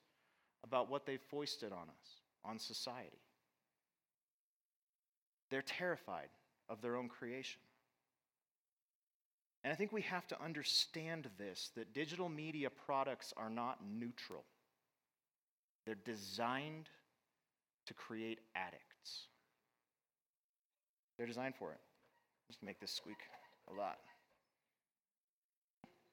about 0.65 0.89
what 0.89 1.05
they've 1.05 1.21
foisted 1.21 1.71
on 1.71 1.91
us, 1.91 2.23
on 2.47 2.59
society. 2.59 3.21
They're 5.51 5.61
terrified 5.61 6.31
of 6.71 6.81
their 6.81 6.97
own 6.97 7.11
creation. 7.11 7.61
And 9.65 9.73
I 9.73 9.77
think 9.77 9.93
we 9.93 10.03
have 10.03 10.29
to 10.29 10.43
understand 10.43 11.29
this 11.39 11.71
that 11.75 11.95
digital 11.95 12.29
media 12.29 12.69
products 12.69 13.33
are 13.37 13.49
not 13.49 13.79
neutral, 13.99 14.45
they're 15.87 15.97
designed 16.05 16.89
to 17.87 17.95
create 17.95 18.41
addicts. 18.55 19.27
They're 21.17 21.27
designed 21.27 21.55
for 21.55 21.71
it. 21.71 21.79
Just 22.49 22.63
make 22.63 22.81
this 22.81 22.91
squeak 22.91 23.19
a 23.71 23.75
lot. 23.75 23.99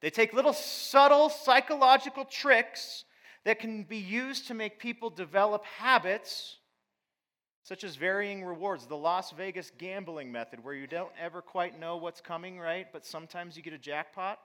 They 0.02 0.10
take 0.10 0.34
little 0.34 0.54
subtle 0.54 1.30
psychological 1.30 2.26
tricks 2.26 3.06
that 3.46 3.60
can 3.60 3.84
be 3.84 3.98
used 3.98 4.48
to 4.48 4.54
make 4.54 4.80
people 4.80 5.10
develop 5.10 5.66
habits 5.66 6.58
such 7.64 7.84
as 7.84 7.96
varying 7.96 8.44
rewards, 8.44 8.86
the 8.86 8.98
Las 8.98 9.32
Vegas 9.32 9.72
gambling 9.78 10.32
method, 10.32 10.64
where 10.64 10.74
you 10.74 10.88
don't 10.88 11.12
ever 11.20 11.42
quite 11.42 11.80
know 11.80 11.98
what's 11.98 12.22
coming, 12.22 12.60
right? 12.60 12.88
But 12.92 13.06
sometimes 13.06 13.56
you 13.56 13.64
get 13.64 13.74
a 13.74 13.78
jackpot. 13.78 14.40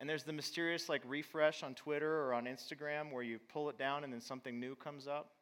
And 0.00 0.08
there's 0.08 0.22
the 0.22 0.32
mysterious 0.32 0.88
like 0.88 1.02
refresh 1.06 1.62
on 1.62 1.74
Twitter 1.74 2.22
or 2.22 2.32
on 2.32 2.44
Instagram 2.44 3.12
where 3.12 3.24
you 3.24 3.40
pull 3.52 3.68
it 3.68 3.78
down 3.78 4.04
and 4.04 4.12
then 4.12 4.20
something 4.20 4.60
new 4.60 4.76
comes 4.76 5.08
up. 5.08 5.32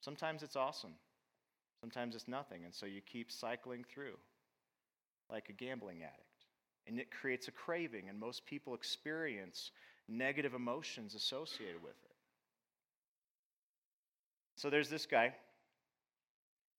Sometimes 0.00 0.42
it's 0.42 0.56
awesome. 0.56 0.94
Sometimes 1.80 2.16
it's 2.16 2.26
nothing. 2.26 2.64
And 2.64 2.74
so 2.74 2.86
you 2.86 3.00
keep 3.00 3.30
cycling 3.30 3.84
through 3.84 4.16
like 5.30 5.48
a 5.48 5.52
gambling 5.52 6.02
addict. 6.02 6.24
And 6.86 6.98
it 6.98 7.10
creates 7.10 7.46
a 7.46 7.52
craving, 7.52 8.08
and 8.08 8.18
most 8.18 8.44
people 8.46 8.74
experience 8.74 9.70
negative 10.08 10.54
emotions 10.54 11.14
associated 11.14 11.82
with 11.82 11.92
it. 11.92 12.16
So 14.56 14.70
there's 14.70 14.88
this 14.88 15.06
guy, 15.06 15.34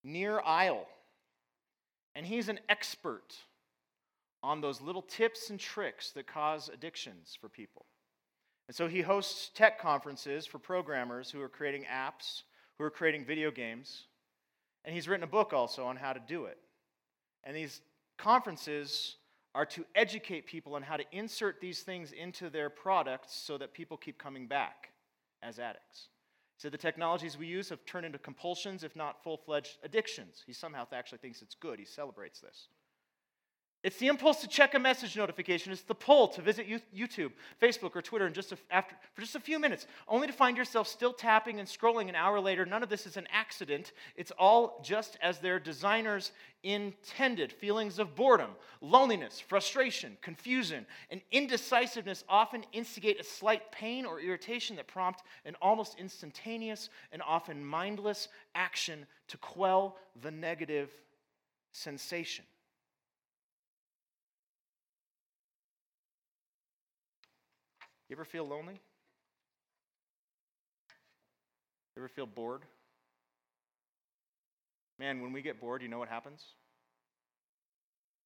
Nir 0.03 0.41
Eyal, 0.45 0.85
and 2.15 2.25
he's 2.25 2.49
an 2.49 2.59
expert 2.69 3.35
on 4.43 4.61
those 4.61 4.81
little 4.81 5.01
tips 5.03 5.49
and 5.49 5.59
tricks 5.59 6.11
that 6.11 6.27
cause 6.27 6.69
addictions 6.69 7.37
for 7.39 7.47
people. 7.47 7.85
And 8.67 8.75
so 8.75 8.87
he 8.87 9.01
hosts 9.01 9.51
tech 9.53 9.79
conferences 9.79 10.45
for 10.45 10.57
programmers 10.57 11.29
who 11.29 11.41
are 11.41 11.49
creating 11.49 11.85
apps, 11.91 12.43
who 12.77 12.83
are 12.83 12.89
creating 12.89 13.25
video 13.25 13.51
games. 13.51 14.05
And 14.85 14.95
he's 14.95 15.07
written 15.07 15.23
a 15.23 15.27
book 15.27 15.53
also 15.53 15.85
on 15.85 15.95
how 15.95 16.13
to 16.13 16.21
do 16.27 16.45
it. 16.45 16.57
And 17.43 17.55
these 17.55 17.81
conferences 18.17 19.17
are 19.53 19.65
to 19.65 19.85
educate 19.93 20.47
people 20.47 20.75
on 20.75 20.81
how 20.81 20.97
to 20.97 21.03
insert 21.11 21.59
these 21.59 21.81
things 21.81 22.13
into 22.13 22.49
their 22.49 22.69
products 22.69 23.35
so 23.35 23.57
that 23.57 23.73
people 23.73 23.97
keep 23.97 24.17
coming 24.17 24.47
back 24.47 24.91
as 25.43 25.59
addicts. 25.59 26.07
So 26.61 26.69
the 26.69 26.77
technologies 26.77 27.39
we 27.39 27.47
use 27.47 27.69
have 27.69 27.83
turned 27.87 28.05
into 28.05 28.19
compulsions, 28.19 28.83
if 28.83 28.95
not 28.95 29.23
full 29.23 29.35
fledged 29.35 29.79
addictions. 29.83 30.43
He 30.45 30.53
somehow 30.53 30.85
actually 30.93 31.17
thinks 31.17 31.41
it's 31.41 31.55
good. 31.55 31.79
He 31.79 31.85
celebrates 31.85 32.39
this. 32.39 32.67
It's 33.83 33.97
the 33.97 34.07
impulse 34.07 34.41
to 34.41 34.47
check 34.47 34.75
a 34.75 34.79
message 34.79 35.17
notification. 35.17 35.71
It's 35.71 35.81
the 35.81 35.95
pull 35.95 36.27
to 36.29 36.41
visit 36.41 36.67
YouTube, 36.95 37.31
Facebook, 37.59 37.95
or 37.95 38.03
Twitter 38.03 38.27
in 38.27 38.33
just 38.33 38.51
a, 38.51 38.57
after, 38.69 38.95
for 39.15 39.21
just 39.21 39.35
a 39.35 39.39
few 39.39 39.57
minutes, 39.57 39.87
only 40.07 40.27
to 40.27 40.33
find 40.33 40.55
yourself 40.55 40.87
still 40.87 41.13
tapping 41.13 41.59
and 41.59 41.67
scrolling 41.67 42.07
an 42.07 42.13
hour 42.13 42.39
later. 42.39 42.63
None 42.63 42.83
of 42.83 42.89
this 42.89 43.07
is 43.07 43.17
an 43.17 43.25
accident. 43.31 43.93
It's 44.15 44.31
all 44.37 44.81
just 44.83 45.17
as 45.19 45.39
their 45.39 45.59
designers 45.59 46.31
intended. 46.61 47.51
Feelings 47.51 47.97
of 47.97 48.15
boredom, 48.15 48.51
loneliness, 48.81 49.39
frustration, 49.39 50.15
confusion, 50.21 50.85
and 51.09 51.19
indecisiveness 51.31 52.23
often 52.29 52.63
instigate 52.73 53.19
a 53.19 53.23
slight 53.23 53.71
pain 53.71 54.05
or 54.05 54.19
irritation 54.19 54.75
that 54.75 54.87
prompt 54.87 55.23
an 55.43 55.55
almost 55.59 55.97
instantaneous 55.97 56.89
and 57.11 57.23
often 57.23 57.65
mindless 57.65 58.27
action 58.53 59.07
to 59.29 59.37
quell 59.37 59.97
the 60.21 60.29
negative 60.29 60.91
sensation. 61.71 62.45
You 68.11 68.17
ever 68.17 68.25
feel 68.25 68.45
lonely? 68.45 68.73
You 71.95 72.01
ever 72.01 72.09
feel 72.09 72.25
bored? 72.25 72.63
Man, 74.99 75.21
when 75.21 75.31
we 75.31 75.41
get 75.41 75.61
bored, 75.61 75.81
you 75.81 75.87
know 75.87 75.97
what 75.97 76.09
happens? 76.09 76.43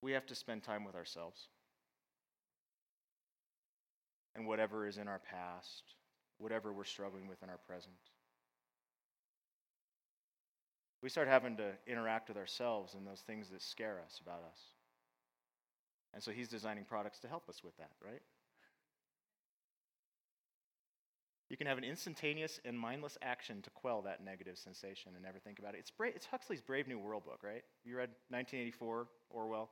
We 0.01 0.13
have 0.13 0.25
to 0.25 0.33
spend 0.33 0.63
time 0.63 0.85
with 0.85 0.95
ourselves. 0.95 1.49
And 4.35 4.47
whatever 4.47 4.87
is 4.87 4.97
in 4.97 5.07
our 5.07 5.19
past, 5.19 5.83
whatever 6.39 6.73
we're 6.73 6.83
struggling 6.83 7.27
with 7.27 7.43
in 7.43 7.49
our 7.51 7.59
present. 7.67 7.93
We 11.03 11.09
start 11.09 11.27
having 11.27 11.57
to 11.57 11.73
interact 11.85 12.27
with 12.29 12.37
ourselves 12.37 12.95
and 12.95 13.05
those 13.05 13.21
things 13.21 13.49
that 13.49 13.61
scare 13.61 14.01
us 14.03 14.19
about 14.19 14.41
us. 14.51 14.59
And 16.11 16.23
so 16.23 16.31
he's 16.31 16.47
designing 16.47 16.85
products 16.85 17.19
to 17.19 17.27
help 17.27 17.47
us 17.49 17.63
with 17.63 17.77
that, 17.77 17.91
right? 18.03 18.23
You 21.49 21.57
can 21.57 21.67
have 21.67 21.77
an 21.77 21.83
instantaneous 21.83 22.59
and 22.65 22.77
mindless 22.77 23.17
action 23.21 23.61
to 23.61 23.69
quell 23.69 24.01
that 24.01 24.23
negative 24.23 24.57
sensation 24.57 25.11
and 25.13 25.23
never 25.23 25.37
think 25.37 25.59
about 25.59 25.75
it. 25.75 25.79
It's, 25.79 25.91
Bra- 25.91 26.09
it's 26.15 26.25
Huxley's 26.25 26.61
Brave 26.61 26.87
New 26.87 26.97
World 26.97 27.23
book, 27.23 27.41
right? 27.43 27.63
You 27.83 27.97
read 27.97 28.09
1984, 28.29 29.07
Orwell, 29.29 29.69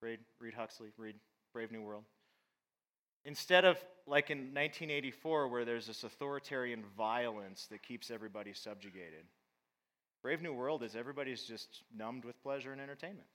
read, 0.00 0.20
read 0.40 0.54
Huxley, 0.54 0.88
read 0.96 1.16
Brave 1.52 1.70
New 1.70 1.82
World. 1.82 2.04
Instead 3.24 3.64
of 3.64 3.76
like 4.06 4.30
in 4.30 4.38
1984, 4.38 5.48
where 5.48 5.64
there's 5.64 5.86
this 5.86 6.02
authoritarian 6.02 6.82
violence 6.96 7.66
that 7.70 7.82
keeps 7.82 8.10
everybody 8.10 8.52
subjugated, 8.54 9.24
Brave 10.22 10.40
New 10.40 10.54
World 10.54 10.82
is 10.82 10.96
everybody's 10.96 11.42
just 11.42 11.82
numbed 11.94 12.24
with 12.24 12.42
pleasure 12.42 12.72
and 12.72 12.80
entertainment. 12.80 13.28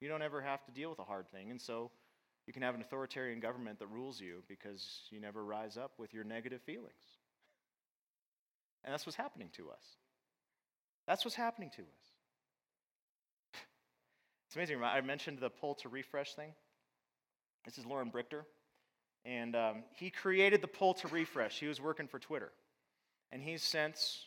You 0.00 0.08
don't 0.08 0.22
ever 0.22 0.40
have 0.42 0.64
to 0.66 0.72
deal 0.72 0.90
with 0.90 0.98
a 0.98 1.04
hard 1.04 1.30
thing, 1.30 1.50
and 1.50 1.60
so 1.60 1.90
you 2.46 2.52
can 2.52 2.62
have 2.62 2.74
an 2.74 2.80
authoritarian 2.80 3.40
government 3.40 3.78
that 3.78 3.86
rules 3.86 4.20
you 4.20 4.42
because 4.48 5.02
you 5.10 5.20
never 5.20 5.44
rise 5.44 5.76
up 5.76 5.92
with 5.98 6.12
your 6.12 6.24
negative 6.24 6.60
feelings. 6.62 7.21
And 8.84 8.92
that's 8.92 9.06
what's 9.06 9.16
happening 9.16 9.48
to 9.56 9.70
us. 9.70 9.84
That's 11.06 11.24
what's 11.24 11.36
happening 11.36 11.70
to 11.76 11.82
us. 11.82 11.88
It's 14.46 14.56
amazing. 14.56 14.82
I 14.82 15.00
mentioned 15.00 15.38
the 15.38 15.48
pull 15.48 15.74
to 15.76 15.88
refresh 15.88 16.34
thing. 16.34 16.52
This 17.64 17.78
is 17.78 17.86
Loren 17.86 18.10
Brichter. 18.10 18.42
And 19.24 19.56
um, 19.56 19.84
he 19.94 20.10
created 20.10 20.60
the 20.60 20.68
pull 20.68 20.94
to 20.94 21.08
refresh. 21.08 21.58
He 21.58 21.66
was 21.66 21.80
working 21.80 22.06
for 22.06 22.18
Twitter. 22.18 22.52
And 23.30 23.40
he's 23.40 23.62
since 23.62 24.26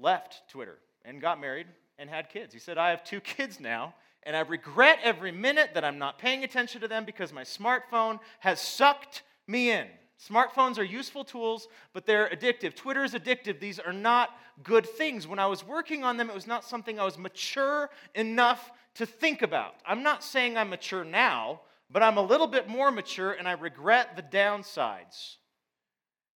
left 0.00 0.48
Twitter 0.48 0.78
and 1.04 1.20
got 1.20 1.40
married 1.40 1.66
and 1.98 2.08
had 2.08 2.30
kids. 2.30 2.54
He 2.54 2.60
said, 2.60 2.78
I 2.78 2.90
have 2.90 3.04
two 3.04 3.20
kids 3.20 3.60
now, 3.60 3.94
and 4.22 4.36
I 4.36 4.40
regret 4.40 5.00
every 5.02 5.32
minute 5.32 5.70
that 5.74 5.84
I'm 5.84 5.98
not 5.98 6.18
paying 6.18 6.44
attention 6.44 6.80
to 6.80 6.88
them 6.88 7.04
because 7.04 7.32
my 7.32 7.42
smartphone 7.42 8.20
has 8.40 8.60
sucked 8.60 9.22
me 9.46 9.70
in. 9.70 9.86
Smartphones 10.18 10.78
are 10.78 10.84
useful 10.84 11.22
tools, 11.24 11.68
but 11.92 12.04
they're 12.04 12.28
addictive. 12.28 12.74
Twitter 12.74 13.04
is 13.04 13.14
addictive. 13.14 13.60
These 13.60 13.78
are 13.78 13.92
not 13.92 14.30
good 14.64 14.84
things. 14.84 15.28
When 15.28 15.38
I 15.38 15.46
was 15.46 15.64
working 15.64 16.02
on 16.02 16.16
them, 16.16 16.28
it 16.28 16.34
was 16.34 16.46
not 16.46 16.64
something 16.64 16.98
I 16.98 17.04
was 17.04 17.16
mature 17.16 17.88
enough 18.16 18.72
to 18.94 19.06
think 19.06 19.42
about. 19.42 19.76
I'm 19.86 20.02
not 20.02 20.24
saying 20.24 20.56
I'm 20.56 20.70
mature 20.70 21.04
now, 21.04 21.60
but 21.88 22.02
I'm 22.02 22.16
a 22.16 22.22
little 22.22 22.48
bit 22.48 22.68
more 22.68 22.90
mature 22.90 23.32
and 23.32 23.46
I 23.46 23.52
regret 23.52 24.16
the 24.16 24.22
downsides. 24.22 25.36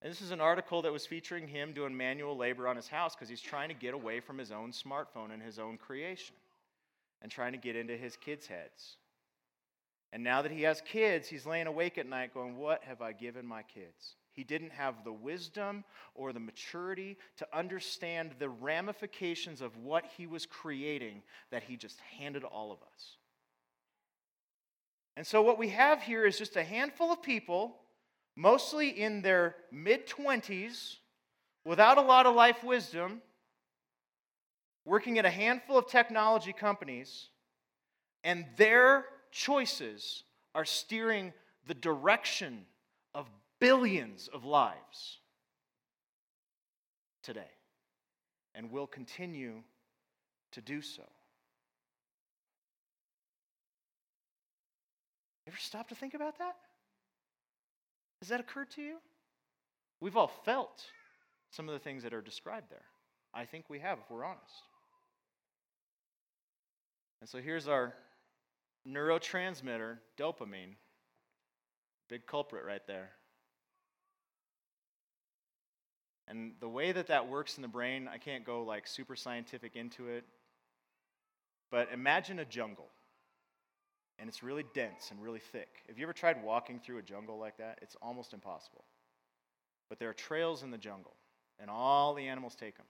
And 0.01 0.11
this 0.11 0.21
is 0.21 0.31
an 0.31 0.41
article 0.41 0.83
that 0.83 0.93
was 0.93 1.07
featuring 1.07 1.49
him 1.49 1.73
doing 1.73 1.97
manual 1.97 2.37
labor 2.37 2.69
on 2.69 2.77
his 2.77 2.89
house 2.89 3.17
because 3.17 3.29
he's 3.29 3.41
trying 3.41 3.69
to 3.69 3.75
get 3.75 3.95
away 3.95 4.21
from 4.21 4.39
his 4.39 4.53
own 4.53 4.71
smartphone 4.71 5.33
and 5.33 5.43
his 5.43 5.59
own 5.59 5.77
creation 5.77 6.37
and 7.21 7.31
trying 7.31 7.53
to 7.53 7.59
get 7.59 7.77
into 7.77 7.97
his 7.97 8.17
kids' 8.17 8.47
heads. 8.47 8.97
And 10.13 10.23
now 10.23 10.43
that 10.43 10.53
he 10.53 10.63
has 10.63 10.83
kids, 10.83 11.27
he's 11.29 11.47
laying 11.47 11.67
awake 11.67 11.97
at 11.97 12.07
night 12.07 12.35
going, 12.35 12.57
What 12.57 12.85
have 12.85 13.01
I 13.01 13.13
given 13.13 13.47
my 13.47 13.63
kids? 13.63 14.17
He 14.33 14.45
didn't 14.45 14.73
have 14.73 15.05
the 15.05 15.13
wisdom 15.13 15.85
or 16.15 16.33
the 16.33 16.41
maturity 16.41 17.19
to 17.37 17.47
understand 17.53 18.33
the 18.39 18.49
ramifications 18.49 19.61
of 19.61 19.77
what 19.77 20.05
he 20.17 20.27
was 20.27 20.47
creating 20.47 21.23
that 21.51 21.63
he 21.63 21.77
just 21.77 22.01
handed 22.19 22.45
all 22.45 22.73
of 22.73 22.79
us. 22.83 23.17
And 25.17 25.27
so, 25.27 25.43
what 25.43 25.59
we 25.59 25.69
have 25.69 26.03
here 26.03 26.25
is 26.25 26.39
just 26.39 26.57
a 26.57 26.65
handful 26.65 27.13
of 27.13 27.23
people, 27.23 27.77
mostly 28.37 28.89
in 28.89 29.21
their 29.21 29.57
mid 29.71 30.07
20s, 30.07 30.97
without 31.65 31.99
a 31.99 32.03
lot 32.03 32.27
of 32.27 32.35
life 32.35 32.65
wisdom, 32.65 33.21
working 34.85 35.19
at 35.19 35.27
a 35.27 35.31
handful 35.31 35.77
of 35.77 35.87
technology 35.87 36.55
companies, 36.55 37.29
and 38.25 38.47
their 38.57 39.05
choices 39.33 40.23
are 40.55 40.65
steering 40.65 41.33
the 41.67 41.75
direction 41.75 42.65
of 43.15 43.27
billions 43.59 44.29
of 44.33 44.45
lives 44.45 45.19
today 47.23 47.51
and 48.55 48.71
will 48.71 48.87
continue 48.87 49.63
to 50.53 50.61
do 50.61 50.83
so. 50.83 51.03
Ever 55.49 55.57
stop 55.59 55.89
to 55.89 55.95
think 55.95 56.15
about 56.15 56.39
that? 56.39 56.55
Has 58.21 58.29
that 58.29 58.41
occurred 58.41 58.71
to 58.73 58.83
you? 58.83 58.97
We've 60.01 60.17
all 60.17 60.31
felt 60.45 60.85
some 61.51 61.69
of 61.69 61.73
the 61.73 61.79
things 61.79 62.03
that 62.03 62.15
are 62.15 62.21
described 62.21 62.71
there. 62.71 62.85
I 63.35 63.45
think 63.45 63.65
we 63.69 63.79
have, 63.81 63.99
if 63.99 64.11
we're 64.11 64.25
honest. 64.25 64.63
And 67.21 67.29
so 67.29 67.39
here's 67.39 67.69
our 67.69 67.95
neurotransmitter, 68.89 69.99
dopamine. 70.19 70.77
Big 72.09 72.27
culprit 72.27 72.65
right 72.65 72.87
there. 72.87 73.11
And 76.29 76.53
the 76.61 76.69
way 76.69 76.93
that 76.93 77.09
that 77.09 77.29
works 77.29 77.57
in 77.57 77.63
the 77.63 77.69
brain, 77.69 78.09
I 78.13 78.19
can't 78.19 78.45
go 78.45 78.63
like 78.63 78.87
super 78.87 79.17
scientific 79.17 79.77
into 79.77 80.09
it. 80.09 80.25
But 81.71 81.89
imagine 81.93 82.39
a 82.39 82.45
jungle. 82.45 82.89
And 84.19 84.29
it's 84.29 84.43
really 84.43 84.65
dense 84.75 85.11
and 85.11 85.23
really 85.23 85.41
thick. 85.41 85.83
Have 85.89 85.99
you 85.99 86.05
ever 86.05 86.13
tried 86.13 86.43
walking 86.45 86.79
through 86.79 86.99
a 86.99 87.03
jungle 87.03 87.39
like 87.39 87.57
that? 87.59 87.79
It's 87.83 87.97
almost 88.01 88.35
impossible. 88.35 88.85
But 89.89 89.99
there 89.99 90.09
are 90.09 90.15
trails 90.15 90.63
in 90.63 90.71
the 90.71 90.79
jungle, 90.79 91.17
and 91.59 91.69
all 91.69 92.15
the 92.15 92.29
animals 92.29 92.55
take 92.55 92.77
them 92.77 92.87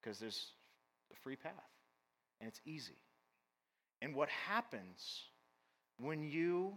because 0.00 0.18
there's 0.18 0.52
a 1.12 1.16
free 1.16 1.36
path, 1.36 1.52
and 2.40 2.48
it's 2.48 2.60
easy. 2.64 2.96
And 4.02 4.14
what 4.14 4.28
happens 4.28 5.24
when 5.98 6.22
you 6.22 6.74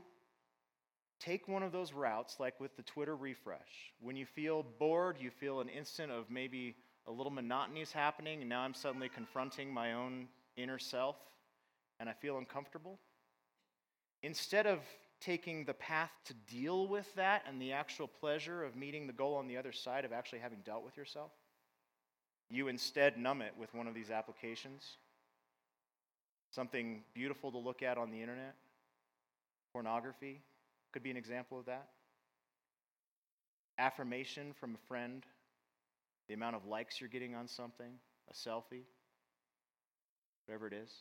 take 1.20 1.48
one 1.48 1.64
of 1.64 1.72
those 1.72 1.94
routes, 1.94 2.38
like 2.40 2.60
with 2.60 2.76
the 2.76 2.84
Twitter 2.84 3.16
refresh, 3.16 3.94
when 4.02 4.16
you 4.16 4.26
feel 4.26 4.66
bored, 4.78 5.18
you 5.20 5.30
feel 5.32 5.62
an 5.62 5.70
instant 5.70 6.12
of 6.12 6.30
maybe 6.30 6.76
a 7.08 7.12
little 7.12 7.32
monotony 7.32 7.82
is 7.82 7.92
happening, 7.92 8.42
and 8.42 8.50
now 8.50 8.62
I'm 8.62 8.74
suddenly 8.74 9.10
confronting 9.10 9.74
my 9.74 9.94
own 9.94 10.28
inner 10.58 10.80
self, 10.80 11.16
and 12.00 12.10
I 12.10 12.14
feel 12.14 12.38
uncomfortable. 12.38 13.00
Instead 14.22 14.68
of 14.68 14.80
taking 15.22 15.64
the 15.64 15.74
path 15.74 16.12
to 16.26 16.34
deal 16.34 16.88
with 16.88 17.14
that 17.16 17.44
and 17.48 17.62
the 17.62 17.72
actual 17.72 18.08
pleasure 18.08 18.64
of 18.64 18.76
meeting 18.76 19.08
the 19.08 19.14
goal 19.14 19.36
on 19.36 19.48
the 19.48 19.56
other 19.56 19.72
side 19.72 20.04
of 20.04 20.12
actually 20.12 20.40
having 20.40 20.60
dealt 20.66 20.84
with 20.84 20.98
yourself, 20.98 21.32
you 22.50 22.68
instead 22.68 23.18
numb 23.18 23.42
it 23.42 23.54
with 23.58 23.74
one 23.74 23.88
of 23.88 23.94
these 23.94 24.12
applications 24.12 24.98
something 26.54 27.04
beautiful 27.14 27.52
to 27.52 27.58
look 27.58 27.82
at 27.82 27.98
on 27.98 28.12
the 28.12 28.22
internet. 28.22 28.56
Pornography 29.72 30.42
could 30.92 31.04
be 31.04 31.12
an 31.12 31.18
example 31.18 31.60
of 31.60 31.66
that. 31.66 31.88
Affirmation 33.80 34.54
from 34.60 34.76
a 34.76 34.88
friend, 34.88 35.24
the 36.28 36.36
amount 36.36 36.56
of 36.56 36.66
likes 36.66 37.02
you're 37.02 37.10
getting 37.10 37.34
on 37.34 37.48
something, 37.48 37.94
a 38.30 38.34
selfie, 38.34 38.84
whatever 40.46 40.68
it 40.68 40.74
is. 40.74 40.92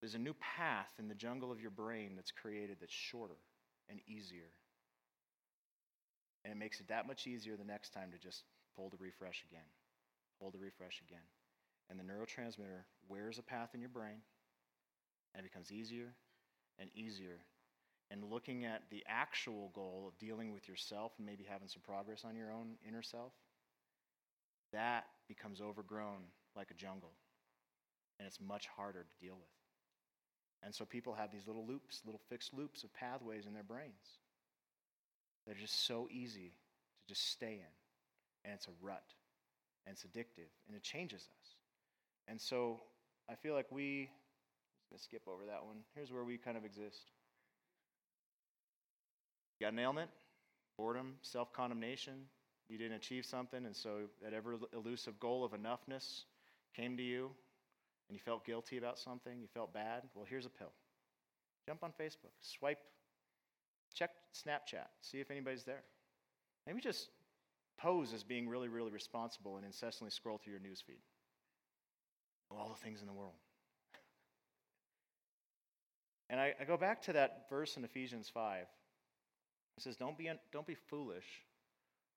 There's 0.00 0.14
a 0.14 0.18
new 0.18 0.34
path 0.34 0.92
in 1.00 1.08
the 1.08 1.14
jungle 1.14 1.50
of 1.50 1.60
your 1.60 1.72
brain 1.72 2.12
that's 2.14 2.30
created 2.30 2.76
that's 2.80 2.92
shorter 2.92 3.34
and 3.90 3.98
easier. 4.06 4.50
And 6.44 6.52
it 6.52 6.56
makes 6.56 6.78
it 6.78 6.86
that 6.88 7.08
much 7.08 7.26
easier 7.26 7.56
the 7.56 7.64
next 7.64 7.92
time 7.92 8.12
to 8.12 8.18
just 8.18 8.44
pull 8.76 8.90
the 8.90 8.96
refresh 8.96 9.44
again, 9.50 9.66
pull 10.40 10.52
the 10.52 10.58
refresh 10.58 11.02
again. 11.04 11.24
And 11.90 11.98
the 11.98 12.04
neurotransmitter 12.04 12.84
wears 13.08 13.38
a 13.38 13.42
path 13.42 13.70
in 13.74 13.80
your 13.80 13.88
brain 13.88 14.20
and 15.34 15.44
it 15.44 15.50
becomes 15.50 15.72
easier 15.72 16.14
and 16.78 16.90
easier. 16.94 17.38
And 18.10 18.24
looking 18.24 18.64
at 18.64 18.82
the 18.90 19.04
actual 19.06 19.70
goal 19.74 20.06
of 20.08 20.18
dealing 20.18 20.52
with 20.52 20.68
yourself 20.68 21.12
and 21.18 21.26
maybe 21.26 21.44
having 21.48 21.68
some 21.68 21.82
progress 21.82 22.24
on 22.24 22.36
your 22.36 22.50
own 22.50 22.76
inner 22.86 23.02
self, 23.02 23.32
that 24.72 25.04
becomes 25.28 25.60
overgrown 25.60 26.24
like 26.56 26.70
a 26.70 26.74
jungle. 26.74 27.12
And 28.18 28.26
it's 28.26 28.40
much 28.40 28.66
harder 28.66 29.04
to 29.04 29.24
deal 29.26 29.36
with. 29.36 29.48
And 30.62 30.74
so 30.74 30.84
people 30.84 31.14
have 31.14 31.30
these 31.30 31.46
little 31.46 31.66
loops, 31.66 32.02
little 32.04 32.20
fixed 32.28 32.52
loops 32.52 32.82
of 32.82 32.92
pathways 32.92 33.46
in 33.46 33.54
their 33.54 33.62
brains 33.62 34.18
that 35.46 35.56
are 35.56 35.60
just 35.60 35.86
so 35.86 36.08
easy 36.10 36.52
to 37.00 37.14
just 37.14 37.30
stay 37.30 37.54
in. 37.54 38.44
And 38.44 38.54
it's 38.54 38.66
a 38.66 38.72
rut. 38.82 39.04
And 39.86 39.94
it's 39.94 40.02
addictive. 40.02 40.50
And 40.66 40.76
it 40.76 40.82
changes 40.82 41.20
us. 41.20 41.37
And 42.28 42.40
so 42.40 42.80
I 43.28 43.34
feel 43.34 43.54
like 43.54 43.66
we, 43.70 44.02
I'm 44.02 44.78
just 44.78 44.90
going 44.90 44.98
to 44.98 45.04
skip 45.04 45.22
over 45.26 45.46
that 45.46 45.64
one. 45.64 45.78
Here's 45.94 46.12
where 46.12 46.24
we 46.24 46.36
kind 46.36 46.56
of 46.56 46.64
exist. 46.64 47.10
You 49.58 49.66
got 49.66 49.72
an 49.72 49.78
ailment, 49.78 50.10
boredom, 50.76 51.14
self 51.22 51.52
condemnation. 51.52 52.26
You 52.68 52.76
didn't 52.76 52.96
achieve 52.96 53.24
something, 53.24 53.64
and 53.64 53.74
so 53.74 54.00
that 54.22 54.34
ever 54.34 54.56
elusive 54.74 55.18
goal 55.18 55.42
of 55.42 55.52
enoughness 55.52 56.24
came 56.76 56.98
to 56.98 57.02
you, 57.02 57.30
and 58.08 58.16
you 58.16 58.20
felt 58.22 58.44
guilty 58.44 58.76
about 58.76 58.98
something, 58.98 59.40
you 59.40 59.48
felt 59.54 59.72
bad. 59.72 60.02
Well, 60.14 60.26
here's 60.28 60.44
a 60.44 60.50
pill. 60.50 60.72
Jump 61.66 61.82
on 61.82 61.92
Facebook, 61.98 62.32
swipe, 62.42 62.78
check 63.94 64.10
Snapchat, 64.34 64.86
see 65.00 65.20
if 65.20 65.30
anybody's 65.30 65.64
there. 65.64 65.82
Maybe 66.66 66.80
just 66.80 67.08
pose 67.78 68.12
as 68.12 68.22
being 68.22 68.48
really, 68.48 68.68
really 68.68 68.90
responsible 68.90 69.56
and 69.56 69.64
incessantly 69.64 70.10
scroll 70.10 70.38
through 70.38 70.52
your 70.52 70.60
newsfeed. 70.60 71.00
All 72.50 72.68
the 72.68 72.84
things 72.84 73.00
in 73.00 73.06
the 73.06 73.12
world. 73.12 73.34
And 76.30 76.40
I, 76.40 76.54
I, 76.60 76.64
go 76.64 76.76
back 76.76 77.02
to 77.02 77.12
that 77.14 77.46
verse 77.48 77.76
in 77.76 77.84
Ephesians 77.84 78.30
5. 78.32 78.66
It 79.76 79.82
says, 79.82 79.96
don't 79.96 80.18
be, 80.18 80.30
don't 80.52 80.66
be 80.66 80.74
foolish, 80.74 81.24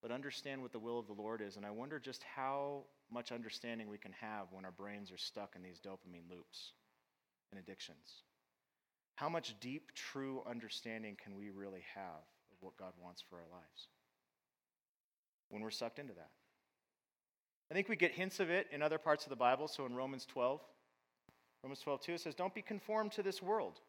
but 0.01 0.11
understand 0.11 0.61
what 0.61 0.71
the 0.71 0.79
will 0.79 0.99
of 0.99 1.07
the 1.07 1.13
Lord 1.13 1.41
is. 1.41 1.57
And 1.57 1.65
I 1.65 1.71
wonder 1.71 1.99
just 1.99 2.23
how 2.35 2.83
much 3.11 3.31
understanding 3.31 3.87
we 3.87 3.97
can 3.97 4.13
have 4.19 4.47
when 4.51 4.65
our 4.65 4.71
brains 4.71 5.11
are 5.11 5.17
stuck 5.17 5.55
in 5.55 5.63
these 5.63 5.79
dopamine 5.79 6.29
loops 6.29 6.73
and 7.51 7.59
addictions. 7.59 8.23
How 9.15 9.29
much 9.29 9.55
deep, 9.59 9.91
true 9.93 10.41
understanding 10.49 11.15
can 11.21 11.35
we 11.35 11.49
really 11.49 11.83
have 11.93 12.23
of 12.51 12.57
what 12.61 12.77
God 12.77 12.93
wants 13.01 13.23
for 13.29 13.35
our 13.35 13.47
lives 13.51 13.87
when 15.49 15.61
we're 15.61 15.69
sucked 15.69 15.99
into 15.99 16.13
that? 16.13 16.31
I 17.71 17.73
think 17.73 17.87
we 17.87 17.95
get 17.95 18.11
hints 18.11 18.41
of 18.41 18.49
it 18.49 18.67
in 18.73 18.81
other 18.81 18.97
parts 18.97 19.23
of 19.25 19.29
the 19.29 19.37
Bible. 19.37 19.69
So 19.69 19.85
in 19.85 19.95
Romans 19.95 20.25
12, 20.25 20.59
Romans 21.63 21.79
12, 21.79 22.01
2, 22.01 22.13
it 22.13 22.19
says, 22.19 22.35
Don't 22.35 22.53
be 22.53 22.61
conformed 22.61 23.13
to 23.13 23.23
this 23.23 23.41
world. 23.41 23.79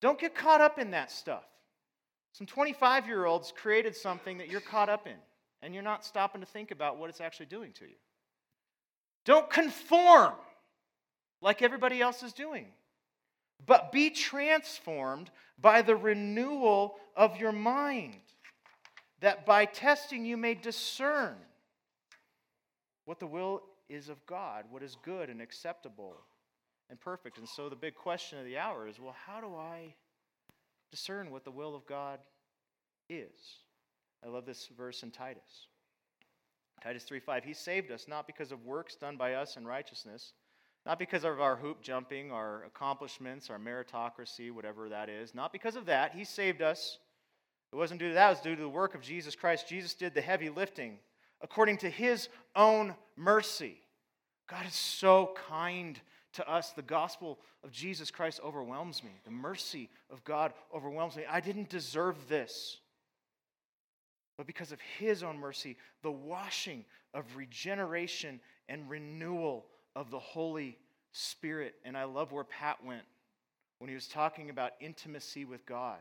Don't 0.00 0.18
get 0.18 0.34
caught 0.34 0.60
up 0.60 0.76
in 0.76 0.90
that 0.90 1.12
stuff. 1.12 1.44
Some 2.32 2.48
25 2.48 3.06
year 3.06 3.24
olds 3.24 3.52
created 3.56 3.94
something 3.94 4.38
that 4.38 4.48
you're 4.48 4.60
caught 4.60 4.88
up 4.88 5.06
in, 5.06 5.14
and 5.62 5.74
you're 5.74 5.84
not 5.84 6.04
stopping 6.04 6.40
to 6.40 6.46
think 6.46 6.72
about 6.72 6.98
what 6.98 7.08
it's 7.08 7.20
actually 7.20 7.46
doing 7.46 7.70
to 7.74 7.84
you. 7.84 7.96
Don't 9.24 9.48
conform 9.48 10.32
like 11.40 11.62
everybody 11.62 12.00
else 12.00 12.24
is 12.24 12.32
doing, 12.32 12.66
but 13.64 13.92
be 13.92 14.10
transformed 14.10 15.30
by 15.60 15.82
the 15.82 15.94
renewal 15.94 16.96
of 17.14 17.36
your 17.36 17.52
mind, 17.52 18.16
that 19.20 19.46
by 19.46 19.66
testing 19.66 20.24
you 20.24 20.36
may 20.36 20.54
discern 20.54 21.36
what 23.10 23.18
the 23.18 23.26
will 23.26 23.60
is 23.88 24.08
of 24.08 24.24
God, 24.24 24.66
what 24.70 24.84
is 24.84 24.96
good 25.02 25.30
and 25.30 25.42
acceptable 25.42 26.14
and 26.90 27.00
perfect. 27.00 27.38
And 27.38 27.48
so 27.48 27.68
the 27.68 27.74
big 27.74 27.96
question 27.96 28.38
of 28.38 28.44
the 28.44 28.56
hour 28.56 28.86
is 28.86 29.00
well, 29.00 29.16
how 29.26 29.40
do 29.40 29.56
I 29.56 29.94
discern 30.92 31.32
what 31.32 31.42
the 31.42 31.50
will 31.50 31.74
of 31.74 31.84
God 31.86 32.20
is. 33.08 33.32
I 34.24 34.28
love 34.28 34.46
this 34.46 34.68
verse 34.76 35.02
in 35.02 35.10
Titus. 35.10 35.66
Titus 36.84 37.04
3:5 37.04 37.42
He 37.42 37.52
saved 37.52 37.90
us 37.90 38.06
not 38.06 38.28
because 38.28 38.52
of 38.52 38.64
works 38.64 38.94
done 38.94 39.16
by 39.16 39.34
us 39.34 39.56
in 39.56 39.66
righteousness, 39.66 40.34
not 40.86 41.00
because 41.00 41.24
of 41.24 41.40
our 41.40 41.56
hoop 41.56 41.82
jumping, 41.82 42.30
our 42.30 42.62
accomplishments, 42.62 43.50
our 43.50 43.58
meritocracy, 43.58 44.52
whatever 44.52 44.88
that 44.88 45.08
is, 45.08 45.34
not 45.34 45.52
because 45.52 45.74
of 45.74 45.86
that. 45.86 46.14
He 46.14 46.22
saved 46.22 46.62
us. 46.62 47.00
It 47.72 47.76
wasn't 47.76 47.98
due 47.98 48.10
to 48.10 48.14
that, 48.14 48.28
it 48.28 48.30
was 48.34 48.40
due 48.40 48.54
to 48.54 48.62
the 48.62 48.68
work 48.68 48.94
of 48.94 49.02
Jesus 49.02 49.34
Christ. 49.34 49.68
Jesus 49.68 49.94
did 49.94 50.14
the 50.14 50.20
heavy 50.20 50.48
lifting 50.48 51.00
according 51.42 51.78
to 51.78 51.90
his 51.90 52.28
own 52.54 52.94
mercy. 53.16 53.80
God 54.48 54.66
is 54.66 54.74
so 54.74 55.34
kind 55.48 56.00
to 56.34 56.48
us, 56.48 56.70
the 56.70 56.82
gospel 56.82 57.38
of 57.64 57.72
Jesus 57.72 58.10
Christ 58.10 58.40
overwhelms 58.44 59.02
me. 59.02 59.10
The 59.24 59.30
mercy 59.30 59.88
of 60.10 60.22
God 60.24 60.52
overwhelms 60.74 61.16
me. 61.16 61.24
I 61.28 61.40
didn't 61.40 61.68
deserve 61.68 62.16
this. 62.28 62.78
But 64.36 64.46
because 64.46 64.72
of 64.72 64.78
His 64.98 65.22
own 65.22 65.38
mercy, 65.38 65.76
the 66.02 66.10
washing 66.10 66.84
of 67.12 67.24
regeneration 67.36 68.40
and 68.68 68.88
renewal 68.88 69.66
of 69.96 70.10
the 70.10 70.18
Holy 70.18 70.78
Spirit. 71.12 71.74
And 71.84 71.96
I 71.96 72.04
love 72.04 72.32
where 72.32 72.44
Pat 72.44 72.82
went 72.84 73.02
when 73.80 73.88
he 73.88 73.94
was 73.94 74.06
talking 74.06 74.48
about 74.48 74.72
intimacy 74.80 75.44
with 75.44 75.66
God. 75.66 75.98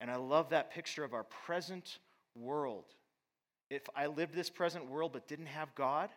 And 0.00 0.10
I 0.10 0.16
love 0.16 0.50
that 0.50 0.72
picture 0.72 1.04
of 1.04 1.14
our 1.14 1.24
present 1.24 1.98
world. 2.34 2.84
If 3.72 3.88
I 3.96 4.06
lived 4.06 4.34
this 4.34 4.50
present 4.50 4.90
world 4.90 5.14
but 5.14 5.26
didn't 5.26 5.46
have 5.46 5.74
God 5.74 6.10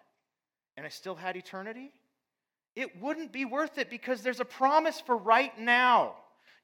and 0.75 0.85
I 0.85 0.89
still 0.89 1.15
had 1.15 1.37
eternity, 1.37 1.93
it 2.75 3.01
wouldn't 3.01 3.31
be 3.31 3.45
worth 3.45 3.77
it 3.77 3.89
because 3.89 4.21
there's 4.21 4.41
a 4.41 4.45
promise 4.45 4.99
for 4.99 5.15
right 5.15 5.57
now. 5.57 6.15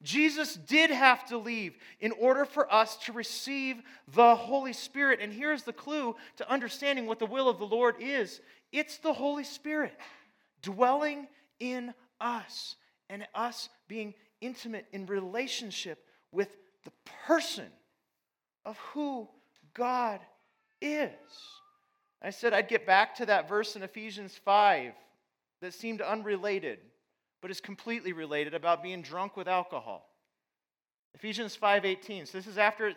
Jesus 0.04 0.56
did 0.56 0.90
have 0.90 1.26
to 1.28 1.38
leave 1.38 1.78
in 2.02 2.12
order 2.20 2.44
for 2.44 2.72
us 2.74 2.98
to 3.06 3.14
receive 3.14 3.78
the 4.14 4.36
Holy 4.36 4.74
Spirit. 4.74 5.20
And 5.22 5.32
here's 5.32 5.64
the 5.64 5.72
clue 5.72 6.18
to 6.36 6.52
understanding 6.52 7.06
what 7.06 7.20
the 7.20 7.26
will 7.26 7.48
of 7.48 7.58
the 7.58 7.66
Lord 7.66 7.96
is 8.00 8.42
it's 8.74 8.98
the 8.98 9.14
Holy 9.14 9.46
Spirit 9.46 9.94
dwelling 10.62 11.28
in 11.62 11.94
us 12.20 12.76
and 13.10 13.26
us 13.34 13.70
being 13.88 14.14
intimate 14.42 14.88
in 14.92 15.06
relationship 15.06 16.04
with 16.34 16.58
the 16.84 16.92
person 17.26 17.68
of 18.66 18.78
who 18.94 19.30
God 19.74 20.20
is. 20.82 21.12
I 22.22 22.30
said 22.30 22.54
I'd 22.54 22.68
get 22.68 22.86
back 22.86 23.16
to 23.16 23.26
that 23.28 23.50
verse 23.50 23.76
in 23.76 23.84
Ephesians 23.84 24.40
5 24.44 24.94
that 25.62 25.74
seemed 25.74 26.02
unrelated, 26.02 26.80
but 27.42 27.52
is 27.52 27.62
completely 27.62 28.14
related 28.14 28.54
about 28.54 28.84
being 28.84 29.02
drunk 29.02 29.38
with 29.38 29.48
alcohol. 29.48 30.08
Ephesians 31.14 31.56
5:18. 31.56 32.26
So 32.26 32.38
this 32.38 32.48
is 32.48 32.58
after 32.58 32.94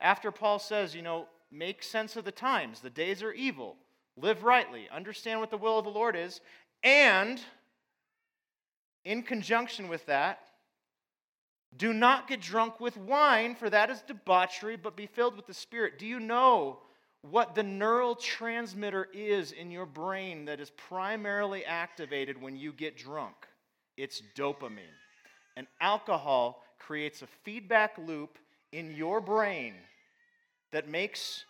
after 0.00 0.30
Paul 0.30 0.58
says, 0.58 0.94
you 0.94 1.02
know, 1.02 1.28
make 1.50 1.82
sense 1.82 2.16
of 2.16 2.24
the 2.24 2.32
times. 2.32 2.80
The 2.80 2.90
days 2.90 3.22
are 3.22 3.32
evil. 3.32 3.76
Live 4.16 4.42
rightly. 4.42 4.88
Understand 4.90 5.40
what 5.40 5.50
the 5.50 5.56
will 5.56 5.78
of 5.78 5.84
the 5.84 5.90
Lord 5.90 6.16
is, 6.16 6.40
and 6.82 7.40
in 9.04 9.22
conjunction 9.22 9.88
with 9.88 10.04
that, 10.06 10.40
do 11.76 11.92
not 11.92 12.28
get 12.28 12.40
drunk 12.40 12.78
with 12.80 12.96
wine, 12.96 13.54
for 13.54 13.70
that 13.70 13.90
is 13.90 14.02
debauchery, 14.02 14.76
but 14.76 14.96
be 14.96 15.06
filled 15.06 15.36
with 15.36 15.46
the 15.46 15.54
Spirit. 15.54 15.98
Do 15.98 16.06
you 16.06 16.20
know 16.20 16.80
what 17.22 17.54
the 17.54 17.62
neural 17.62 18.16
transmitter 18.16 19.08
is 19.12 19.52
in 19.52 19.70
your 19.70 19.86
brain 19.86 20.44
that 20.46 20.60
is 20.60 20.70
primarily 20.70 21.64
activated 21.64 22.40
when 22.40 22.56
you 22.56 22.72
get 22.72 22.96
drunk. 22.96 23.36
It's 23.96 24.22
dopamine. 24.36 24.98
And 25.56 25.66
alcohol 25.80 26.64
creates 26.78 27.22
a 27.22 27.28
feedback 27.44 27.96
loop 27.96 28.38
in 28.72 28.90
your 28.96 29.20
brain 29.20 29.74
that 30.72 30.88
makes 30.88 31.44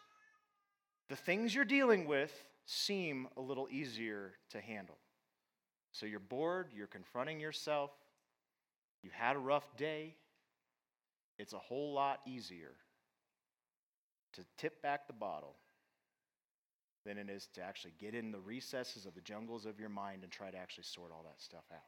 the 1.09 1.17
things 1.17 1.55
you're 1.55 1.65
dealing 1.65 2.07
with 2.07 2.33
seem 2.67 3.29
a 3.37 3.41
little 3.41 3.69
easier 3.71 4.33
to 4.51 4.61
handle. 4.61 4.99
So 5.93 6.05
you're 6.07 6.21
bored, 6.21 6.69
you're 6.75 6.87
confronting 6.87 7.41
yourself, 7.41 7.91
you 9.03 9.11
had 9.13 9.37
a 9.37 9.39
rough 9.39 9.77
day. 9.77 10.15
It's 11.39 11.55
a 11.55 11.59
whole 11.59 11.93
lot 11.93 12.21
easier 12.27 12.73
to 14.35 14.45
tip 14.59 14.81
back 14.83 15.07
the 15.07 15.13
bottle 15.13 15.57
than 17.05 17.19
it 17.19 17.29
is 17.29 17.49
to 17.55 17.63
actually 17.63 17.95
get 17.99 18.15
in 18.15 18.31
the 18.31 18.41
recesses 18.41 19.07
of 19.07 19.15
the 19.15 19.21
jungles 19.21 19.67
of 19.67 19.81
your 19.81 19.89
mind 19.89 20.23
and 20.23 20.33
try 20.33 20.51
to 20.51 20.57
actually 20.57 20.85
sort 20.85 21.11
all 21.11 21.25
that 21.25 21.41
stuff 21.41 21.65
out. 21.73 21.81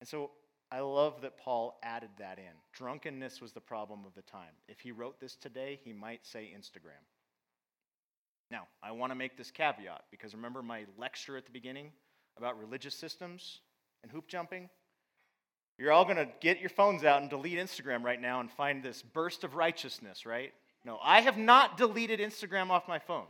And 0.00 0.08
so 0.08 0.30
I 0.72 0.80
love 0.80 1.20
that 1.22 1.36
Paul 1.36 1.78
added 1.82 2.10
that 2.18 2.38
in. 2.38 2.54
Drunkenness 2.72 3.40
was 3.40 3.52
the 3.52 3.60
problem 3.60 4.04
of 4.06 4.14
the 4.14 4.22
time. 4.22 4.54
If 4.68 4.80
he 4.80 4.92
wrote 4.92 5.20
this 5.20 5.36
today, 5.36 5.78
he 5.84 5.92
might 5.92 6.24
say 6.24 6.52
Instagram. 6.56 7.04
Now, 8.50 8.66
I 8.82 8.92
want 8.92 9.12
to 9.12 9.16
make 9.16 9.36
this 9.36 9.50
caveat 9.50 10.04
because 10.10 10.34
remember 10.34 10.62
my 10.62 10.84
lecture 10.96 11.36
at 11.36 11.44
the 11.44 11.52
beginning 11.52 11.92
about 12.36 12.58
religious 12.58 12.94
systems 12.94 13.60
and 14.02 14.10
hoop 14.10 14.26
jumping? 14.26 14.68
You're 15.80 15.92
all 15.92 16.04
going 16.04 16.18
to 16.18 16.28
get 16.40 16.60
your 16.60 16.68
phones 16.68 17.04
out 17.04 17.22
and 17.22 17.30
delete 17.30 17.58
Instagram 17.58 18.02
right 18.02 18.20
now 18.20 18.40
and 18.40 18.50
find 18.50 18.82
this 18.82 19.00
burst 19.00 19.44
of 19.44 19.54
righteousness, 19.54 20.26
right? 20.26 20.52
No, 20.84 20.98
I 21.02 21.22
have 21.22 21.38
not 21.38 21.78
deleted 21.78 22.20
Instagram 22.20 22.68
off 22.68 22.86
my 22.86 22.98
phone. 22.98 23.24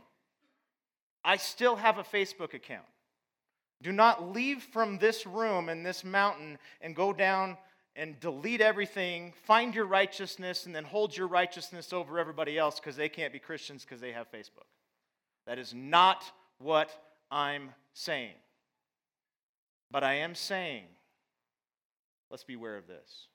I 1.23 1.37
still 1.37 1.77
have 1.77 1.97
a 1.97 2.03
Facebook 2.03 2.53
account. 2.53 2.85
Do 3.81 3.93
not 3.93 4.33
leave 4.33 4.63
from 4.63 4.97
this 4.97 5.25
room 5.25 5.69
and 5.69 5.85
this 5.85 6.03
mountain 6.03 6.57
and 6.81 6.93
go 6.93 7.13
down 7.13 7.55
and 7.95 8.19
delete 8.19 8.59
everything, 8.59 9.31
find 9.45 9.73
your 9.73 9.85
righteousness, 9.85 10.65
and 10.65 10.75
then 10.75 10.83
hold 10.83 11.15
your 11.15 11.27
righteousness 11.27 11.93
over 11.93 12.19
everybody 12.19 12.57
else 12.57 12.81
because 12.81 12.97
they 12.97 13.09
can't 13.09 13.31
be 13.31 13.39
Christians 13.39 13.85
because 13.85 14.01
they 14.01 14.11
have 14.11 14.29
Facebook. 14.29 14.67
That 15.47 15.57
is 15.57 15.73
not 15.73 16.25
what 16.59 16.89
I'm 17.31 17.71
saying. 17.93 18.35
But 19.89 20.03
I 20.03 20.15
am 20.15 20.35
saying 20.35 20.83
Let's 22.31 22.45
beware 22.45 22.77
of 22.77 22.87
this. 22.87 23.27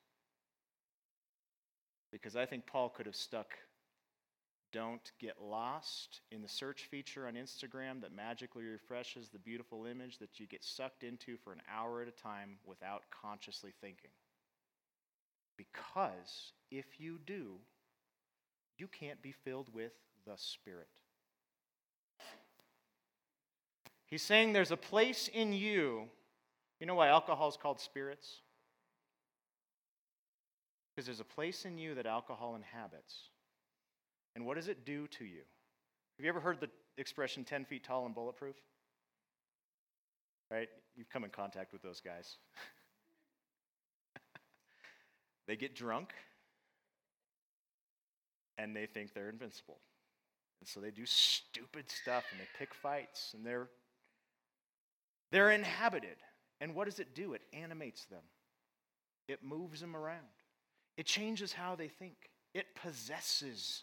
Because 2.11 2.35
I 2.35 2.47
think 2.47 2.67
Paul 2.67 2.89
could 2.89 3.07
have 3.07 3.15
stuck 3.15 3.53
don't 4.73 5.13
get 5.21 5.37
lost 5.41 6.21
in 6.31 6.43
the 6.43 6.49
search 6.49 6.87
feature 6.91 7.27
on 7.27 7.35
Instagram 7.35 8.01
that 8.01 8.15
magically 8.15 8.65
refreshes 8.65 9.29
the 9.29 9.39
beautiful 9.39 9.87
image 9.87 10.19
that 10.19 10.41
you 10.41 10.47
get 10.47 10.65
sucked 10.65 11.03
into 11.03 11.37
for 11.37 11.53
an 11.53 11.63
hour 11.73 12.03
at 12.03 12.09
a 12.09 12.11
time 12.11 12.57
without 12.67 13.03
consciously 13.11 13.73
thinking. 13.81 14.11
Because 15.57 16.53
if 16.71 16.85
you 16.99 17.19
do, 17.27 17.55
you 18.77 18.89
can't 18.89 19.23
be 19.23 19.33
filled 19.33 19.73
with 19.73 19.93
the 20.27 20.35
Spirit. 20.37 20.89
He's 24.07 24.23
saying 24.23 24.53
there's 24.53 24.73
a 24.73 24.77
place 24.77 25.29
in 25.33 25.53
you. 25.53 26.09
You 26.81 26.87
know 26.87 26.95
why 26.95 27.09
alcohol 27.09 27.49
is 27.49 27.57
called 27.57 27.81
spirits? 27.81 28.41
Because 30.97 31.07
there's 31.07 31.21
a 31.21 31.25
place 31.25 31.67
in 31.67 31.77
you 31.77 31.95
that 31.95 32.07
alcohol 32.07 32.57
inhabits. 32.57 33.29
And 34.35 34.47
what 34.47 34.57
does 34.57 34.69
it 34.69 34.87
do 34.87 35.07
to 35.09 35.27
you? 35.27 35.43
Have 36.17 36.25
you 36.25 36.31
ever 36.31 36.41
heard 36.41 36.59
the 36.59 36.71
expression 36.97 37.45
10 37.45 37.67
feet 37.67 37.85
tall 37.85 38.07
and 38.07 38.15
bulletproof? 38.15 38.57
Right? 40.51 40.69
You've 40.97 41.11
come 41.11 41.25
in 41.25 41.31
contact 41.31 41.75
with 41.75 41.83
those 41.83 42.01
guys. 42.01 42.37
they 45.47 45.57
get 45.57 45.75
drunk 45.75 46.15
and 48.57 48.75
they 48.75 48.87
think 48.87 49.13
they're 49.13 49.29
invincible. 49.29 49.79
And 50.61 50.69
so 50.69 50.81
they 50.81 50.91
do 50.91 51.05
stupid 51.05 51.91
stuff 51.91 52.25
and 52.31 52.41
they 52.41 52.49
pick 52.59 52.73
fights 52.73 53.33
and 53.35 53.45
they're 53.45 53.69
they're 55.33 55.51
inhabited. 55.51 56.17
And 56.61 56.75
what 56.75 56.87
does 56.87 57.01
it 57.01 57.15
do? 57.15 57.35
It 57.35 57.43
animates 57.53 58.07
them. 58.07 58.23
It 59.29 59.45
moves 59.45 59.81
them 59.81 59.97
around. 59.97 60.36
It 60.97 61.07
changes 61.07 61.53
how 61.53 61.75
they 61.75 61.89
think, 61.89 62.15
it 62.55 62.75
possesses 62.75 63.83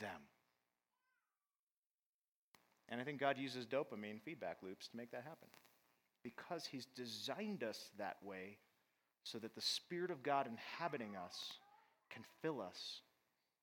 them. 0.00 0.20
And 2.88 3.00
I 3.00 3.04
think 3.04 3.20
God 3.20 3.38
uses 3.38 3.66
dopamine 3.66 4.20
feedback 4.20 4.58
loops 4.62 4.88
to 4.88 4.96
make 4.96 5.12
that 5.12 5.22
happen 5.22 5.48
because 6.24 6.66
He's 6.66 6.86
designed 6.86 7.62
us 7.62 7.90
that 7.98 8.16
way 8.22 8.58
so 9.22 9.38
that 9.38 9.54
the 9.54 9.60
Spirit 9.60 10.10
of 10.10 10.22
God 10.22 10.48
inhabiting 10.48 11.14
us 11.16 11.52
can 12.10 12.24
fill 12.42 12.60
us 12.60 13.02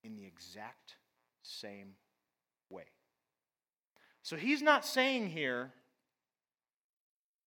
in 0.04 0.16
the 0.16 0.26
exact 0.26 0.96
same 1.44 1.96
way. 2.70 2.86
So 4.24 4.38
He's 4.38 4.62
not 4.62 4.86
saying 4.86 5.30
here, 5.30 5.72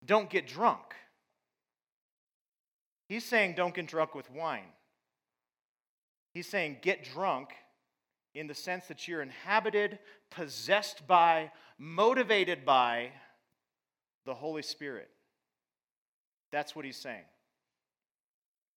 don't 0.04 0.28
get 0.28 0.46
drunk. 0.46 0.94
He's 3.08 3.24
saying, 3.24 3.54
don't 3.56 3.74
get 3.74 3.86
drunk 3.86 4.14
with 4.14 4.30
wine. 4.30 4.72
He's 6.32 6.46
saying, 6.48 6.78
get 6.82 7.04
drunk 7.04 7.50
in 8.34 8.46
the 8.46 8.54
sense 8.54 8.86
that 8.86 9.08
you're 9.08 9.22
inhabited, 9.22 9.98
possessed 10.30 11.06
by, 11.06 11.50
motivated 11.78 12.64
by 12.64 13.10
the 14.26 14.34
Holy 14.34 14.62
Spirit. 14.62 15.10
That's 16.52 16.76
what 16.76 16.84
he's 16.84 16.96
saying. 16.96 17.24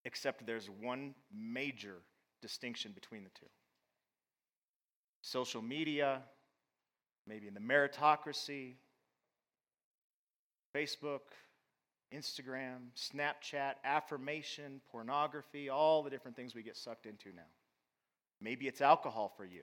Except 0.04 0.44
there's 0.46 0.68
one 0.68 1.14
major 1.32 1.96
distinction 2.42 2.92
between 2.92 3.24
the 3.24 3.30
two. 3.38 3.46
Social 5.22 5.62
media, 5.62 6.22
maybe 7.26 7.48
in 7.48 7.54
the 7.54 7.60
meritocracy, 7.60 8.74
Facebook, 10.74 11.20
Instagram, 12.12 12.90
Snapchat, 12.96 13.74
affirmation, 13.84 14.80
pornography, 14.90 15.68
all 15.68 16.02
the 16.02 16.10
different 16.10 16.36
things 16.36 16.54
we 16.54 16.62
get 16.62 16.76
sucked 16.76 17.06
into 17.06 17.30
now. 17.34 17.42
Maybe 18.40 18.66
it's 18.66 18.80
alcohol 18.80 19.32
for 19.36 19.44
you. 19.44 19.62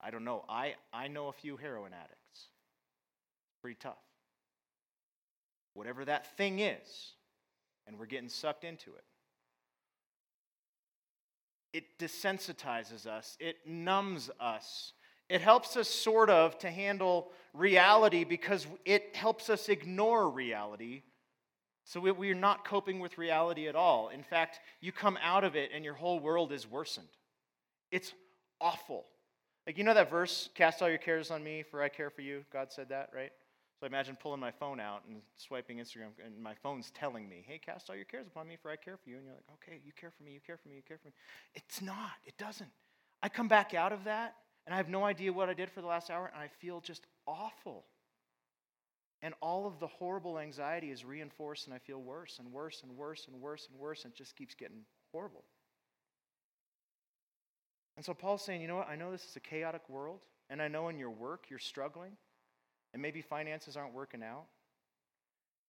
I 0.00 0.10
don't 0.10 0.24
know. 0.24 0.44
I, 0.48 0.74
I 0.92 1.08
know 1.08 1.28
a 1.28 1.32
few 1.32 1.56
heroin 1.56 1.92
addicts. 1.92 2.48
Pretty 3.62 3.78
tough. 3.80 3.96
Whatever 5.72 6.04
that 6.04 6.36
thing 6.36 6.60
is, 6.60 7.12
and 7.86 7.98
we're 7.98 8.06
getting 8.06 8.28
sucked 8.28 8.64
into 8.64 8.90
it. 8.90 9.04
It 11.72 11.98
desensitizes 11.98 13.06
us, 13.06 13.36
it 13.40 13.56
numbs 13.66 14.30
us. 14.38 14.92
It 15.30 15.40
helps 15.40 15.78
us 15.78 15.88
sort 15.88 16.28
of 16.28 16.58
to 16.58 16.70
handle 16.70 17.32
reality 17.54 18.24
because 18.24 18.66
it 18.84 19.16
helps 19.16 19.48
us 19.48 19.70
ignore 19.70 20.28
reality 20.28 21.02
so 21.84 22.00
we, 22.00 22.30
are 22.30 22.34
not 22.34 22.64
coping 22.64 22.98
with 22.98 23.18
reality 23.18 23.68
at 23.68 23.76
all. 23.76 24.08
In 24.08 24.22
fact, 24.22 24.60
you 24.80 24.90
come 24.90 25.18
out 25.22 25.44
of 25.44 25.54
it 25.54 25.70
and 25.74 25.84
your 25.84 25.94
whole 25.94 26.18
world 26.18 26.50
is 26.50 26.66
worsened. 26.66 27.08
It's 27.90 28.12
awful. 28.60 29.04
Like, 29.66 29.76
you 29.76 29.84
know 29.84 29.94
that 29.94 30.10
verse, 30.10 30.48
cast 30.54 30.82
all 30.82 30.88
your 30.88 30.98
cares 30.98 31.30
on 31.30 31.44
me, 31.44 31.62
for 31.62 31.82
I 31.82 31.88
care 31.88 32.10
for 32.10 32.22
you? 32.22 32.44
God 32.52 32.72
said 32.72 32.88
that, 32.88 33.10
right? 33.14 33.32
So 33.78 33.86
I 33.86 33.88
imagine 33.88 34.16
pulling 34.20 34.40
my 34.40 34.50
phone 34.50 34.80
out 34.80 35.02
and 35.08 35.20
swiping 35.36 35.78
Instagram, 35.78 36.08
and 36.24 36.42
my 36.42 36.54
phone's 36.62 36.90
telling 36.90 37.28
me, 37.28 37.44
hey, 37.46 37.58
cast 37.58 37.90
all 37.90 37.96
your 37.96 38.04
cares 38.04 38.26
upon 38.26 38.48
me, 38.48 38.56
for 38.60 38.70
I 38.70 38.76
care 38.76 38.96
for 38.96 39.10
you. 39.10 39.16
And 39.16 39.24
you're 39.26 39.34
like, 39.34 39.44
okay, 39.54 39.80
you 39.84 39.92
care 39.98 40.10
for 40.10 40.22
me, 40.22 40.32
you 40.32 40.40
care 40.40 40.56
for 40.56 40.68
me, 40.68 40.76
you 40.76 40.82
care 40.86 40.98
for 40.98 41.08
me. 41.08 41.14
It's 41.54 41.82
not, 41.82 42.12
it 42.24 42.36
doesn't. 42.38 42.70
I 43.22 43.28
come 43.28 43.48
back 43.48 43.74
out 43.74 43.92
of 43.92 44.04
that, 44.04 44.36
and 44.66 44.74
I 44.74 44.78
have 44.78 44.88
no 44.88 45.04
idea 45.04 45.32
what 45.32 45.48
I 45.48 45.54
did 45.54 45.70
for 45.70 45.80
the 45.80 45.86
last 45.86 46.10
hour, 46.10 46.30
and 46.32 46.42
I 46.42 46.48
feel 46.60 46.80
just 46.80 47.06
awful. 47.26 47.84
And 49.24 49.32
all 49.40 49.66
of 49.66 49.80
the 49.80 49.86
horrible 49.86 50.38
anxiety 50.38 50.90
is 50.90 51.02
reinforced, 51.02 51.66
and 51.66 51.74
I 51.74 51.78
feel 51.78 51.98
worse 51.98 52.38
and 52.38 52.52
worse 52.52 52.82
and 52.84 52.94
worse 52.94 53.26
and 53.26 53.40
worse 53.40 53.66
and 53.70 53.80
worse, 53.80 54.04
and 54.04 54.12
it 54.12 54.18
just 54.18 54.36
keeps 54.36 54.54
getting 54.54 54.82
horrible. 55.12 55.44
And 57.96 58.04
so 58.04 58.12
Paul's 58.12 58.44
saying, 58.44 58.60
you 58.60 58.68
know 58.68 58.76
what? 58.76 58.88
I 58.90 58.96
know 58.96 59.10
this 59.10 59.24
is 59.24 59.34
a 59.34 59.40
chaotic 59.40 59.88
world, 59.88 60.20
and 60.50 60.60
I 60.60 60.68
know 60.68 60.90
in 60.90 60.98
your 60.98 61.08
work 61.08 61.46
you're 61.48 61.58
struggling, 61.58 62.12
and 62.92 63.00
maybe 63.00 63.22
finances 63.22 63.78
aren't 63.78 63.94
working 63.94 64.22
out, 64.22 64.44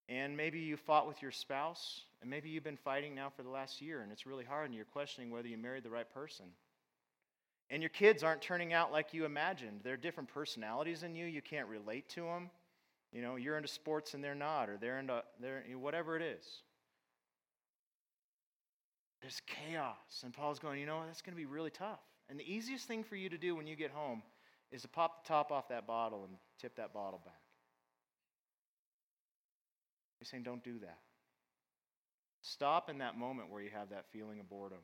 and 0.09 0.35
maybe 0.35 0.59
you 0.59 0.75
fought 0.75 1.07
with 1.07 1.21
your 1.21 1.31
spouse, 1.31 2.01
and 2.19 2.29
maybe 2.29 2.49
you've 2.49 2.65
been 2.65 2.75
fighting 2.75 3.15
now 3.15 3.29
for 3.29 3.43
the 3.43 3.49
last 3.49 3.81
year, 3.81 4.01
and 4.01 4.11
it's 4.11 4.25
really 4.25 4.43
hard, 4.43 4.65
and 4.65 4.75
you're 4.75 4.83
questioning 4.83 5.31
whether 5.31 5.47
you 5.47 5.57
married 5.57 5.83
the 5.83 5.89
right 5.89 6.13
person. 6.13 6.47
And 7.69 7.81
your 7.81 7.89
kids 7.89 8.21
aren't 8.21 8.41
turning 8.41 8.73
out 8.73 8.91
like 8.91 9.13
you 9.13 9.23
imagined. 9.23 9.79
They're 9.81 9.95
different 9.95 10.27
personalities 10.27 10.99
than 10.99 11.15
you. 11.15 11.25
You 11.25 11.41
can't 11.41 11.69
relate 11.69 12.09
to 12.09 12.23
them. 12.23 12.49
You 13.15 13.21
know, 13.21 13.37
you're 13.37 13.55
into 13.55 13.69
sports 13.69 14.13
and 14.13 14.21
they're 14.21 14.35
not, 14.35 14.69
or 14.69 14.75
they're 14.75 14.99
into 14.99 15.23
they're, 15.39 15.63
whatever 15.79 16.17
it 16.17 16.21
is. 16.21 16.45
There's 19.21 19.41
chaos. 19.47 20.21
And 20.25 20.33
Paul's 20.33 20.59
going, 20.59 20.81
you 20.81 20.85
know, 20.85 21.01
that's 21.07 21.21
going 21.21 21.31
to 21.31 21.37
be 21.37 21.45
really 21.45 21.69
tough. 21.69 22.01
And 22.29 22.37
the 22.37 22.43
easiest 22.43 22.89
thing 22.89 23.05
for 23.05 23.15
you 23.15 23.29
to 23.29 23.37
do 23.37 23.55
when 23.55 23.67
you 23.67 23.77
get 23.77 23.91
home 23.91 24.21
is 24.69 24.81
to 24.81 24.89
pop 24.89 25.23
the 25.23 25.29
top 25.29 25.49
off 25.49 25.69
that 25.69 25.87
bottle 25.87 26.25
and 26.25 26.35
tip 26.59 26.75
that 26.75 26.93
bottle 26.93 27.21
back. 27.23 27.39
He's 30.19 30.27
saying, 30.27 30.43
don't 30.43 30.63
do 30.63 30.77
that. 30.79 30.99
Stop 32.41 32.89
in 32.89 32.97
that 32.97 33.17
moment 33.17 33.49
where 33.49 33.61
you 33.61 33.69
have 33.73 33.91
that 33.91 34.07
feeling 34.11 34.41
of 34.41 34.49
boredom, 34.49 34.79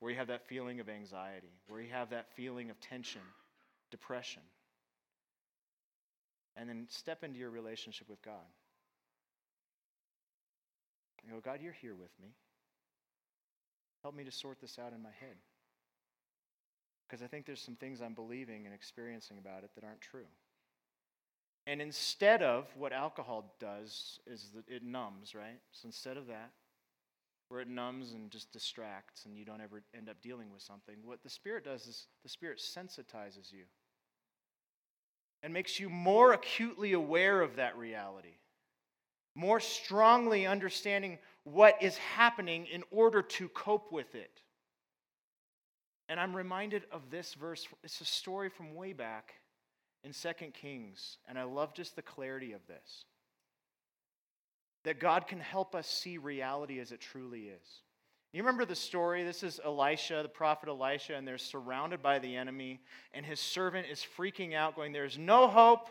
where 0.00 0.10
you 0.10 0.18
have 0.18 0.28
that 0.28 0.48
feeling 0.48 0.80
of 0.80 0.88
anxiety, 0.88 1.60
where 1.68 1.80
you 1.80 1.92
have 1.92 2.10
that 2.10 2.26
feeling 2.34 2.70
of 2.70 2.80
tension, 2.80 3.22
depression 3.92 4.42
and 6.56 6.68
then 6.68 6.86
step 6.88 7.24
into 7.24 7.38
your 7.38 7.50
relationship 7.50 8.08
with 8.08 8.22
God. 8.22 8.34
You 11.26 11.34
go, 11.34 11.40
God, 11.40 11.60
you're 11.62 11.72
here 11.72 11.94
with 11.94 12.10
me. 12.20 12.28
Help 14.02 14.14
me 14.14 14.24
to 14.24 14.32
sort 14.32 14.60
this 14.60 14.78
out 14.78 14.92
in 14.92 15.02
my 15.02 15.10
head. 15.20 15.36
Because 17.06 17.22
I 17.22 17.26
think 17.26 17.44
there's 17.44 17.60
some 17.60 17.76
things 17.76 18.00
I'm 18.00 18.14
believing 18.14 18.64
and 18.66 18.74
experiencing 18.74 19.38
about 19.38 19.64
it 19.64 19.70
that 19.74 19.84
aren't 19.84 20.00
true. 20.00 20.26
And 21.66 21.82
instead 21.82 22.42
of 22.42 22.66
what 22.76 22.92
alcohol 22.92 23.54
does, 23.60 24.18
is 24.26 24.50
that 24.54 24.64
it 24.68 24.82
numbs, 24.82 25.34
right? 25.34 25.60
So 25.72 25.86
instead 25.86 26.16
of 26.16 26.26
that, 26.28 26.50
where 27.48 27.60
it 27.60 27.68
numbs 27.68 28.12
and 28.12 28.30
just 28.30 28.52
distracts 28.52 29.24
and 29.26 29.36
you 29.36 29.44
don't 29.44 29.60
ever 29.60 29.82
end 29.94 30.08
up 30.08 30.16
dealing 30.22 30.52
with 30.52 30.62
something, 30.62 30.96
what 31.04 31.22
the 31.22 31.28
Spirit 31.28 31.64
does 31.64 31.86
is 31.86 32.06
the 32.22 32.28
Spirit 32.28 32.58
sensitizes 32.58 33.52
you 33.52 33.64
and 35.42 35.52
makes 35.52 35.80
you 35.80 35.88
more 35.88 36.32
acutely 36.32 36.92
aware 36.92 37.40
of 37.40 37.56
that 37.56 37.76
reality, 37.76 38.36
more 39.34 39.60
strongly 39.60 40.46
understanding 40.46 41.18
what 41.44 41.76
is 41.80 41.96
happening 41.96 42.66
in 42.66 42.82
order 42.90 43.22
to 43.22 43.48
cope 43.48 43.90
with 43.90 44.14
it. 44.14 44.42
And 46.08 46.18
I'm 46.18 46.36
reminded 46.36 46.82
of 46.90 47.10
this 47.10 47.34
verse. 47.34 47.66
It's 47.84 48.00
a 48.00 48.04
story 48.04 48.48
from 48.48 48.74
way 48.74 48.92
back 48.92 49.34
in 50.04 50.12
Second 50.12 50.54
Kings, 50.54 51.18
and 51.28 51.38
I 51.38 51.44
love 51.44 51.74
just 51.74 51.96
the 51.96 52.02
clarity 52.02 52.52
of 52.52 52.66
this. 52.66 53.04
That 54.84 54.98
God 54.98 55.26
can 55.26 55.40
help 55.40 55.74
us 55.74 55.86
see 55.86 56.18
reality 56.18 56.80
as 56.80 56.90
it 56.90 57.00
truly 57.00 57.42
is. 57.42 57.82
You 58.32 58.42
remember 58.42 58.64
the 58.64 58.76
story? 58.76 59.24
This 59.24 59.42
is 59.42 59.60
Elisha, 59.64 60.20
the 60.22 60.28
prophet 60.28 60.68
Elisha, 60.68 61.16
and 61.16 61.26
they're 61.26 61.38
surrounded 61.38 62.00
by 62.00 62.20
the 62.20 62.36
enemy, 62.36 62.80
and 63.12 63.26
his 63.26 63.40
servant 63.40 63.88
is 63.90 64.06
freaking 64.16 64.54
out, 64.54 64.76
going, 64.76 64.92
There's 64.92 65.18
no 65.18 65.48
hope. 65.48 65.88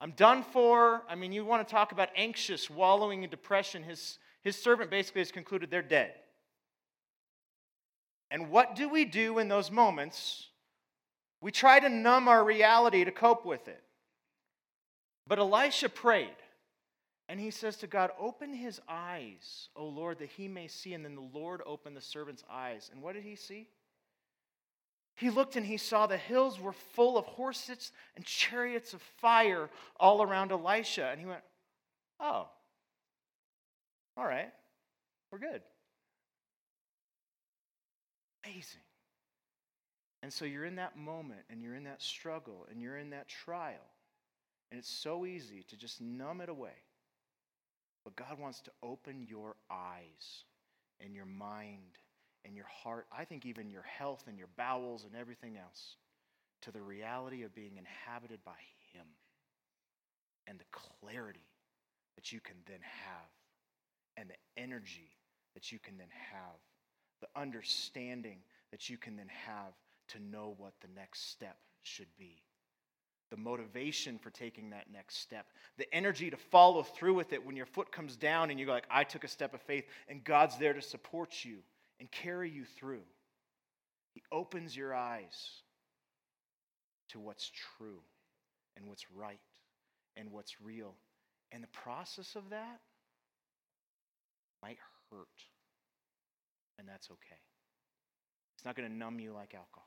I'm 0.00 0.12
done 0.12 0.44
for. 0.52 1.02
I 1.08 1.14
mean, 1.14 1.32
you 1.32 1.44
want 1.44 1.66
to 1.66 1.70
talk 1.70 1.92
about 1.92 2.08
anxious, 2.16 2.70
wallowing 2.70 3.24
in 3.24 3.30
depression. 3.30 3.82
His, 3.82 4.18
his 4.42 4.56
servant 4.56 4.90
basically 4.90 5.20
has 5.20 5.32
concluded 5.32 5.70
they're 5.70 5.82
dead. 5.82 6.14
And 8.30 8.50
what 8.50 8.76
do 8.76 8.88
we 8.88 9.04
do 9.04 9.38
in 9.38 9.48
those 9.48 9.70
moments? 9.70 10.48
We 11.40 11.50
try 11.50 11.80
to 11.80 11.88
numb 11.88 12.28
our 12.28 12.44
reality 12.44 13.04
to 13.04 13.10
cope 13.10 13.44
with 13.44 13.66
it. 13.68 13.82
But 15.26 15.38
Elisha 15.38 15.88
prayed. 15.88 16.28
And 17.28 17.38
he 17.38 17.50
says 17.50 17.76
to 17.78 17.86
God, 17.86 18.10
Open 18.18 18.54
his 18.54 18.80
eyes, 18.88 19.68
O 19.76 19.86
Lord, 19.86 20.18
that 20.18 20.30
he 20.30 20.48
may 20.48 20.66
see. 20.66 20.94
And 20.94 21.04
then 21.04 21.14
the 21.14 21.38
Lord 21.38 21.62
opened 21.66 21.96
the 21.96 22.00
servant's 22.00 22.44
eyes. 22.50 22.90
And 22.92 23.02
what 23.02 23.14
did 23.14 23.24
he 23.24 23.36
see? 23.36 23.68
He 25.14 25.30
looked 25.30 25.56
and 25.56 25.66
he 25.66 25.76
saw 25.76 26.06
the 26.06 26.16
hills 26.16 26.60
were 26.60 26.72
full 26.72 27.18
of 27.18 27.26
horses 27.26 27.92
and 28.16 28.24
chariots 28.24 28.94
of 28.94 29.02
fire 29.20 29.68
all 29.98 30.22
around 30.22 30.52
Elisha. 30.52 31.08
And 31.10 31.20
he 31.20 31.26
went, 31.26 31.42
Oh, 32.20 32.48
all 34.16 34.24
right, 34.24 34.50
we're 35.30 35.38
good. 35.38 35.60
Amazing. 38.44 38.80
And 40.22 40.32
so 40.32 40.44
you're 40.44 40.64
in 40.64 40.76
that 40.76 40.96
moment 40.96 41.40
and 41.50 41.62
you're 41.62 41.74
in 41.74 41.84
that 41.84 42.02
struggle 42.02 42.66
and 42.70 42.80
you're 42.80 42.96
in 42.96 43.10
that 43.10 43.28
trial. 43.28 43.74
And 44.70 44.78
it's 44.78 44.90
so 44.90 45.26
easy 45.26 45.64
to 45.68 45.76
just 45.76 46.00
numb 46.00 46.40
it 46.40 46.48
away. 46.48 46.72
But 48.08 48.26
God 48.26 48.38
wants 48.38 48.62
to 48.62 48.70
open 48.82 49.26
your 49.28 49.54
eyes 49.70 50.44
and 50.98 51.14
your 51.14 51.26
mind 51.26 51.98
and 52.42 52.56
your 52.56 52.64
heart, 52.64 53.06
I 53.12 53.26
think 53.26 53.44
even 53.44 53.68
your 53.68 53.82
health 53.82 54.24
and 54.26 54.38
your 54.38 54.48
bowels 54.56 55.04
and 55.04 55.14
everything 55.14 55.58
else, 55.58 55.96
to 56.62 56.72
the 56.72 56.80
reality 56.80 57.42
of 57.42 57.54
being 57.54 57.76
inhabited 57.76 58.38
by 58.46 58.56
Him 58.94 59.04
and 60.46 60.58
the 60.58 60.64
clarity 60.72 61.50
that 62.16 62.32
you 62.32 62.40
can 62.40 62.56
then 62.66 62.80
have 62.80 63.28
and 64.16 64.30
the 64.30 64.62
energy 64.62 65.10
that 65.52 65.70
you 65.70 65.78
can 65.78 65.98
then 65.98 66.08
have, 66.32 66.56
the 67.20 67.38
understanding 67.38 68.38
that 68.70 68.88
you 68.88 68.96
can 68.96 69.16
then 69.16 69.28
have 69.46 69.74
to 70.08 70.18
know 70.18 70.54
what 70.56 70.72
the 70.80 70.88
next 70.96 71.30
step 71.30 71.58
should 71.82 72.08
be 72.18 72.40
the 73.30 73.36
motivation 73.36 74.18
for 74.18 74.30
taking 74.30 74.70
that 74.70 74.86
next 74.92 75.20
step, 75.20 75.46
the 75.76 75.92
energy 75.94 76.30
to 76.30 76.36
follow 76.36 76.82
through 76.82 77.14
with 77.14 77.32
it 77.32 77.44
when 77.44 77.56
your 77.56 77.66
foot 77.66 77.92
comes 77.92 78.16
down 78.16 78.50
and 78.50 78.58
you 78.58 78.66
go 78.66 78.72
like, 78.72 78.86
I 78.90 79.04
took 79.04 79.24
a 79.24 79.28
step 79.28 79.54
of 79.54 79.60
faith, 79.62 79.84
and 80.08 80.24
God's 80.24 80.56
there 80.58 80.72
to 80.72 80.82
support 80.82 81.44
you 81.44 81.58
and 82.00 82.10
carry 82.10 82.50
you 82.50 82.64
through. 82.64 83.02
He 84.14 84.22
opens 84.32 84.76
your 84.76 84.94
eyes 84.94 85.50
to 87.10 87.20
what's 87.20 87.50
true 87.76 88.00
and 88.76 88.86
what's 88.86 89.04
right 89.14 89.40
and 90.16 90.32
what's 90.32 90.60
real. 90.60 90.94
And 91.52 91.62
the 91.62 91.68
process 91.68 92.34
of 92.34 92.50
that 92.50 92.80
might 94.62 94.78
hurt. 95.10 95.28
And 96.78 96.88
that's 96.88 97.10
okay. 97.10 97.40
It's 98.56 98.64
not 98.64 98.76
going 98.76 98.88
to 98.88 98.94
numb 98.94 99.20
you 99.20 99.32
like 99.32 99.54
alcohol. 99.54 99.86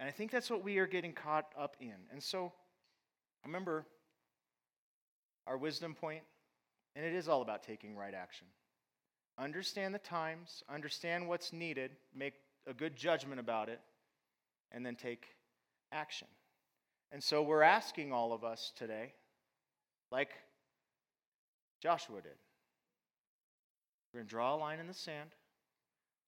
And 0.00 0.08
I 0.08 0.12
think 0.12 0.30
that's 0.30 0.50
what 0.50 0.64
we 0.64 0.78
are 0.78 0.86
getting 0.86 1.12
caught 1.12 1.44
up 1.58 1.76
in. 1.78 1.94
And 2.10 2.22
so, 2.22 2.52
remember 3.44 3.84
our 5.46 5.58
wisdom 5.58 5.94
point, 5.94 6.22
and 6.96 7.04
it 7.04 7.12
is 7.12 7.28
all 7.28 7.42
about 7.42 7.62
taking 7.62 7.94
right 7.94 8.14
action. 8.14 8.46
Understand 9.38 9.94
the 9.94 9.98
times, 9.98 10.64
understand 10.72 11.28
what's 11.28 11.52
needed, 11.52 11.90
make 12.14 12.32
a 12.66 12.72
good 12.72 12.96
judgment 12.96 13.40
about 13.40 13.68
it, 13.68 13.80
and 14.72 14.84
then 14.84 14.96
take 14.96 15.26
action. 15.92 16.28
And 17.12 17.22
so, 17.22 17.42
we're 17.42 17.62
asking 17.62 18.10
all 18.10 18.32
of 18.32 18.42
us 18.42 18.72
today, 18.74 19.12
like 20.10 20.30
Joshua 21.82 22.22
did, 22.22 22.32
we're 24.14 24.20
going 24.20 24.26
to 24.26 24.30
draw 24.30 24.54
a 24.54 24.56
line 24.56 24.78
in 24.80 24.86
the 24.86 24.94
sand. 24.94 25.28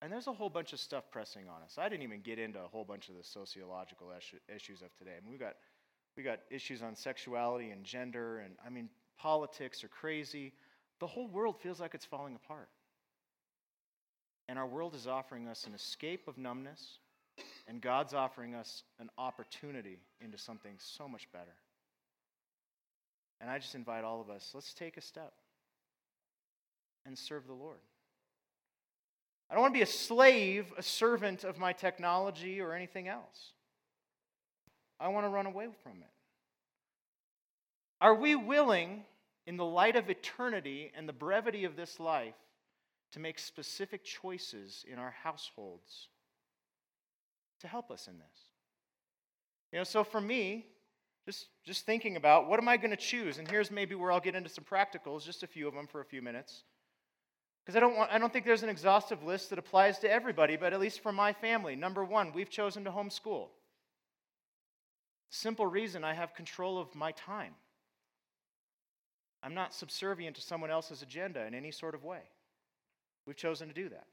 And 0.02 0.12
there's 0.12 0.26
a 0.26 0.32
whole 0.32 0.50
bunch 0.50 0.72
of 0.72 0.80
stuff 0.80 1.04
pressing 1.12 1.48
on 1.48 1.62
us. 1.62 1.78
I 1.78 1.88
didn't 1.88 2.02
even 2.02 2.22
get 2.22 2.40
into 2.40 2.58
a 2.58 2.66
whole 2.66 2.84
bunch 2.84 3.08
of 3.08 3.14
the 3.16 3.22
sociological 3.22 4.08
issues 4.54 4.82
of 4.82 4.92
today. 4.96 5.12
I 5.16 5.20
mean, 5.22 5.30
we 5.30 5.38
got 5.38 5.54
we 6.16 6.24
got 6.24 6.40
issues 6.50 6.82
on 6.82 6.96
sexuality 6.96 7.70
and 7.70 7.84
gender, 7.84 8.40
and 8.40 8.54
I 8.66 8.68
mean, 8.68 8.88
politics 9.16 9.84
are 9.84 9.88
crazy. 9.88 10.52
The 10.98 11.06
whole 11.06 11.28
world 11.28 11.56
feels 11.62 11.80
like 11.80 11.94
it's 11.94 12.04
falling 12.04 12.34
apart. 12.34 12.68
And 14.48 14.58
our 14.58 14.66
world 14.66 14.94
is 14.94 15.06
offering 15.06 15.46
us 15.46 15.66
an 15.66 15.72
escape 15.72 16.26
of 16.26 16.36
numbness, 16.36 16.98
and 17.68 17.80
God's 17.80 18.12
offering 18.12 18.54
us 18.54 18.82
an 18.98 19.08
opportunity 19.16 20.00
into 20.20 20.36
something 20.36 20.74
so 20.78 21.08
much 21.08 21.30
better. 21.32 21.54
And 23.40 23.48
I 23.48 23.58
just 23.58 23.74
invite 23.76 24.04
all 24.04 24.20
of 24.20 24.30
us 24.30 24.50
let's 24.52 24.74
take 24.74 24.96
a 24.96 25.00
step 25.00 25.32
and 27.06 27.16
serve 27.16 27.46
the 27.46 27.54
Lord. 27.54 27.78
I 29.52 29.54
don't 29.54 29.64
want 29.64 29.74
to 29.74 29.78
be 29.78 29.82
a 29.82 29.86
slave, 29.86 30.72
a 30.78 30.82
servant 30.82 31.44
of 31.44 31.58
my 31.58 31.74
technology 31.74 32.62
or 32.62 32.72
anything 32.72 33.06
else. 33.06 33.52
I 34.98 35.08
want 35.08 35.26
to 35.26 35.28
run 35.28 35.44
away 35.44 35.66
from 35.82 35.98
it. 35.98 36.10
Are 38.00 38.14
we 38.14 38.34
willing, 38.34 39.04
in 39.46 39.58
the 39.58 39.64
light 39.66 39.94
of 39.94 40.08
eternity 40.08 40.90
and 40.96 41.06
the 41.06 41.12
brevity 41.12 41.64
of 41.64 41.76
this 41.76 42.00
life, 42.00 42.32
to 43.12 43.20
make 43.20 43.38
specific 43.38 44.04
choices 44.04 44.86
in 44.90 44.98
our 44.98 45.14
households 45.22 46.08
to 47.60 47.68
help 47.68 47.90
us 47.90 48.08
in 48.08 48.14
this? 48.14 48.38
You 49.70 49.80
know, 49.80 49.84
so 49.84 50.02
for 50.02 50.22
me, 50.22 50.64
just, 51.26 51.48
just 51.62 51.84
thinking 51.84 52.16
about 52.16 52.48
what 52.48 52.58
am 52.58 52.68
I 52.68 52.78
going 52.78 52.88
to 52.88 52.96
choose? 52.96 53.36
And 53.36 53.46
here's 53.46 53.70
maybe 53.70 53.94
where 53.96 54.12
I'll 54.12 54.18
get 54.18 54.34
into 54.34 54.48
some 54.48 54.64
practicals, 54.64 55.26
just 55.26 55.42
a 55.42 55.46
few 55.46 55.68
of 55.68 55.74
them 55.74 55.86
for 55.86 56.00
a 56.00 56.06
few 56.06 56.22
minutes. 56.22 56.62
Because 57.64 57.76
I 57.76 57.80
don't, 57.80 57.96
want, 57.96 58.10
I 58.10 58.18
don't 58.18 58.32
think 58.32 58.44
there's 58.44 58.64
an 58.64 58.68
exhaustive 58.68 59.22
list 59.22 59.50
that 59.50 59.58
applies 59.58 59.98
to 60.00 60.10
everybody, 60.10 60.56
but 60.56 60.72
at 60.72 60.80
least 60.80 61.00
for 61.00 61.12
my 61.12 61.32
family. 61.32 61.76
Number 61.76 62.04
one, 62.04 62.32
we've 62.32 62.50
chosen 62.50 62.84
to 62.84 62.90
homeschool. 62.90 63.48
Simple 65.30 65.66
reason 65.66 66.02
I 66.02 66.14
have 66.14 66.34
control 66.34 66.78
of 66.78 66.94
my 66.94 67.12
time. 67.12 67.54
I'm 69.42 69.54
not 69.54 69.74
subservient 69.74 70.36
to 70.36 70.42
someone 70.42 70.70
else's 70.70 71.02
agenda 71.02 71.46
in 71.46 71.54
any 71.54 71.70
sort 71.70 71.94
of 71.94 72.04
way. 72.04 72.20
We've 73.26 73.36
chosen 73.36 73.68
to 73.68 73.74
do 73.74 73.88
that. 73.88 74.06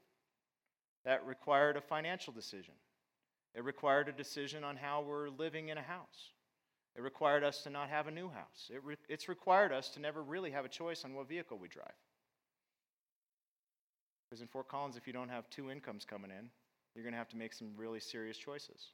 That 1.04 1.26
required 1.26 1.76
a 1.76 1.80
financial 1.80 2.32
decision. 2.32 2.74
It 3.54 3.64
required 3.64 4.08
a 4.08 4.12
decision 4.12 4.62
on 4.64 4.76
how 4.76 5.02
we're 5.02 5.28
living 5.28 5.68
in 5.68 5.78
a 5.78 5.82
house. 5.82 6.32
It 6.96 7.02
required 7.02 7.44
us 7.44 7.62
to 7.62 7.70
not 7.70 7.88
have 7.88 8.06
a 8.06 8.12
new 8.12 8.28
house. 8.28 8.70
It 8.72 8.82
re- 8.84 8.96
it's 9.08 9.28
required 9.28 9.72
us 9.72 9.88
to 9.90 10.00
never 10.00 10.22
really 10.22 10.50
have 10.50 10.64
a 10.64 10.68
choice 10.68 11.04
on 11.04 11.14
what 11.14 11.28
vehicle 11.28 11.58
we 11.58 11.68
drive. 11.68 11.86
Because 14.30 14.42
in 14.42 14.46
Fort 14.46 14.68
Collins, 14.68 14.96
if 14.96 15.08
you 15.08 15.12
don't 15.12 15.28
have 15.28 15.50
two 15.50 15.72
incomes 15.72 16.04
coming 16.04 16.30
in, 16.30 16.48
you're 16.94 17.02
going 17.02 17.12
to 17.12 17.18
have 17.18 17.28
to 17.30 17.36
make 17.36 17.52
some 17.52 17.72
really 17.76 17.98
serious 17.98 18.36
choices. 18.36 18.92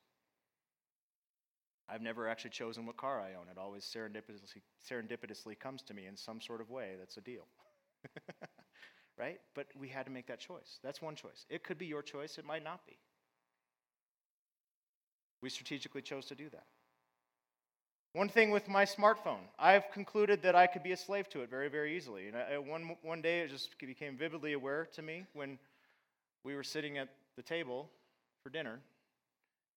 I've 1.89 2.01
never 2.01 2.27
actually 2.27 2.51
chosen 2.51 2.87
what 2.87 2.97
car 2.97 3.21
I 3.21 3.35
own. 3.39 3.47
It 3.51 3.59
always 3.59 3.85
serendipitously, 3.85 4.63
serendipitously 4.91 5.59
comes 5.61 5.83
to 5.83 5.95
me 5.95 6.07
in 6.07 6.17
some 6.17 6.41
sort 6.41 6.61
of 6.61 6.71
way 6.71 6.95
that's 6.99 7.19
a 7.19 7.21
deal. 7.21 7.47
right? 9.19 9.39
But 9.55 9.67
we 9.79 9.89
had 9.89 10.07
to 10.07 10.13
make 10.13 10.27
that 10.27 10.41
choice. 10.41 10.79
That's 10.83 11.03
one 11.03 11.15
choice. 11.15 11.45
It 11.51 11.63
could 11.63 11.79
be 11.79 11.87
your 11.87 12.03
choice, 12.03 12.39
it 12.39 12.45
might 12.47 12.65
not 12.65 12.87
be. 12.87 12.99
We 15.43 15.51
strategically 15.51 16.03
chose 16.03 16.25
to 16.27 16.35
do 16.35 16.49
that. 16.51 16.65
One 18.17 18.31
thing 18.31 18.51
with 18.51 18.67
my 18.67 18.87
smartphone, 18.87 19.45
I've 19.59 19.91
concluded 19.93 20.41
that 20.41 20.55
I 20.55 20.67
could 20.67 20.83
be 20.83 20.93
a 20.93 20.97
slave 20.97 21.29
to 21.29 21.43
it 21.43 21.51
very, 21.51 21.69
very 21.69 21.95
easily. 21.95 22.29
And 22.29 22.37
I, 22.39 22.57
one, 22.57 22.97
one 23.03 23.21
day 23.21 23.41
it 23.41 23.51
just 23.51 23.79
became 23.79 24.17
vividly 24.17 24.55
aware 24.55 24.87
to 24.95 25.03
me 25.03 25.27
when 25.35 25.59
we 26.43 26.55
were 26.55 26.63
sitting 26.63 26.97
at 26.97 27.11
the 27.37 27.43
table 27.43 27.91
for 28.43 28.49
dinner. 28.49 28.81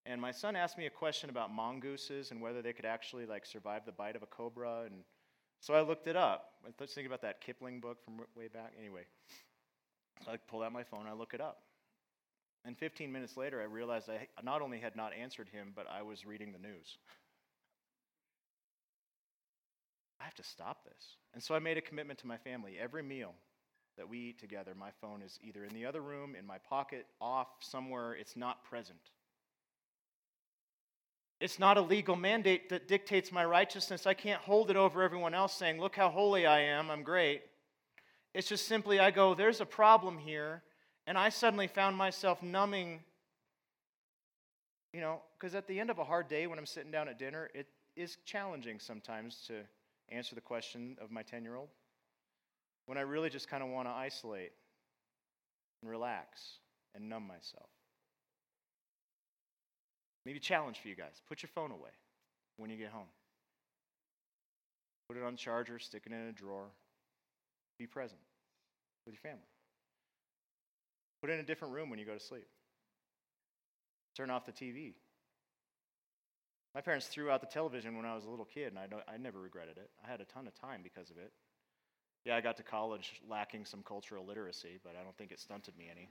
And 0.06 0.18
my 0.18 0.30
son 0.30 0.56
asked 0.56 0.78
me 0.78 0.86
a 0.86 0.90
question 0.90 1.28
about 1.28 1.52
mongooses 1.52 2.30
and 2.30 2.40
whether 2.40 2.62
they 2.62 2.72
could 2.72 2.86
actually 2.86 3.26
like 3.26 3.44
survive 3.44 3.84
the 3.84 3.92
bite 3.92 4.16
of 4.16 4.22
a 4.22 4.26
cobra. 4.26 4.84
And 4.86 5.04
so 5.60 5.74
I 5.74 5.82
looked 5.82 6.06
it 6.06 6.16
up. 6.16 6.54
I 6.64 6.70
was 6.80 6.92
thinking 6.94 7.08
about 7.08 7.20
that 7.20 7.42
Kipling 7.42 7.78
book 7.78 7.98
from 8.02 8.20
way 8.34 8.48
back. 8.48 8.72
Anyway, 8.78 9.02
I 10.26 10.38
pulled 10.48 10.62
out 10.62 10.72
my 10.72 10.84
phone, 10.84 11.04
I 11.06 11.12
look 11.12 11.34
it 11.34 11.42
up. 11.42 11.58
And 12.64 12.74
15 12.78 13.12
minutes 13.12 13.36
later, 13.36 13.60
I 13.60 13.64
realized 13.64 14.08
I 14.08 14.28
not 14.42 14.62
only 14.62 14.78
had 14.78 14.96
not 14.96 15.12
answered 15.12 15.50
him, 15.50 15.72
but 15.76 15.86
I 15.90 16.00
was 16.00 16.24
reading 16.24 16.52
the 16.52 16.58
news. 16.58 16.96
I 20.20 20.24
have 20.24 20.34
to 20.34 20.42
stop 20.42 20.84
this. 20.84 21.16
And 21.32 21.42
so 21.42 21.54
I 21.54 21.58
made 21.58 21.78
a 21.78 21.80
commitment 21.80 22.18
to 22.20 22.26
my 22.26 22.36
family 22.36 22.76
every 22.80 23.02
meal. 23.02 23.34
that 23.96 24.08
we 24.08 24.18
eat 24.18 24.38
together, 24.38 24.72
my 24.74 24.90
phone 25.00 25.20
is 25.20 25.38
either 25.42 25.64
in 25.64 25.74
the 25.74 25.84
other 25.84 26.00
room, 26.00 26.34
in 26.34 26.46
my 26.46 26.56
pocket, 26.56 27.04
off, 27.20 27.48
somewhere. 27.60 28.14
It's 28.14 28.34
not 28.34 28.64
present. 28.64 29.10
It's 31.38 31.58
not 31.58 31.76
a 31.76 31.82
legal 31.82 32.16
mandate 32.16 32.68
that 32.68 32.86
dictates 32.86 33.32
my 33.32 33.44
righteousness. 33.44 34.06
I 34.06 34.14
can't 34.14 34.40
hold 34.40 34.70
it 34.70 34.76
over 34.76 35.02
everyone 35.02 35.34
else 35.34 35.54
saying, 35.54 35.80
Look 35.80 35.96
how 35.96 36.08
holy 36.08 36.46
I 36.46 36.60
am, 36.60 36.90
I'm 36.90 37.02
great. 37.02 37.42
It's 38.32 38.48
just 38.48 38.66
simply, 38.66 39.00
I 39.00 39.10
go, 39.10 39.34
There's 39.34 39.60
a 39.60 39.66
problem 39.66 40.18
here. 40.18 40.62
And 41.06 41.18
I 41.18 41.30
suddenly 41.30 41.66
found 41.66 41.96
myself 41.96 42.42
numbing, 42.42 43.00
you 44.92 45.00
know, 45.00 45.22
because 45.38 45.54
at 45.54 45.66
the 45.66 45.80
end 45.80 45.90
of 45.90 45.98
a 45.98 46.04
hard 46.04 46.28
day 46.28 46.46
when 46.46 46.58
I'm 46.58 46.66
sitting 46.66 46.90
down 46.90 47.08
at 47.08 47.18
dinner, 47.18 47.50
it 47.54 47.66
is 47.96 48.18
challenging 48.24 48.78
sometimes 48.78 49.42
to 49.48 49.62
answer 50.10 50.34
the 50.34 50.40
question 50.40 50.96
of 51.00 51.10
my 51.10 51.22
10 51.22 51.44
year 51.44 51.56
old. 51.56 51.68
When 52.86 52.98
I 52.98 53.02
really 53.02 53.30
just 53.30 53.48
kind 53.48 53.62
of 53.62 53.68
want 53.68 53.86
to 53.86 53.92
isolate 53.92 54.52
and 55.82 55.90
relax 55.90 56.58
and 56.94 57.08
numb 57.08 57.26
myself. 57.26 57.68
Maybe 60.26 60.38
challenge 60.38 60.78
for 60.80 60.88
you 60.88 60.96
guys. 60.96 61.22
Put 61.28 61.42
your 61.42 61.50
phone 61.54 61.70
away 61.70 61.90
when 62.56 62.70
you 62.70 62.76
get 62.76 62.90
home. 62.90 63.08
Put 65.08 65.16
it 65.16 65.22
on 65.22 65.36
charger, 65.36 65.78
stick 65.78 66.02
it 66.06 66.12
in 66.12 66.18
a 66.18 66.32
drawer. 66.32 66.66
Be 67.78 67.86
present 67.86 68.20
with 69.06 69.14
your 69.14 69.20
family. 69.20 69.46
Put 71.20 71.30
it 71.30 71.34
in 71.34 71.40
a 71.40 71.44
different 71.44 71.74
room 71.74 71.90
when 71.90 71.98
you 71.98 72.04
go 72.04 72.14
to 72.14 72.20
sleep. 72.20 72.46
Turn 74.16 74.30
off 74.30 74.44
the 74.44 74.52
TV. 74.52 74.94
My 76.74 76.80
parents 76.80 77.06
threw 77.06 77.30
out 77.30 77.40
the 77.40 77.48
television 77.48 77.96
when 77.96 78.06
I 78.06 78.14
was 78.14 78.24
a 78.24 78.30
little 78.30 78.44
kid, 78.44 78.72
and 78.72 78.78
I, 78.78 79.12
I 79.12 79.16
never 79.16 79.40
regretted 79.40 79.76
it. 79.76 79.90
I 80.06 80.10
had 80.10 80.20
a 80.20 80.24
ton 80.24 80.46
of 80.46 80.54
time 80.54 80.80
because 80.82 81.10
of 81.10 81.18
it. 81.18 81.32
Yeah, 82.24 82.36
I 82.36 82.40
got 82.40 82.56
to 82.58 82.62
college 82.62 83.20
lacking 83.28 83.64
some 83.64 83.82
cultural 83.82 84.26
literacy, 84.26 84.78
but 84.84 84.94
I 85.00 85.02
don't 85.02 85.16
think 85.16 85.32
it 85.32 85.40
stunted 85.40 85.76
me 85.76 85.88
any. 85.90 86.08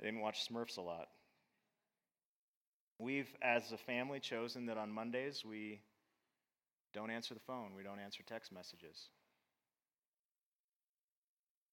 I 0.00 0.04
didn't 0.04 0.20
watch 0.20 0.48
Smurfs 0.48 0.78
a 0.78 0.82
lot. 0.82 1.08
We've, 2.98 3.28
as 3.42 3.72
a 3.72 3.76
family, 3.76 4.20
chosen 4.20 4.66
that 4.66 4.78
on 4.78 4.90
Mondays 4.90 5.44
we 5.44 5.80
don't 6.94 7.10
answer 7.10 7.34
the 7.34 7.40
phone, 7.40 7.74
we 7.76 7.82
don't 7.82 8.00
answer 8.00 8.22
text 8.26 8.52
messages. 8.52 9.10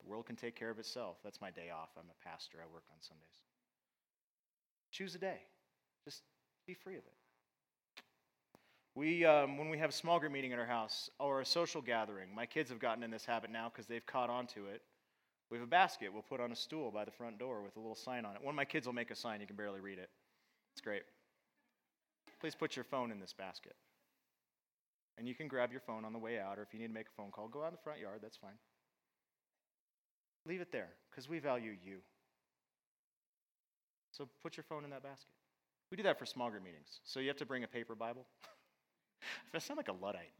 The 0.02 0.10
world 0.10 0.26
can 0.26 0.36
take 0.36 0.56
care 0.56 0.70
of 0.70 0.80
itself. 0.80 1.18
That's 1.24 1.40
my 1.40 1.50
day 1.50 1.70
off. 1.70 1.90
I'm 1.98 2.10
a 2.10 2.30
pastor, 2.30 2.58
I 2.62 2.72
work 2.74 2.84
on 2.92 2.98
Sundays. 3.00 3.42
Choose 4.92 5.16
a 5.16 5.20
day, 5.20 5.40
just 6.06 6.22
be 6.68 6.74
free 6.74 6.96
of 6.96 7.04
it. 7.06 7.14
We, 8.96 9.26
um, 9.26 9.58
when 9.58 9.70
we 9.70 9.78
have 9.80 9.90
a 9.90 9.94
small 9.94 10.20
group 10.20 10.32
meeting 10.32 10.54
at 10.54 10.60
our 10.60 10.68
house 10.68 11.10
or 11.20 11.42
a 11.42 11.46
social 11.46 11.82
gathering, 11.82 12.34
my 12.34 12.46
kids 12.46 12.70
have 12.70 12.80
gotten 12.80 13.04
in 13.04 13.10
this 13.10 13.26
habit 13.26 13.50
now 13.50 13.72
because 13.74 13.88
they've 13.88 14.06
caught 14.06 14.30
on 14.30 14.46
to 14.48 14.68
it. 14.68 14.82
We 15.50 15.58
have 15.58 15.68
a 15.68 15.70
basket 15.70 16.14
we'll 16.14 16.22
put 16.22 16.40
on 16.40 16.52
a 16.52 16.56
stool 16.56 16.92
by 16.92 17.06
the 17.06 17.12
front 17.12 17.40
door 17.40 17.62
with 17.64 17.76
a 17.76 17.80
little 17.80 17.96
sign 17.96 18.26
on 18.26 18.36
it. 18.36 18.44
One 18.44 18.54
of 18.54 18.56
my 18.56 18.66
kids 18.66 18.86
will 18.86 18.94
make 18.94 19.12
a 19.12 19.16
sign, 19.16 19.42
you 19.42 19.48
can 19.48 19.56
barely 19.56 19.80
read 19.80 19.98
it. 19.98 20.10
It's 20.76 20.82
great. 20.82 21.04
Please 22.40 22.56
put 22.56 22.76
your 22.76 22.86
phone 22.86 23.12
in 23.12 23.20
this 23.20 23.34
basket. 23.34 23.76
And 25.18 25.28
you 25.28 25.36
can 25.36 25.48
grab 25.48 25.72
your 25.72 25.82
phone 25.82 26.06
on 26.06 26.14
the 26.14 26.20
way 26.20 26.40
out, 26.40 26.58
or 26.58 26.64
if 26.64 26.74
you 26.74 26.80
need 26.80 26.88
to 26.88 26.94
make 26.94 27.08
a 27.08 27.22
phone 27.22 27.32
call, 27.32 27.48
go 27.48 27.64
out 27.64 27.68
in 27.68 27.74
the 27.74 27.84
front 27.84 28.00
yard, 28.00 28.20
that's 28.22 28.38
fine. 28.38 28.58
Leave 30.46 30.60
it 30.60 30.72
there, 30.72 30.90
because 31.10 31.30
we 31.30 31.40
value 31.40 31.76
you. 31.84 32.00
So 34.12 34.28
put 34.42 34.58
your 34.58 34.64
phone 34.64 34.84
in 34.84 34.90
that 34.90 35.04
basket. 35.04 35.34
We 35.94 35.98
do 35.98 36.02
that 36.02 36.18
for 36.18 36.26
small 36.26 36.50
group 36.50 36.64
meetings. 36.64 37.02
So 37.04 37.20
you 37.20 37.28
have 37.28 37.38
to 37.38 37.46
bring 37.46 37.64
a 37.64 37.68
paper 37.68 37.94
Bible. 37.94 38.26
I 39.54 39.60
sound 39.60 39.78
like 39.78 39.90
a 39.90 39.94
Luddite. 40.04 40.34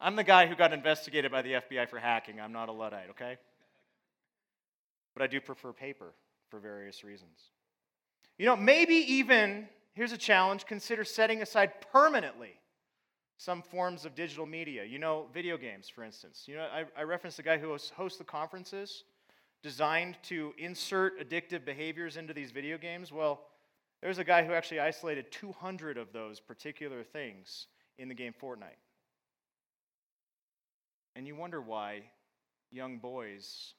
I'm 0.00 0.14
the 0.14 0.22
guy 0.22 0.46
who 0.46 0.54
got 0.54 0.72
investigated 0.72 1.32
by 1.32 1.42
the 1.42 1.54
FBI 1.54 1.88
for 1.88 1.98
hacking. 1.98 2.40
I'm 2.40 2.52
not 2.52 2.68
a 2.68 2.72
Luddite, 2.72 3.10
okay? 3.10 3.36
But 5.12 5.24
I 5.24 5.26
do 5.26 5.40
prefer 5.40 5.72
paper 5.72 6.14
for 6.48 6.60
various 6.60 7.02
reasons. 7.02 7.40
You 8.38 8.46
know, 8.46 8.54
maybe 8.54 8.94
even, 8.94 9.66
here's 9.94 10.12
a 10.12 10.16
challenge 10.16 10.64
consider 10.64 11.02
setting 11.02 11.42
aside 11.42 11.72
permanently 11.90 12.52
some 13.36 13.62
forms 13.62 14.04
of 14.04 14.14
digital 14.14 14.46
media. 14.46 14.84
You 14.84 15.00
know, 15.00 15.26
video 15.34 15.58
games, 15.58 15.88
for 15.88 16.04
instance. 16.04 16.44
You 16.46 16.54
know, 16.54 16.68
I, 16.72 16.84
I 16.96 17.02
referenced 17.02 17.38
the 17.38 17.42
guy 17.42 17.58
who 17.58 17.76
hosts 17.96 18.18
the 18.18 18.22
conferences 18.22 19.02
designed 19.60 20.18
to 20.22 20.54
insert 20.56 21.18
addictive 21.18 21.64
behaviors 21.64 22.16
into 22.16 22.32
these 22.32 22.52
video 22.52 22.78
games. 22.78 23.10
Well, 23.10 23.40
there's 24.04 24.18
a 24.18 24.24
guy 24.24 24.44
who 24.44 24.52
actually 24.52 24.80
isolated 24.80 25.32
200 25.32 25.96
of 25.96 26.12
those 26.12 26.38
particular 26.38 27.02
things 27.02 27.68
in 27.96 28.06
the 28.06 28.14
game 28.14 28.34
Fortnite. 28.38 28.76
And 31.16 31.26
you 31.26 31.34
wonder 31.34 31.58
why 31.58 32.02
young 32.70 32.98
boys 32.98 33.72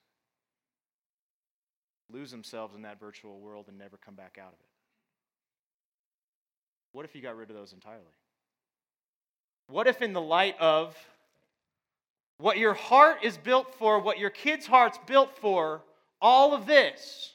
lose 2.12 2.32
themselves 2.32 2.74
in 2.74 2.82
that 2.82 3.00
virtual 3.00 3.40
world 3.40 3.66
and 3.68 3.78
never 3.78 3.98
come 3.98 4.16
back 4.16 4.40
out 4.42 4.48
of 4.48 4.60
it. 4.60 4.66
What 6.92 7.06
if 7.06 7.14
you 7.14 7.22
got 7.22 7.38
rid 7.38 7.52
of 7.52 7.56
those 7.56 7.74
entirely? 7.74 8.02
What 9.68 9.86
if, 9.86 10.02
in 10.02 10.14
the 10.14 10.22
light 10.22 10.56
of 10.60 10.98
what 12.40 12.58
your 12.58 12.74
heart 12.74 13.18
is 13.24 13.38
built 13.38 13.76
for, 13.76 14.00
what 14.00 14.18
your 14.18 14.32
kids' 14.32 14.66
heart's 14.66 14.98
built 15.06 15.38
for, 15.38 15.84
all 16.20 16.56
of 16.56 16.66
this, 16.66 17.35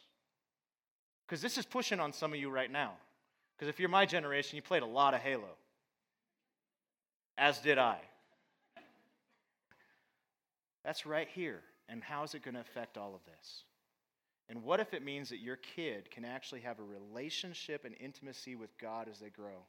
because 1.30 1.40
this 1.40 1.58
is 1.58 1.64
pushing 1.64 2.00
on 2.00 2.12
some 2.12 2.32
of 2.32 2.40
you 2.40 2.50
right 2.50 2.72
now. 2.72 2.90
Because 3.56 3.68
if 3.68 3.78
you're 3.78 3.88
my 3.88 4.04
generation, 4.04 4.56
you 4.56 4.62
played 4.62 4.82
a 4.82 4.86
lot 4.86 5.14
of 5.14 5.20
Halo 5.20 5.50
as 7.38 7.58
did 7.58 7.78
I. 7.78 7.98
That's 10.84 11.06
right 11.06 11.28
here. 11.32 11.60
And 11.88 12.02
how 12.02 12.24
is 12.24 12.34
it 12.34 12.42
going 12.42 12.54
to 12.54 12.60
affect 12.60 12.98
all 12.98 13.14
of 13.14 13.20
this? 13.24 13.62
And 14.48 14.64
what 14.64 14.80
if 14.80 14.92
it 14.92 15.04
means 15.04 15.28
that 15.28 15.38
your 15.38 15.54
kid 15.56 16.10
can 16.10 16.24
actually 16.24 16.62
have 16.62 16.80
a 16.80 16.82
relationship 16.82 17.84
and 17.84 17.94
intimacy 18.00 18.56
with 18.56 18.76
God 18.78 19.06
as 19.08 19.20
they 19.20 19.30
grow 19.30 19.64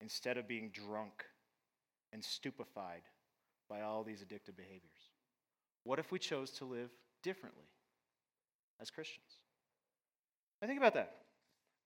instead 0.00 0.38
of 0.38 0.46
being 0.46 0.70
drunk 0.72 1.24
and 2.12 2.22
stupefied 2.22 3.02
by 3.68 3.80
all 3.80 4.04
these 4.04 4.20
addictive 4.20 4.56
behaviors? 4.56 5.10
What 5.82 5.98
if 5.98 6.12
we 6.12 6.20
chose 6.20 6.52
to 6.52 6.64
live 6.64 6.90
differently 7.24 7.66
as 8.80 8.88
Christians? 8.88 9.37
I 10.62 10.66
think 10.66 10.78
about 10.78 10.94
that. 10.94 11.14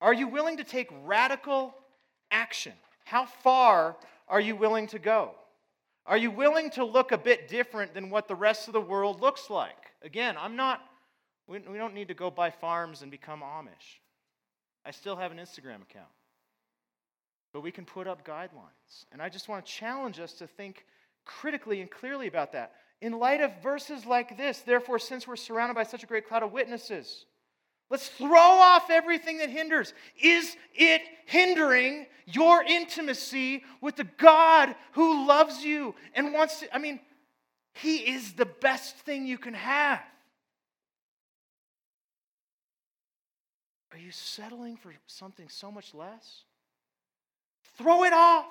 Are 0.01 0.13
you 0.13 0.27
willing 0.27 0.57
to 0.57 0.63
take 0.63 0.89
radical 1.05 1.73
action? 2.31 2.73
How 3.05 3.25
far 3.25 3.95
are 4.27 4.41
you 4.41 4.55
willing 4.55 4.87
to 4.87 4.99
go? 4.99 5.31
Are 6.05 6.17
you 6.17 6.31
willing 6.31 6.69
to 6.71 6.83
look 6.83 7.11
a 7.11 7.17
bit 7.17 7.47
different 7.47 7.93
than 7.93 8.09
what 8.09 8.27
the 8.27 8.35
rest 8.35 8.67
of 8.67 8.73
the 8.73 8.81
world 8.81 9.21
looks 9.21 9.49
like? 9.49 9.91
Again, 10.01 10.35
I'm 10.37 10.55
not, 10.55 10.81
we, 11.47 11.59
we 11.59 11.77
don't 11.77 11.93
need 11.93 12.09
to 12.09 12.13
go 12.13 12.29
buy 12.29 12.49
farms 12.49 13.01
and 13.01 13.09
become 13.09 13.41
Amish. 13.41 13.99
I 14.85 14.91
still 14.91 15.15
have 15.15 15.31
an 15.31 15.37
Instagram 15.37 15.81
account. 15.81 16.11
But 17.53 17.61
we 17.61 17.71
can 17.71 17.85
put 17.85 18.07
up 18.07 18.25
guidelines. 18.27 19.05
And 19.11 19.21
I 19.21 19.29
just 19.29 19.47
want 19.47 19.65
to 19.65 19.71
challenge 19.71 20.19
us 20.19 20.33
to 20.33 20.47
think 20.47 20.85
critically 21.23 21.79
and 21.79 21.89
clearly 21.89 22.27
about 22.27 22.51
that. 22.51 22.73
In 22.99 23.13
light 23.13 23.41
of 23.41 23.51
verses 23.61 24.05
like 24.05 24.37
this, 24.37 24.59
therefore, 24.59 24.99
since 24.99 25.27
we're 25.27 25.35
surrounded 25.35 25.75
by 25.75 25.83
such 25.83 26.03
a 26.03 26.07
great 26.07 26.27
cloud 26.27 26.43
of 26.43 26.51
witnesses, 26.51 27.25
Let's 27.93 28.09
throw 28.09 28.39
off 28.39 28.89
everything 28.89 29.37
that 29.37 29.51
hinders. 29.51 29.93
Is 30.19 30.57
it 30.73 31.03
hindering 31.27 32.07
your 32.25 32.63
intimacy 32.63 33.63
with 33.81 33.97
the 33.97 34.07
God 34.17 34.73
who 34.93 35.27
loves 35.27 35.63
you 35.63 35.93
and 36.15 36.33
wants 36.33 36.61
to? 36.61 36.75
I 36.75 36.79
mean, 36.79 36.99
He 37.75 37.97
is 37.97 38.33
the 38.33 38.47
best 38.47 38.95
thing 38.95 39.27
you 39.27 39.37
can 39.37 39.53
have. 39.53 40.01
Are 43.91 43.99
you 43.99 44.09
settling 44.09 44.75
for 44.75 44.91
something 45.05 45.47
so 45.47 45.71
much 45.71 45.93
less? 45.93 46.45
Throw 47.77 48.05
it 48.05 48.13
off. 48.13 48.47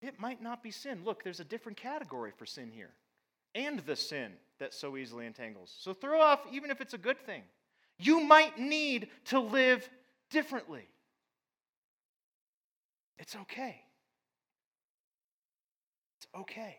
It 0.00 0.18
might 0.18 0.42
not 0.42 0.62
be 0.62 0.70
sin. 0.70 1.02
Look, 1.04 1.22
there's 1.22 1.40
a 1.40 1.44
different 1.44 1.76
category 1.76 2.32
for 2.34 2.46
sin 2.46 2.70
here 2.70 2.94
and 3.54 3.80
the 3.80 3.94
sin 3.94 4.32
that 4.58 4.74
so 4.74 4.96
easily 4.96 5.26
entangles. 5.26 5.74
So 5.78 5.92
throw 5.92 6.20
off, 6.20 6.40
even 6.52 6.70
if 6.70 6.80
it's 6.80 6.94
a 6.94 6.98
good 6.98 7.18
thing. 7.24 7.42
You 7.98 8.20
might 8.20 8.58
need 8.58 9.08
to 9.26 9.40
live 9.40 9.88
differently. 10.30 10.88
It's 13.18 13.34
okay. 13.34 13.82
It's 16.18 16.26
okay. 16.34 16.76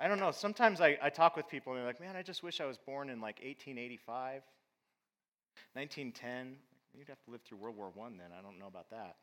I 0.00 0.06
don't 0.06 0.20
know. 0.20 0.30
Sometimes 0.30 0.80
I, 0.80 0.96
I 1.02 1.10
talk 1.10 1.36
with 1.36 1.48
people 1.48 1.72
and 1.72 1.80
they're 1.80 1.86
like, 1.86 2.00
man, 2.00 2.14
I 2.14 2.22
just 2.22 2.42
wish 2.42 2.60
I 2.60 2.66
was 2.66 2.78
born 2.78 3.10
in 3.10 3.20
like 3.20 3.36
1885, 3.36 4.42
1910. 5.72 6.56
You'd 6.96 7.08
have 7.08 7.20
to 7.24 7.30
live 7.30 7.40
through 7.42 7.58
World 7.58 7.76
War 7.76 7.90
I 7.96 8.10
then. 8.10 8.30
I 8.38 8.42
don't 8.42 8.58
know 8.58 8.66
about 8.66 8.90
that. 8.90 9.16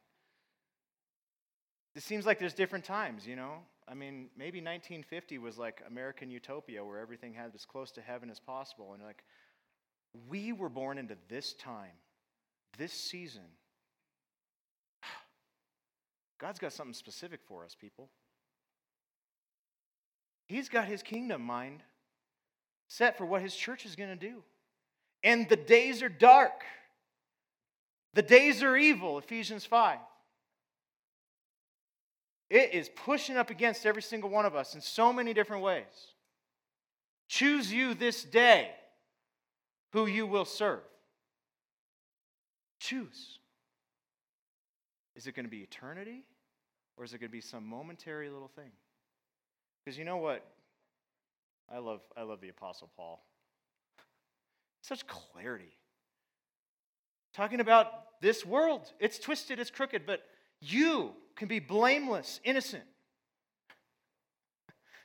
It 1.95 2.03
seems 2.03 2.25
like 2.25 2.39
there's 2.39 2.53
different 2.53 2.83
times, 2.83 3.25
you 3.25 3.37
know? 3.37 3.59
I 3.87 3.93
mean, 3.93 4.29
maybe 4.35 4.59
1950 4.59 5.37
was 5.37 5.57
like 5.57 5.81
American 5.87 6.31
utopia 6.31 6.83
where 6.83 6.99
everything 6.99 7.33
had 7.33 7.51
as 7.53 7.65
close 7.65 7.91
to 7.93 8.01
heaven 8.01 8.29
as 8.29 8.39
possible. 8.39 8.93
And 8.93 9.03
like, 9.03 9.23
we 10.27 10.53
were 10.53 10.69
born 10.69 10.97
into 10.97 11.17
this 11.29 11.53
time, 11.53 11.91
this 12.77 12.93
season. 12.93 13.45
God's 16.39 16.57
got 16.57 16.73
something 16.73 16.93
specific 16.95 17.41
for 17.47 17.63
us, 17.63 17.75
people. 17.79 18.09
He's 20.47 20.69
got 20.69 20.85
his 20.85 21.03
kingdom 21.03 21.41
mind 21.41 21.81
set 22.87 23.17
for 23.17 23.25
what 23.25 23.41
his 23.41 23.55
church 23.55 23.85
is 23.85 23.95
going 23.95 24.09
to 24.09 24.15
do. 24.15 24.43
And 25.23 25.47
the 25.49 25.55
days 25.55 26.01
are 26.01 26.09
dark. 26.09 26.63
The 28.13 28.21
days 28.21 28.63
are 28.63 28.77
evil, 28.77 29.17
Ephesians 29.17 29.65
5. 29.65 29.97
It 32.49 32.73
is 32.73 32.89
pushing 32.89 33.37
up 33.37 33.49
against 33.49 33.85
every 33.85 34.01
single 34.01 34.29
one 34.29 34.45
of 34.45 34.55
us 34.55 34.75
in 34.75 34.81
so 34.81 35.11
many 35.11 35.33
different 35.33 35.63
ways. 35.63 36.13
Choose 37.27 37.71
you 37.71 37.93
this 37.93 38.23
day 38.23 38.69
who 39.93 40.05
you 40.05 40.27
will 40.27 40.45
serve. 40.45 40.81
Choose. 42.79 43.39
Is 45.15 45.25
it 45.25 45.35
going 45.35 45.45
to 45.45 45.49
be 45.49 45.61
eternity 45.61 46.23
or 46.97 47.03
is 47.03 47.13
it 47.13 47.19
going 47.19 47.29
to 47.29 47.31
be 47.31 47.41
some 47.41 47.65
momentary 47.65 48.29
little 48.29 48.51
thing? 48.55 48.71
Because 49.83 49.97
you 49.97 50.05
know 50.05 50.17
what? 50.17 50.45
I 51.73 51.79
love, 51.79 52.01
I 52.15 52.23
love 52.23 52.41
the 52.41 52.49
Apostle 52.49 52.91
Paul. 52.95 53.25
Such 54.81 55.07
clarity. 55.07 55.77
Talking 57.33 57.59
about 57.59 58.21
this 58.21 58.45
world. 58.45 58.91
It's 58.99 59.17
twisted, 59.17 59.59
it's 59.59 59.71
crooked, 59.71 60.05
but 60.05 60.21
you 60.61 61.13
can 61.35 61.47
be 61.47 61.59
blameless, 61.59 62.39
innocent. 62.43 62.83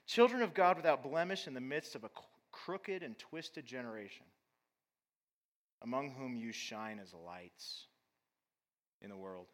Children 0.07 0.43
of 0.43 0.55
God 0.55 0.76
without 0.76 1.03
blemish 1.03 1.47
in 1.47 1.55
the 1.55 1.61
midst 1.61 1.95
of 1.95 2.05
a 2.05 2.11
crooked 2.53 3.03
and 3.03 3.18
twisted 3.18 3.64
generation, 3.66 4.26
among 5.83 6.11
whom 6.11 6.37
you 6.37 6.53
shine 6.53 6.99
as 7.01 7.14
lights 7.14 7.87
in 9.01 9.09
the 9.09 9.16
world. 9.16 9.47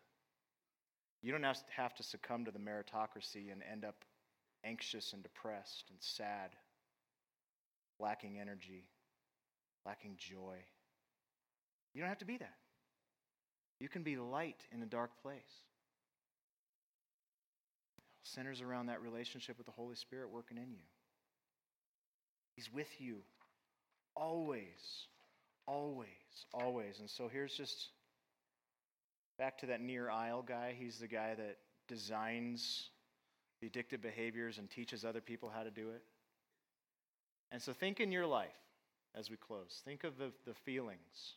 You 1.22 1.32
don't 1.32 1.44
have 1.44 1.94
to 1.94 2.02
succumb 2.02 2.44
to 2.44 2.50
the 2.50 2.58
meritocracy 2.58 3.52
and 3.52 3.62
end 3.70 3.84
up 3.84 4.04
anxious 4.64 5.12
and 5.12 5.22
depressed 5.22 5.84
and 5.90 5.98
sad, 6.00 6.50
lacking 7.98 8.38
energy, 8.38 8.88
lacking 9.84 10.16
joy. 10.18 10.56
You 11.94 12.00
don't 12.00 12.08
have 12.08 12.18
to 12.18 12.24
be 12.24 12.36
that. 12.38 12.56
You 13.78 13.88
can 13.88 14.02
be 14.02 14.16
light 14.16 14.66
in 14.72 14.82
a 14.82 14.86
dark 14.86 15.10
place. 15.22 15.64
Centers 18.34 18.60
around 18.60 18.86
that 18.86 19.02
relationship 19.02 19.56
with 19.56 19.66
the 19.66 19.72
Holy 19.72 19.94
Spirit 19.94 20.30
working 20.30 20.56
in 20.56 20.70
you. 20.70 20.84
He's 22.54 22.72
with 22.72 22.88
you 22.98 23.18
always, 24.16 25.06
always, 25.66 26.08
always. 26.52 27.00
And 27.00 27.08
so 27.08 27.28
here's 27.28 27.54
just 27.54 27.90
back 29.38 29.58
to 29.58 29.66
that 29.66 29.80
Nir 29.80 30.08
Eyal 30.10 30.46
guy. 30.46 30.74
He's 30.78 30.98
the 30.98 31.06
guy 31.06 31.34
that 31.34 31.58
designs 31.86 32.88
the 33.60 33.68
addictive 33.68 34.00
behaviors 34.00 34.58
and 34.58 34.70
teaches 34.70 35.04
other 35.04 35.20
people 35.20 35.50
how 35.54 35.62
to 35.62 35.70
do 35.70 35.90
it. 35.90 36.02
And 37.52 37.62
so 37.62 37.72
think 37.72 38.00
in 38.00 38.10
your 38.10 38.26
life 38.26 38.48
as 39.14 39.30
we 39.30 39.36
close. 39.36 39.82
Think 39.84 40.04
of 40.04 40.18
the, 40.18 40.32
the 40.46 40.54
feelings. 40.64 41.34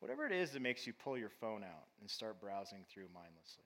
Whatever 0.00 0.24
it 0.24 0.32
is 0.32 0.52
that 0.52 0.62
makes 0.62 0.86
you 0.86 0.94
pull 0.94 1.18
your 1.18 1.28
phone 1.28 1.62
out 1.62 1.86
and 2.00 2.08
start 2.08 2.40
browsing 2.40 2.84
through 2.92 3.06
mindlessly. 3.12 3.64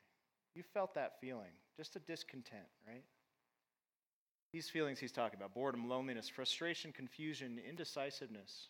You 0.55 0.63
felt 0.63 0.95
that 0.95 1.21
feeling, 1.21 1.51
just 1.77 1.97
a 1.97 1.99
discontent, 1.99 2.69
right? 2.87 3.05
These 4.53 4.69
feelings 4.69 5.01
he's 5.01 5.11
talking 5.11 5.37
about 5.37 5.53
boredom, 5.53 5.89
loneliness, 5.89 6.29
frustration, 6.29 6.93
confusion, 6.93 7.59
indecisiveness. 7.69 8.69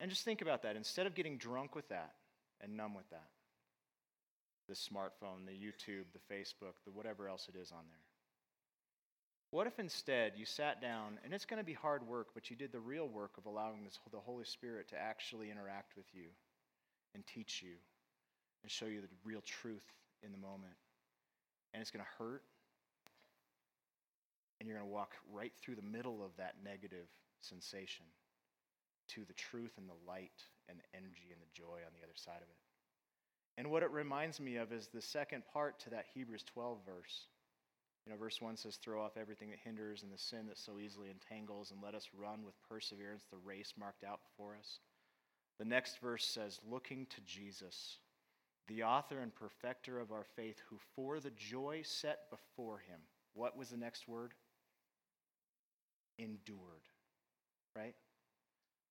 And 0.00 0.10
just 0.10 0.24
think 0.24 0.42
about 0.42 0.62
that. 0.62 0.76
Instead 0.76 1.06
of 1.06 1.14
getting 1.14 1.38
drunk 1.38 1.74
with 1.74 1.88
that 1.88 2.14
and 2.60 2.76
numb 2.76 2.94
with 2.94 3.08
that, 3.10 3.28
the 4.68 4.74
smartphone, 4.74 5.46
the 5.46 5.52
YouTube, 5.52 6.04
the 6.12 6.34
Facebook, 6.34 6.74
the 6.84 6.90
whatever 6.90 7.28
else 7.28 7.48
it 7.48 7.56
is 7.56 7.70
on 7.70 7.84
there. 7.88 8.00
What 9.52 9.68
if 9.68 9.78
instead 9.78 10.32
you 10.36 10.44
sat 10.44 10.82
down, 10.82 11.20
and 11.24 11.32
it's 11.32 11.44
going 11.44 11.60
to 11.60 11.64
be 11.64 11.72
hard 11.72 12.06
work, 12.06 12.28
but 12.34 12.50
you 12.50 12.56
did 12.56 12.72
the 12.72 12.80
real 12.80 13.06
work 13.06 13.38
of 13.38 13.46
allowing 13.46 13.84
this, 13.84 13.98
the 14.10 14.18
Holy 14.18 14.44
Spirit 14.44 14.88
to 14.88 15.00
actually 15.00 15.52
interact 15.52 15.96
with 15.96 16.06
you 16.12 16.26
and 17.14 17.24
teach 17.24 17.62
you 17.62 17.76
and 18.66 18.70
show 18.72 18.86
you 18.86 19.00
the 19.00 19.06
real 19.22 19.42
truth 19.46 19.86
in 20.26 20.32
the 20.32 20.38
moment? 20.38 20.74
And 21.72 21.80
it's 21.80 21.92
going 21.92 22.02
to 22.02 22.24
hurt, 22.24 22.42
and 24.58 24.66
you're 24.66 24.76
going 24.76 24.88
to 24.88 24.92
walk 24.92 25.14
right 25.30 25.52
through 25.62 25.76
the 25.76 25.86
middle 25.86 26.18
of 26.24 26.34
that 26.36 26.56
negative 26.64 27.06
sensation 27.42 28.06
to 29.14 29.24
the 29.24 29.34
truth 29.34 29.70
and 29.78 29.86
the 29.86 30.02
light 30.04 30.42
and 30.68 30.78
the 30.78 30.98
energy 30.98 31.30
and 31.30 31.38
the 31.38 31.54
joy 31.54 31.78
on 31.86 31.94
the 31.94 32.02
other 32.02 32.16
side 32.16 32.42
of 32.42 32.50
it. 32.50 32.58
And 33.56 33.70
what 33.70 33.84
it 33.84 33.90
reminds 33.92 34.40
me 34.40 34.56
of 34.56 34.72
is 34.72 34.88
the 34.88 35.00
second 35.00 35.44
part 35.52 35.78
to 35.80 35.90
that 35.90 36.06
Hebrews 36.12 36.42
12 36.42 36.78
verse. 36.84 37.28
You 38.04 38.12
know, 38.12 38.18
verse 38.18 38.40
1 38.40 38.56
says, 38.56 38.76
Throw 38.82 39.00
off 39.00 39.16
everything 39.16 39.50
that 39.50 39.60
hinders 39.62 40.02
and 40.02 40.12
the 40.12 40.18
sin 40.18 40.46
that 40.48 40.58
so 40.58 40.80
easily 40.80 41.06
entangles, 41.10 41.70
and 41.70 41.80
let 41.80 41.94
us 41.94 42.08
run 42.16 42.44
with 42.44 42.54
perseverance 42.68 43.26
the 43.30 43.36
race 43.36 43.74
marked 43.78 44.02
out 44.02 44.20
before 44.24 44.56
us. 44.58 44.80
The 45.58 45.64
next 45.64 46.00
verse 46.00 46.24
says, 46.24 46.58
Looking 46.68 47.06
to 47.06 47.20
Jesus, 47.22 47.98
the 48.68 48.82
author 48.82 49.20
and 49.20 49.34
perfecter 49.34 49.98
of 50.00 50.12
our 50.12 50.24
faith, 50.36 50.60
who 50.68 50.78
for 50.94 51.20
the 51.20 51.30
joy 51.30 51.82
set 51.84 52.30
before 52.30 52.78
him, 52.78 53.00
what 53.34 53.56
was 53.56 53.68
the 53.68 53.76
next 53.76 54.08
word? 54.08 54.32
Endured. 56.18 56.88
Right? 57.74 57.94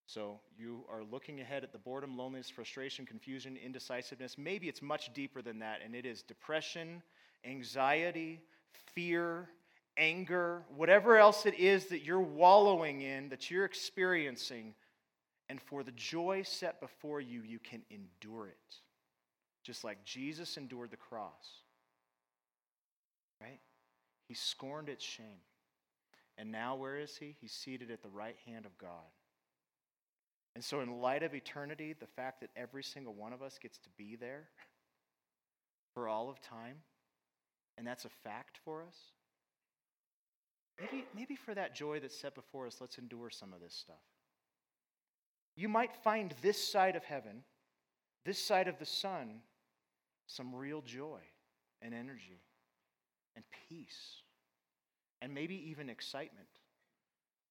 So 0.08 0.40
you 0.58 0.86
are 0.90 1.04
looking 1.04 1.42
ahead 1.42 1.64
at 1.64 1.72
the 1.72 1.80
boredom, 1.80 2.16
loneliness, 2.16 2.50
frustration, 2.50 3.06
confusion, 3.06 3.58
indecisiveness. 3.58 4.38
Maybe 4.38 4.70
it's 4.70 4.82
much 4.82 5.12
deeper 5.14 5.42
than 5.42 5.60
that, 5.60 5.80
and 5.84 5.96
it 5.96 6.06
is 6.06 6.22
depression, 6.22 7.02
anxiety, 7.44 8.40
fear, 8.94 9.50
anger, 9.98 10.64
whatever 10.76 11.18
else 11.18 11.46
it 11.46 11.56
is 11.56 11.88
that 11.88 12.04
you're 12.04 12.20
wallowing 12.20 13.02
in, 13.02 13.30
that 13.30 13.50
you're 13.50 13.66
experiencing. 13.66 14.76
And 15.50 15.62
for 15.62 15.84
the 15.84 15.92
joy 15.92 16.44
set 16.44 16.80
before 16.80 17.22
you, 17.22 17.42
you 17.42 17.60
can 17.60 17.82
endure 17.90 18.48
it. 18.48 18.76
Just 19.66 19.84
like 19.84 20.06
Jesus 20.06 20.58
endured 20.58 20.92
the 20.92 20.98
cross. 20.98 21.64
Right? 23.42 23.60
He 24.28 24.36
scorned 24.36 24.90
its 24.90 25.04
shame. 25.04 25.42
And 26.38 26.52
now, 26.52 26.76
where 26.76 26.98
is 26.98 27.18
he? 27.18 27.36
He's 27.42 27.52
seated 27.52 27.90
at 27.90 28.04
the 28.04 28.10
right 28.10 28.36
hand 28.46 28.66
of 28.66 28.78
God. 28.78 29.10
And 30.54 30.64
so, 30.64 30.82
in 30.82 31.02
light 31.02 31.24
of 31.24 31.34
eternity, 31.34 31.96
the 32.00 32.06
fact 32.06 32.42
that 32.42 32.50
every 32.56 32.84
single 32.84 33.14
one 33.14 33.34
of 33.34 33.42
us 33.42 33.58
gets 33.58 33.78
to 33.80 33.90
be 33.98 34.16
there 34.16 34.44
for 35.94 36.08
all 36.08 36.30
of 36.30 36.40
time, 36.42 36.78
and 37.78 37.88
that's 37.88 38.06
a 38.06 38.10
fact 38.24 38.60
for 38.64 38.84
us, 38.84 38.96
maybe, 40.80 41.06
maybe 41.16 41.36
for 41.36 41.54
that 41.56 41.74
joy 41.74 42.00
that's 42.00 42.18
set 42.18 42.36
before 42.36 42.68
us, 42.68 42.78
let's 42.80 42.98
endure 42.98 43.30
some 43.30 43.52
of 43.52 43.62
this 43.62 43.74
stuff. 43.74 43.96
You 45.56 45.70
might 45.70 45.96
find 46.04 46.34
this 46.42 46.62
side 46.62 46.96
of 46.96 47.04
heaven, 47.04 47.44
this 48.26 48.40
side 48.40 48.68
of 48.68 48.78
the 48.78 48.86
sun, 48.86 49.42
some 50.28 50.56
real 50.56 50.82
joy 50.82 51.20
and 51.82 51.94
energy 51.94 52.42
and 53.36 53.44
peace, 53.70 54.22
and 55.22 55.34
maybe 55.34 55.56
even 55.70 55.90
excitement 55.90 56.48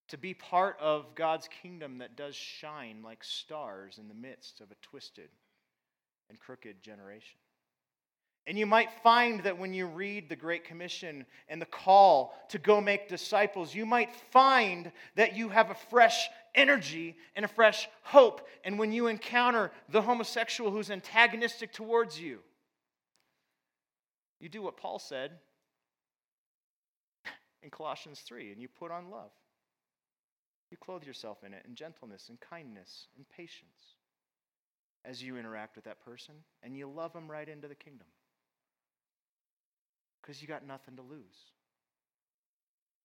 to 0.08 0.18
be 0.18 0.34
part 0.34 0.76
of 0.80 1.14
God's 1.14 1.48
kingdom 1.62 1.98
that 1.98 2.16
does 2.16 2.34
shine 2.34 3.02
like 3.02 3.24
stars 3.24 3.98
in 3.98 4.08
the 4.08 4.14
midst 4.14 4.60
of 4.60 4.70
a 4.70 4.76
twisted 4.82 5.28
and 6.28 6.38
crooked 6.38 6.82
generation. 6.82 7.38
And 8.46 8.58
you 8.58 8.66
might 8.66 8.90
find 9.02 9.42
that 9.44 9.58
when 9.58 9.72
you 9.72 9.86
read 9.86 10.28
the 10.28 10.36
Great 10.36 10.64
Commission 10.64 11.24
and 11.48 11.62
the 11.62 11.66
call 11.66 12.34
to 12.50 12.58
go 12.58 12.78
make 12.78 13.08
disciples, 13.08 13.74
you 13.74 13.86
might 13.86 14.14
find 14.30 14.92
that 15.16 15.34
you 15.34 15.48
have 15.48 15.70
a 15.70 15.74
fresh 15.74 16.28
energy 16.54 17.16
and 17.34 17.46
a 17.46 17.48
fresh 17.48 17.88
hope. 18.02 18.46
And 18.62 18.78
when 18.78 18.92
you 18.92 19.06
encounter 19.06 19.70
the 19.88 20.02
homosexual 20.02 20.70
who's 20.70 20.90
antagonistic 20.90 21.72
towards 21.72 22.20
you, 22.20 22.40
you 24.44 24.50
do 24.50 24.60
what 24.60 24.76
Paul 24.76 24.98
said 24.98 25.30
in 27.62 27.70
Colossians 27.70 28.20
3 28.20 28.52
and 28.52 28.60
you 28.60 28.68
put 28.68 28.90
on 28.90 29.10
love. 29.10 29.30
You 30.70 30.76
clothe 30.76 31.04
yourself 31.04 31.38
in 31.46 31.54
it 31.54 31.64
in 31.66 31.74
gentleness 31.74 32.26
and 32.28 32.38
kindness 32.38 33.06
and 33.16 33.24
patience 33.30 33.96
as 35.02 35.22
you 35.22 35.38
interact 35.38 35.76
with 35.76 35.86
that 35.86 36.04
person, 36.04 36.34
and 36.62 36.76
you 36.76 36.86
love 36.86 37.12
them 37.12 37.30
right 37.30 37.48
into 37.48 37.68
the 37.68 37.74
kingdom 37.74 38.06
because 40.20 40.40
you 40.40 40.48
got 40.48 40.66
nothing 40.66 40.96
to 40.96 41.02
lose. 41.02 41.52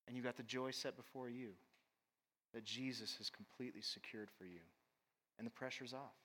And 0.08 0.16
you 0.16 0.24
got 0.24 0.38
the 0.38 0.44
joy 0.44 0.72
set 0.72 0.96
before 0.96 1.30
you 1.30 1.50
that 2.54 2.64
Jesus 2.64 3.16
has 3.18 3.30
completely 3.30 3.82
secured 3.82 4.30
for 4.38 4.46
you, 4.46 4.62
and 5.38 5.46
the 5.46 5.52
pressure's 5.52 5.94
off. 5.94 6.16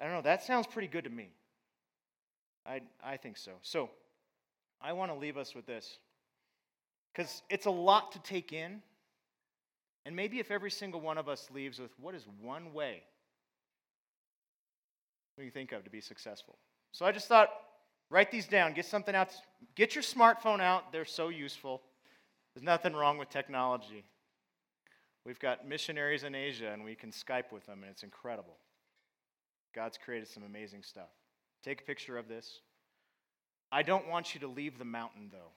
I 0.00 0.04
don't 0.04 0.12
know, 0.12 0.22
that 0.22 0.42
sounds 0.42 0.66
pretty 0.66 0.88
good 0.88 1.04
to 1.04 1.10
me. 1.10 1.30
I, 2.66 2.80
I 3.02 3.16
think 3.16 3.36
so. 3.36 3.52
So, 3.62 3.90
I 4.80 4.92
want 4.92 5.12
to 5.12 5.18
leave 5.18 5.36
us 5.36 5.54
with 5.54 5.66
this 5.66 5.98
because 7.12 7.42
it's 7.48 7.66
a 7.66 7.70
lot 7.70 8.12
to 8.12 8.18
take 8.20 8.52
in. 8.52 8.82
And 10.04 10.16
maybe 10.16 10.40
if 10.40 10.50
every 10.50 10.70
single 10.70 11.00
one 11.00 11.16
of 11.18 11.28
us 11.28 11.48
leaves 11.54 11.78
with 11.78 11.92
what 12.00 12.14
is 12.14 12.26
one 12.40 12.72
way 12.72 13.02
we 15.38 15.44
can 15.44 15.52
think 15.52 15.72
of 15.72 15.84
to 15.84 15.90
be 15.90 16.00
successful. 16.00 16.56
So 16.90 17.06
I 17.06 17.12
just 17.12 17.28
thought 17.28 17.50
Write 18.12 18.30
these 18.30 18.46
down. 18.46 18.74
Get 18.74 18.84
something 18.84 19.14
out. 19.14 19.32
Get 19.74 19.94
your 19.94 20.04
smartphone 20.04 20.60
out. 20.60 20.92
They're 20.92 21.06
so 21.06 21.30
useful. 21.30 21.80
There's 22.54 22.62
nothing 22.62 22.92
wrong 22.92 23.16
with 23.16 23.30
technology. 23.30 24.04
We've 25.24 25.38
got 25.38 25.66
missionaries 25.66 26.22
in 26.22 26.34
Asia, 26.34 26.72
and 26.74 26.84
we 26.84 26.94
can 26.94 27.10
Skype 27.10 27.50
with 27.50 27.64
them, 27.64 27.78
and 27.82 27.90
it's 27.90 28.02
incredible. 28.02 28.58
God's 29.74 29.96
created 29.96 30.28
some 30.28 30.42
amazing 30.42 30.82
stuff. 30.82 31.08
Take 31.62 31.80
a 31.80 31.84
picture 31.84 32.18
of 32.18 32.28
this. 32.28 32.60
I 33.70 33.82
don't 33.82 34.08
want 34.08 34.34
you 34.34 34.40
to 34.40 34.48
leave 34.48 34.78
the 34.78 34.84
mountain, 34.84 35.28
though. 35.30 35.52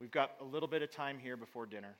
We've 0.00 0.10
got 0.10 0.32
a 0.40 0.44
little 0.44 0.68
bit 0.68 0.82
of 0.82 0.90
time 0.90 1.18
here 1.18 1.36
before 1.36 1.66
dinner. 1.66 1.96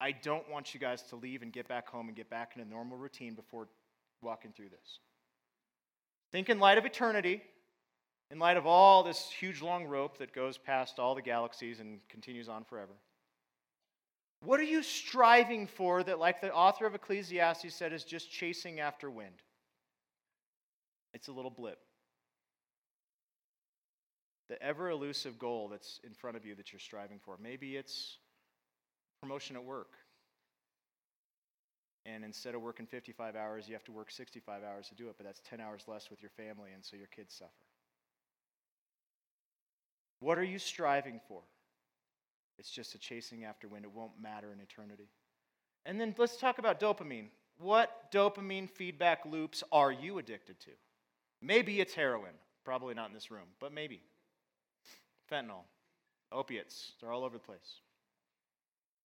I 0.00 0.12
don't 0.12 0.48
want 0.50 0.72
you 0.72 0.80
guys 0.80 1.02
to 1.04 1.16
leave 1.16 1.42
and 1.42 1.52
get 1.52 1.68
back 1.68 1.88
home 1.88 2.08
and 2.08 2.16
get 2.16 2.30
back 2.30 2.52
in 2.54 2.62
a 2.62 2.64
normal 2.64 2.96
routine 2.96 3.34
before 3.34 3.68
walking 4.22 4.52
through 4.52 4.68
this. 4.68 5.00
Think 6.32 6.48
in 6.48 6.60
light 6.60 6.78
of 6.78 6.86
eternity, 6.86 7.42
in 8.30 8.38
light 8.38 8.56
of 8.56 8.66
all 8.66 9.02
this 9.02 9.28
huge 9.28 9.60
long 9.60 9.86
rope 9.86 10.18
that 10.18 10.32
goes 10.32 10.56
past 10.56 10.98
all 10.98 11.14
the 11.14 11.22
galaxies 11.22 11.80
and 11.80 12.00
continues 12.08 12.48
on 12.48 12.64
forever. 12.64 12.92
What 14.42 14.60
are 14.60 14.64
you 14.64 14.82
striving 14.82 15.66
for 15.66 16.02
that, 16.04 16.18
like 16.18 16.40
the 16.40 16.54
author 16.54 16.86
of 16.86 16.94
Ecclesiastes 16.94 17.74
said, 17.74 17.92
is 17.92 18.04
just 18.04 18.30
chasing 18.30 18.80
after 18.80 19.10
wind? 19.10 19.42
It's 21.12 21.28
a 21.28 21.32
little 21.32 21.50
blip 21.50 21.78
the 24.50 24.60
ever 24.60 24.90
elusive 24.90 25.38
goal 25.38 25.68
that's 25.68 26.00
in 26.02 26.12
front 26.12 26.36
of 26.36 26.44
you 26.44 26.56
that 26.56 26.72
you're 26.72 26.80
striving 26.80 27.20
for. 27.24 27.36
Maybe 27.40 27.76
it's 27.76 28.18
promotion 29.22 29.54
at 29.54 29.64
work. 29.64 29.92
And 32.04 32.24
instead 32.24 32.56
of 32.56 32.60
working 32.60 32.84
55 32.84 33.36
hours, 33.36 33.68
you 33.68 33.74
have 33.74 33.84
to 33.84 33.92
work 33.92 34.10
65 34.10 34.64
hours 34.64 34.88
to 34.88 34.96
do 34.96 35.08
it, 35.08 35.14
but 35.16 35.24
that's 35.24 35.40
10 35.48 35.60
hours 35.60 35.84
less 35.86 36.10
with 36.10 36.20
your 36.20 36.30
family, 36.30 36.70
and 36.74 36.84
so 36.84 36.96
your 36.96 37.06
kids 37.06 37.32
suffer. 37.32 37.50
What 40.18 40.36
are 40.36 40.44
you 40.44 40.58
striving 40.58 41.20
for? 41.28 41.42
It's 42.58 42.70
just 42.70 42.96
a 42.96 42.98
chasing 42.98 43.44
after 43.44 43.68
wind. 43.68 43.84
It 43.84 43.92
won't 43.94 44.20
matter 44.20 44.52
in 44.52 44.60
eternity. 44.60 45.08
And 45.86 46.00
then 46.00 46.12
let's 46.18 46.36
talk 46.36 46.58
about 46.58 46.80
dopamine. 46.80 47.28
What 47.58 48.10
dopamine 48.10 48.68
feedback 48.68 49.24
loops 49.24 49.62
are 49.70 49.92
you 49.92 50.18
addicted 50.18 50.58
to? 50.60 50.70
Maybe 51.40 51.80
it's 51.80 51.94
heroin. 51.94 52.32
Probably 52.64 52.94
not 52.94 53.08
in 53.08 53.14
this 53.14 53.30
room, 53.30 53.46
but 53.60 53.72
maybe 53.72 54.00
fentanyl, 55.30 55.64
opiates, 56.32 56.92
they're 57.00 57.12
all 57.12 57.24
over 57.24 57.36
the 57.36 57.44
place. 57.44 57.80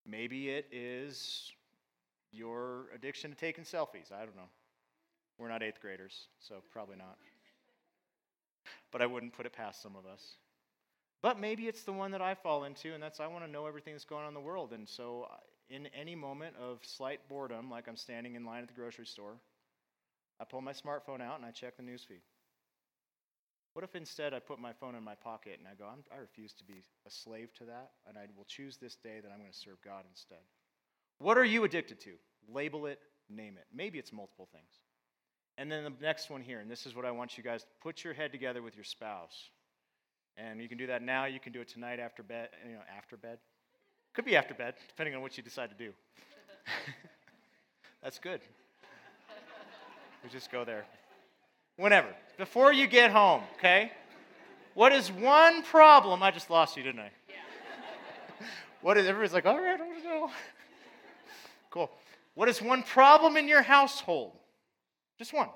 Maybe 0.06 0.50
it 0.50 0.68
is 0.72 1.52
your 2.32 2.86
addiction 2.94 3.32
to 3.32 3.38
taking 3.38 3.64
selfies. 3.64 4.12
I 4.12 4.20
don't 4.20 4.36
know. 4.36 4.50
We're 5.38 5.50
not 5.50 5.64
eighth 5.64 5.82
graders, 5.82 6.28
so 6.40 6.56
probably 6.72 6.96
not. 6.98 7.18
But 8.92 9.02
I 9.02 9.06
wouldn't 9.06 9.34
put 9.34 9.46
it 9.46 9.54
past 9.54 9.82
some 9.82 9.96
of 9.96 10.06
us. 10.06 10.22
But 11.22 11.40
maybe 11.40 11.68
it's 11.68 11.84
the 11.84 11.94
one 11.94 12.12
that 12.12 12.22
I 12.22 12.36
fall 12.36 12.66
into, 12.66 12.94
and 12.94 13.02
that's 13.02 13.20
I 13.20 13.28
want 13.28 13.44
to 13.46 13.52
know 13.52 13.66
everything 13.66 13.94
that's 13.94 14.06
going 14.06 14.24
on 14.24 14.28
in 14.30 14.34
the 14.34 14.40
world. 14.40 14.74
And 14.74 14.88
so, 14.88 15.28
uh, 15.32 15.38
in 15.70 15.88
any 16.00 16.16
moment 16.16 16.56
of 16.62 16.80
slight 16.84 17.20
boredom, 17.28 17.70
like 17.70 17.88
I'm 17.88 17.96
standing 17.96 18.36
in 18.36 18.46
line 18.46 18.62
at 18.62 18.68
the 18.68 18.76
grocery 18.76 19.08
store, 19.08 19.36
I 20.40 20.44
pull 20.44 20.62
my 20.62 20.74
smartphone 20.74 21.22
out 21.22 21.38
and 21.38 21.46
I 21.46 21.52
check 21.52 21.78
the 21.78 21.84
news 21.84 22.04
feed. 22.08 22.22
What 23.76 23.84
if 23.84 23.94
instead 23.94 24.34
I 24.34 24.40
put 24.40 24.58
my 24.58 24.72
phone 24.72 24.96
in 24.96 25.04
my 25.04 25.16
pocket 25.16 25.60
and 25.60 25.68
I 25.68 25.76
go, 25.76 25.86
i 25.86 26.18
refuse 26.18 26.54
to 26.54 26.64
be 26.64 26.82
a 27.06 27.12
slave 27.12 27.54
to 27.56 27.66
that, 27.66 27.92
and 28.08 28.18
I 28.18 28.22
will 28.38 28.46
choose 28.46 28.78
this 28.78 28.96
day 28.96 29.20
that 29.22 29.30
I'm 29.30 29.40
going 29.40 29.52
to 29.52 29.58
serve 29.58 29.82
God 29.84 30.06
instead? 30.10 30.40
What 31.20 31.38
are 31.38 31.44
you 31.44 31.66
addicted 31.66 32.00
to? 32.00 32.12
Label 32.48 32.86
it, 32.86 33.00
name 33.30 33.58
it. 33.58 33.66
Maybe 33.76 34.00
it's 34.00 34.14
multiple 34.14 34.48
things. 34.54 34.80
And 35.58 35.70
then 35.70 35.84
the 35.84 35.92
next 36.02 36.30
one 36.30 36.40
here, 36.40 36.62
and 36.62 36.72
this 36.72 36.86
is 36.86 36.96
what 36.96 37.04
I 37.04 37.12
want 37.12 37.38
you 37.38 37.44
guys 37.44 37.64
to 37.64 37.70
put 37.84 38.02
your 38.02 38.14
head 38.14 38.32
together 38.32 38.62
with 38.62 38.76
your 38.76 38.86
spouse. 38.86 39.50
And 40.38 40.62
you 40.62 40.70
can 40.70 40.78
do 40.78 40.88
that 40.88 41.02
now, 41.02 41.26
you 41.26 41.42
can 41.42 41.52
do 41.52 41.60
it 41.60 41.68
tonight 41.68 42.00
after 42.00 42.24
bed, 42.24 42.48
you 42.66 42.76
know, 42.76 42.82
after 42.98 43.18
bed. 43.18 43.40
Could 44.14 44.24
be 44.24 44.38
after 44.38 44.54
bed, 44.54 44.76
depending 44.88 45.16
on 45.16 45.22
what 45.22 45.36
you 45.36 45.44
decide 45.44 45.70
to 45.70 45.76
do. 45.76 45.92
That's 48.02 48.20
good. 48.20 48.40
We 50.24 50.30
just 50.30 50.50
go 50.50 50.64
there 50.64 50.86
whenever, 51.78 52.08
before 52.38 52.74
you 52.74 52.88
get 52.88 53.12
home, 53.12 53.42
okay? 53.58 53.92
What 54.74 54.92
is 54.92 55.12
one 55.12 55.64
problem? 55.64 56.22
I 56.22 56.32
just 56.32 56.50
lost 56.50 56.76
you, 56.78 56.84
didn't 56.84 57.02
I? 57.02 57.12
Yeah. 57.30 58.46
what 58.82 58.98
is, 58.98 59.08
everybody's 59.08 59.34
like, 59.34 59.46
all 59.46 59.60
right, 59.60 59.80
I 59.80 59.84
want 59.84 59.98
to 59.98 60.04
go. 60.04 60.32
cool. 61.70 61.92
What 62.34 62.50
is 62.50 62.62
one 62.62 62.84
problem 62.84 63.38
in 63.38 63.48
your 63.48 63.62
household? 63.62 64.34
Just 65.18 65.34
one. 65.34 65.50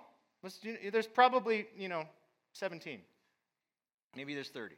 There's 0.91 1.07
probably, 1.07 1.67
you 1.77 1.89
know, 1.89 2.05
17. 2.53 3.01
Maybe 4.15 4.33
there's 4.33 4.49
30. 4.49 4.75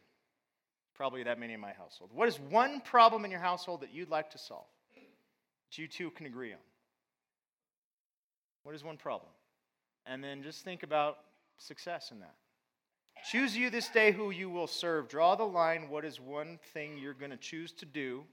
Probably 0.96 1.24
that 1.24 1.40
many 1.40 1.54
in 1.54 1.60
my 1.60 1.72
household. 1.74 2.10
What 2.14 2.28
is 2.28 2.40
one 2.40 2.82
problem 2.82 3.24
in 3.26 3.32
your 3.32 3.40
household 3.40 3.82
that 3.82 3.94
you'd 3.94 4.10
like 4.10 4.32
to 4.32 4.38
solve? 4.38 4.66
That 5.70 5.78
you 5.78 5.88
two 5.88 6.10
can 6.12 6.26
agree 6.26 6.52
on? 6.52 6.60
What 8.64 8.76
is 8.76 8.84
one 8.84 8.98
problem? 8.98 9.32
And 10.06 10.24
then 10.24 10.44
just 10.44 10.64
think 10.64 10.84
about 10.84 11.18
success 11.62 12.12
in 12.12 12.20
that. 12.20 12.36
Choose 13.30 13.56
you 13.56 13.70
this 13.70 13.88
day 13.90 14.12
who 14.12 14.32
you 14.32 14.50
will 14.50 14.68
serve. 14.68 15.08
Draw 15.08 15.36
the 15.36 15.44
line. 15.44 15.90
What 15.90 16.06
is 16.06 16.20
one 16.20 16.60
thing 16.74 16.98
you're 16.98 17.14
going 17.14 17.32
to 17.32 17.38
choose 17.38 17.72
to 17.74 17.86
do? 17.86 18.24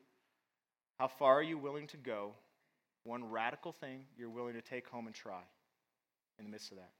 How 0.98 1.08
far 1.08 1.38
are 1.38 1.42
you 1.42 1.58
willing 1.58 1.86
to 1.88 1.96
go? 1.96 2.32
One 3.04 3.30
radical 3.30 3.72
thing 3.72 4.04
you're 4.16 4.30
willing 4.30 4.54
to 4.54 4.62
take 4.62 4.88
home 4.88 5.06
and 5.06 5.14
try 5.14 5.40
in 6.38 6.44
the 6.44 6.50
midst 6.50 6.72
of 6.72 6.78
that. 6.78 6.90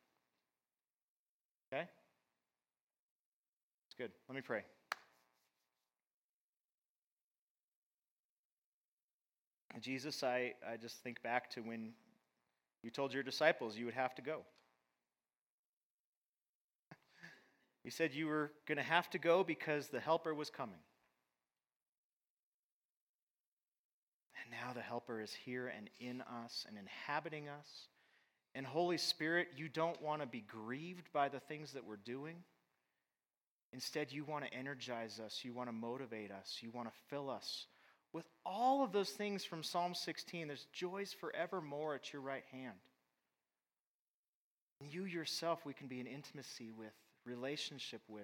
Okay? 1.72 1.88
It's 3.86 3.94
good. 3.96 4.10
Let 4.28 4.36
me 4.36 4.42
pray. 4.42 4.62
Jesus, 9.80 10.24
I, 10.24 10.54
I 10.68 10.76
just 10.76 10.96
think 11.02 11.22
back 11.22 11.48
to 11.50 11.60
when 11.60 11.92
you 12.82 12.90
told 12.90 13.14
your 13.14 13.22
disciples 13.22 13.76
you 13.76 13.84
would 13.84 13.94
have 13.94 14.14
to 14.16 14.22
go. 14.22 14.42
You 17.88 17.92
said 17.92 18.12
you 18.12 18.26
were 18.26 18.52
going 18.66 18.76
to 18.76 18.84
have 18.84 19.08
to 19.12 19.18
go 19.18 19.42
because 19.42 19.88
the 19.88 19.98
Helper 19.98 20.34
was 20.34 20.50
coming. 20.50 20.80
And 24.42 24.50
now 24.50 24.74
the 24.74 24.82
Helper 24.82 25.22
is 25.22 25.32
here 25.32 25.72
and 25.74 25.88
in 25.98 26.20
us 26.20 26.66
and 26.68 26.76
inhabiting 26.76 27.48
us. 27.48 27.86
And 28.54 28.66
Holy 28.66 28.98
Spirit, 28.98 29.48
you 29.56 29.70
don't 29.70 30.02
want 30.02 30.20
to 30.20 30.26
be 30.26 30.42
grieved 30.42 31.10
by 31.14 31.30
the 31.30 31.40
things 31.40 31.72
that 31.72 31.86
we're 31.86 31.96
doing. 31.96 32.36
Instead, 33.72 34.12
you 34.12 34.22
want 34.22 34.44
to 34.44 34.52
energize 34.52 35.18
us. 35.18 35.40
You 35.42 35.54
want 35.54 35.70
to 35.70 35.74
motivate 35.74 36.30
us. 36.30 36.58
You 36.60 36.70
want 36.70 36.88
to 36.88 36.94
fill 37.08 37.30
us 37.30 37.68
with 38.12 38.26
all 38.44 38.84
of 38.84 38.92
those 38.92 39.12
things 39.12 39.46
from 39.46 39.62
Psalm 39.62 39.94
16. 39.94 40.46
There's 40.46 40.66
joys 40.74 41.14
forevermore 41.18 41.94
at 41.94 42.12
your 42.12 42.20
right 42.20 42.44
hand. 42.52 42.76
And 44.82 44.92
you 44.92 45.06
yourself, 45.06 45.64
we 45.64 45.72
can 45.72 45.86
be 45.86 46.00
in 46.00 46.06
intimacy 46.06 46.70
with 46.70 46.92
relationship 47.28 48.00
with. 48.08 48.22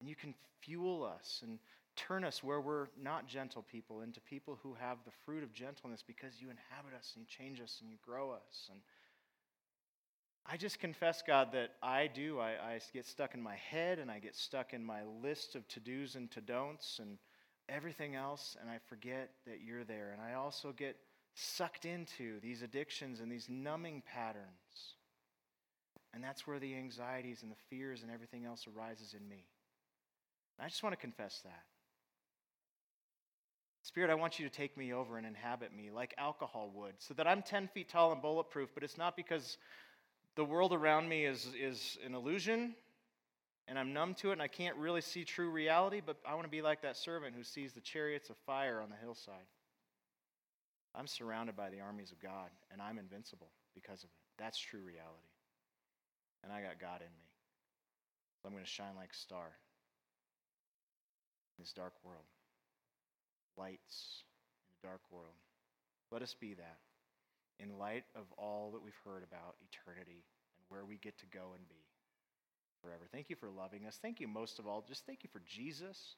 And 0.00 0.08
you 0.08 0.16
can 0.16 0.34
fuel 0.60 1.04
us 1.04 1.40
and 1.42 1.58
turn 1.96 2.24
us 2.24 2.42
where 2.42 2.60
we're 2.60 2.88
not 3.00 3.26
gentle 3.26 3.64
people 3.70 4.00
into 4.00 4.20
people 4.20 4.58
who 4.62 4.74
have 4.74 4.98
the 5.04 5.12
fruit 5.24 5.42
of 5.42 5.52
gentleness 5.52 6.02
because 6.06 6.40
you 6.40 6.48
inhabit 6.50 6.96
us 6.98 7.12
and 7.14 7.22
you 7.22 7.26
change 7.28 7.60
us 7.60 7.78
and 7.80 7.90
you 7.90 7.96
grow 8.04 8.30
us. 8.30 8.68
And 8.70 8.80
I 10.46 10.56
just 10.56 10.78
confess, 10.78 11.22
God, 11.26 11.52
that 11.52 11.70
I 11.82 12.08
do. 12.08 12.38
I, 12.38 12.50
I 12.50 12.80
get 12.92 13.06
stuck 13.06 13.34
in 13.34 13.40
my 13.40 13.54
head 13.54 13.98
and 13.98 14.10
I 14.10 14.18
get 14.18 14.36
stuck 14.36 14.74
in 14.74 14.84
my 14.84 15.02
list 15.22 15.54
of 15.54 15.66
to 15.68 15.80
dos 15.80 16.16
and 16.16 16.30
to 16.32 16.40
don'ts 16.40 16.98
and 17.00 17.18
everything 17.68 18.14
else, 18.14 18.56
and 18.60 18.68
I 18.68 18.78
forget 18.88 19.30
that 19.46 19.60
you're 19.64 19.84
there. 19.84 20.10
And 20.12 20.20
I 20.20 20.34
also 20.34 20.72
get 20.72 20.96
sucked 21.34 21.84
into 21.84 22.40
these 22.40 22.62
addictions 22.62 23.20
and 23.20 23.30
these 23.30 23.48
numbing 23.48 24.02
patterns. 24.06 24.63
And 26.14 26.22
that's 26.22 26.46
where 26.46 26.60
the 26.60 26.76
anxieties 26.76 27.42
and 27.42 27.50
the 27.50 27.56
fears 27.68 28.02
and 28.02 28.10
everything 28.10 28.44
else 28.44 28.66
arises 28.68 29.14
in 29.14 29.28
me. 29.28 29.44
I 30.60 30.68
just 30.68 30.82
want 30.82 30.92
to 30.92 31.00
confess 31.00 31.40
that. 31.44 31.64
Spirit, 33.82 34.10
I 34.10 34.14
want 34.14 34.38
you 34.38 34.48
to 34.48 34.54
take 34.54 34.76
me 34.76 34.94
over 34.94 35.18
and 35.18 35.26
inhabit 35.26 35.76
me 35.76 35.90
like 35.90 36.14
alcohol 36.16 36.70
would, 36.74 36.94
so 36.98 37.12
that 37.14 37.26
I'm 37.26 37.42
10 37.42 37.68
feet 37.68 37.88
tall 37.88 38.12
and 38.12 38.22
bulletproof, 38.22 38.70
but 38.72 38.82
it's 38.84 38.96
not 38.96 39.16
because 39.16 39.58
the 40.36 40.44
world 40.44 40.72
around 40.72 41.08
me 41.08 41.26
is, 41.26 41.48
is 41.60 41.98
an 42.06 42.14
illusion 42.14 42.74
and 43.66 43.78
I'm 43.78 43.92
numb 43.92 44.14
to 44.14 44.30
it 44.30 44.34
and 44.34 44.42
I 44.42 44.48
can't 44.48 44.76
really 44.76 45.00
see 45.00 45.24
true 45.24 45.50
reality, 45.50 46.00
but 46.04 46.16
I 46.26 46.34
want 46.34 46.44
to 46.44 46.50
be 46.50 46.62
like 46.62 46.82
that 46.82 46.96
servant 46.96 47.34
who 47.36 47.42
sees 47.42 47.72
the 47.72 47.80
chariots 47.80 48.30
of 48.30 48.36
fire 48.46 48.80
on 48.80 48.88
the 48.88 48.96
hillside. 48.96 49.34
I'm 50.94 51.08
surrounded 51.08 51.56
by 51.56 51.70
the 51.70 51.80
armies 51.80 52.12
of 52.12 52.20
God 52.20 52.50
and 52.72 52.80
I'm 52.80 52.98
invincible 52.98 53.50
because 53.74 54.04
of 54.04 54.10
it. 54.10 54.38
That's 54.38 54.58
true 54.58 54.80
reality 54.80 55.33
and 56.44 56.52
I 56.52 56.62
got 56.62 56.80
God 56.80 57.00
in 57.02 57.08
me. 57.08 57.26
So 58.42 58.48
I'm 58.48 58.54
going 58.54 58.64
to 58.64 58.70
shine 58.70 58.96
like 58.96 59.12
a 59.12 59.16
star 59.16 59.48
in 61.58 61.62
this 61.64 61.72
dark 61.72 61.94
world. 62.04 62.26
Lights 63.58 64.24
in 64.70 64.76
a 64.80 64.90
dark 64.90 65.02
world. 65.10 65.36
Let 66.12 66.22
us 66.22 66.34
be 66.40 66.54
that 66.54 66.78
in 67.60 67.78
light 67.78 68.04
of 68.16 68.24
all 68.38 68.72
that 68.72 68.82
we've 68.82 68.98
heard 69.04 69.24
about 69.24 69.56
eternity 69.62 70.24
and 70.58 70.66
where 70.68 70.84
we 70.84 70.98
get 70.98 71.18
to 71.18 71.26
go 71.26 71.52
and 71.56 71.68
be. 71.68 71.84
forever. 72.82 73.04
Thank 73.12 73.30
you 73.30 73.36
for 73.36 73.50
loving 73.50 73.86
us. 73.86 73.98
Thank 74.00 74.20
you 74.20 74.28
most 74.28 74.58
of 74.58 74.66
all, 74.66 74.84
just 74.86 75.06
thank 75.06 75.24
you 75.24 75.30
for 75.32 75.42
Jesus. 75.46 76.16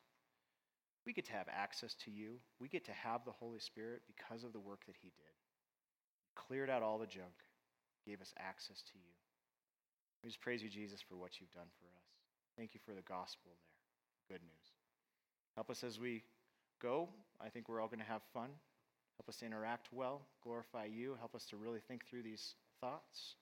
We 1.07 1.15
get 1.15 1.27
to 1.27 1.33
have 1.33 1.49
access 1.53 1.95
to 2.07 2.11
you. 2.13 2.37
We 2.61 2.69
get 2.69 2.87
to 2.87 2.93
have 2.93 3.25
the 3.25 3.33
Holy 3.33 3.61
Spirit 3.61 4.03
because 4.07 4.45
of 4.45 4.53
the 4.53 4.61
work 4.61 4.87
that 4.87 4.97
he 5.03 5.09
did. 5.09 5.35
Cleared 6.37 6.71
out 6.71 6.83
all 6.85 6.99
the 6.99 7.07
junk, 7.09 7.35
gave 8.07 8.23
us 8.23 8.35
access 8.39 8.83
to 8.83 8.99
you. 8.99 9.16
We 10.27 10.31
just 10.31 10.41
praise 10.41 10.61
you, 10.61 10.69
Jesus, 10.69 11.01
for 11.01 11.15
what 11.15 11.39
you've 11.39 11.53
done 11.53 11.71
for 11.79 11.87
us. 11.87 12.03
Thank 12.59 12.75
you 12.75 12.81
for 12.85 12.91
the 12.91 13.03
gospel 13.03 13.53
there. 14.27 14.39
Good 14.39 14.43
news. 14.43 14.67
Help 15.55 15.71
us 15.71 15.85
as 15.85 16.01
we 16.01 16.25
go. 16.83 17.09
I 17.41 17.49
think 17.49 17.69
we're 17.69 17.81
all 17.81 17.87
going 17.87 18.01
to 18.01 18.11
have 18.11 18.23
fun. 18.35 18.51
Help 19.19 19.29
us 19.29 19.45
interact 19.45 19.87
well, 19.93 20.23
glorify 20.43 20.87
you. 20.87 21.15
Help 21.21 21.37
us 21.37 21.45
to 21.51 21.57
really 21.57 21.79
think 21.79 22.05
through 22.11 22.25
these 22.25 22.57
thoughts. 22.81 23.37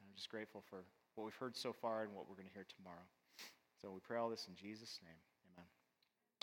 And 0.00 0.08
uh, 0.08 0.10
I'm 0.10 0.16
just 0.16 0.30
grateful 0.30 0.64
for 0.68 0.82
what 1.14 1.22
we've 1.22 1.36
heard 1.36 1.56
so 1.56 1.72
far 1.72 2.02
and 2.02 2.12
what 2.12 2.28
we're 2.28 2.34
going 2.34 2.48
to 2.48 2.54
hear 2.54 2.66
tomorrow. 2.76 3.06
So 3.80 3.92
we 3.92 4.00
pray 4.00 4.18
all 4.18 4.28
this 4.28 4.48
in 4.48 4.56
Jesus' 4.56 4.98
name. 5.04 5.27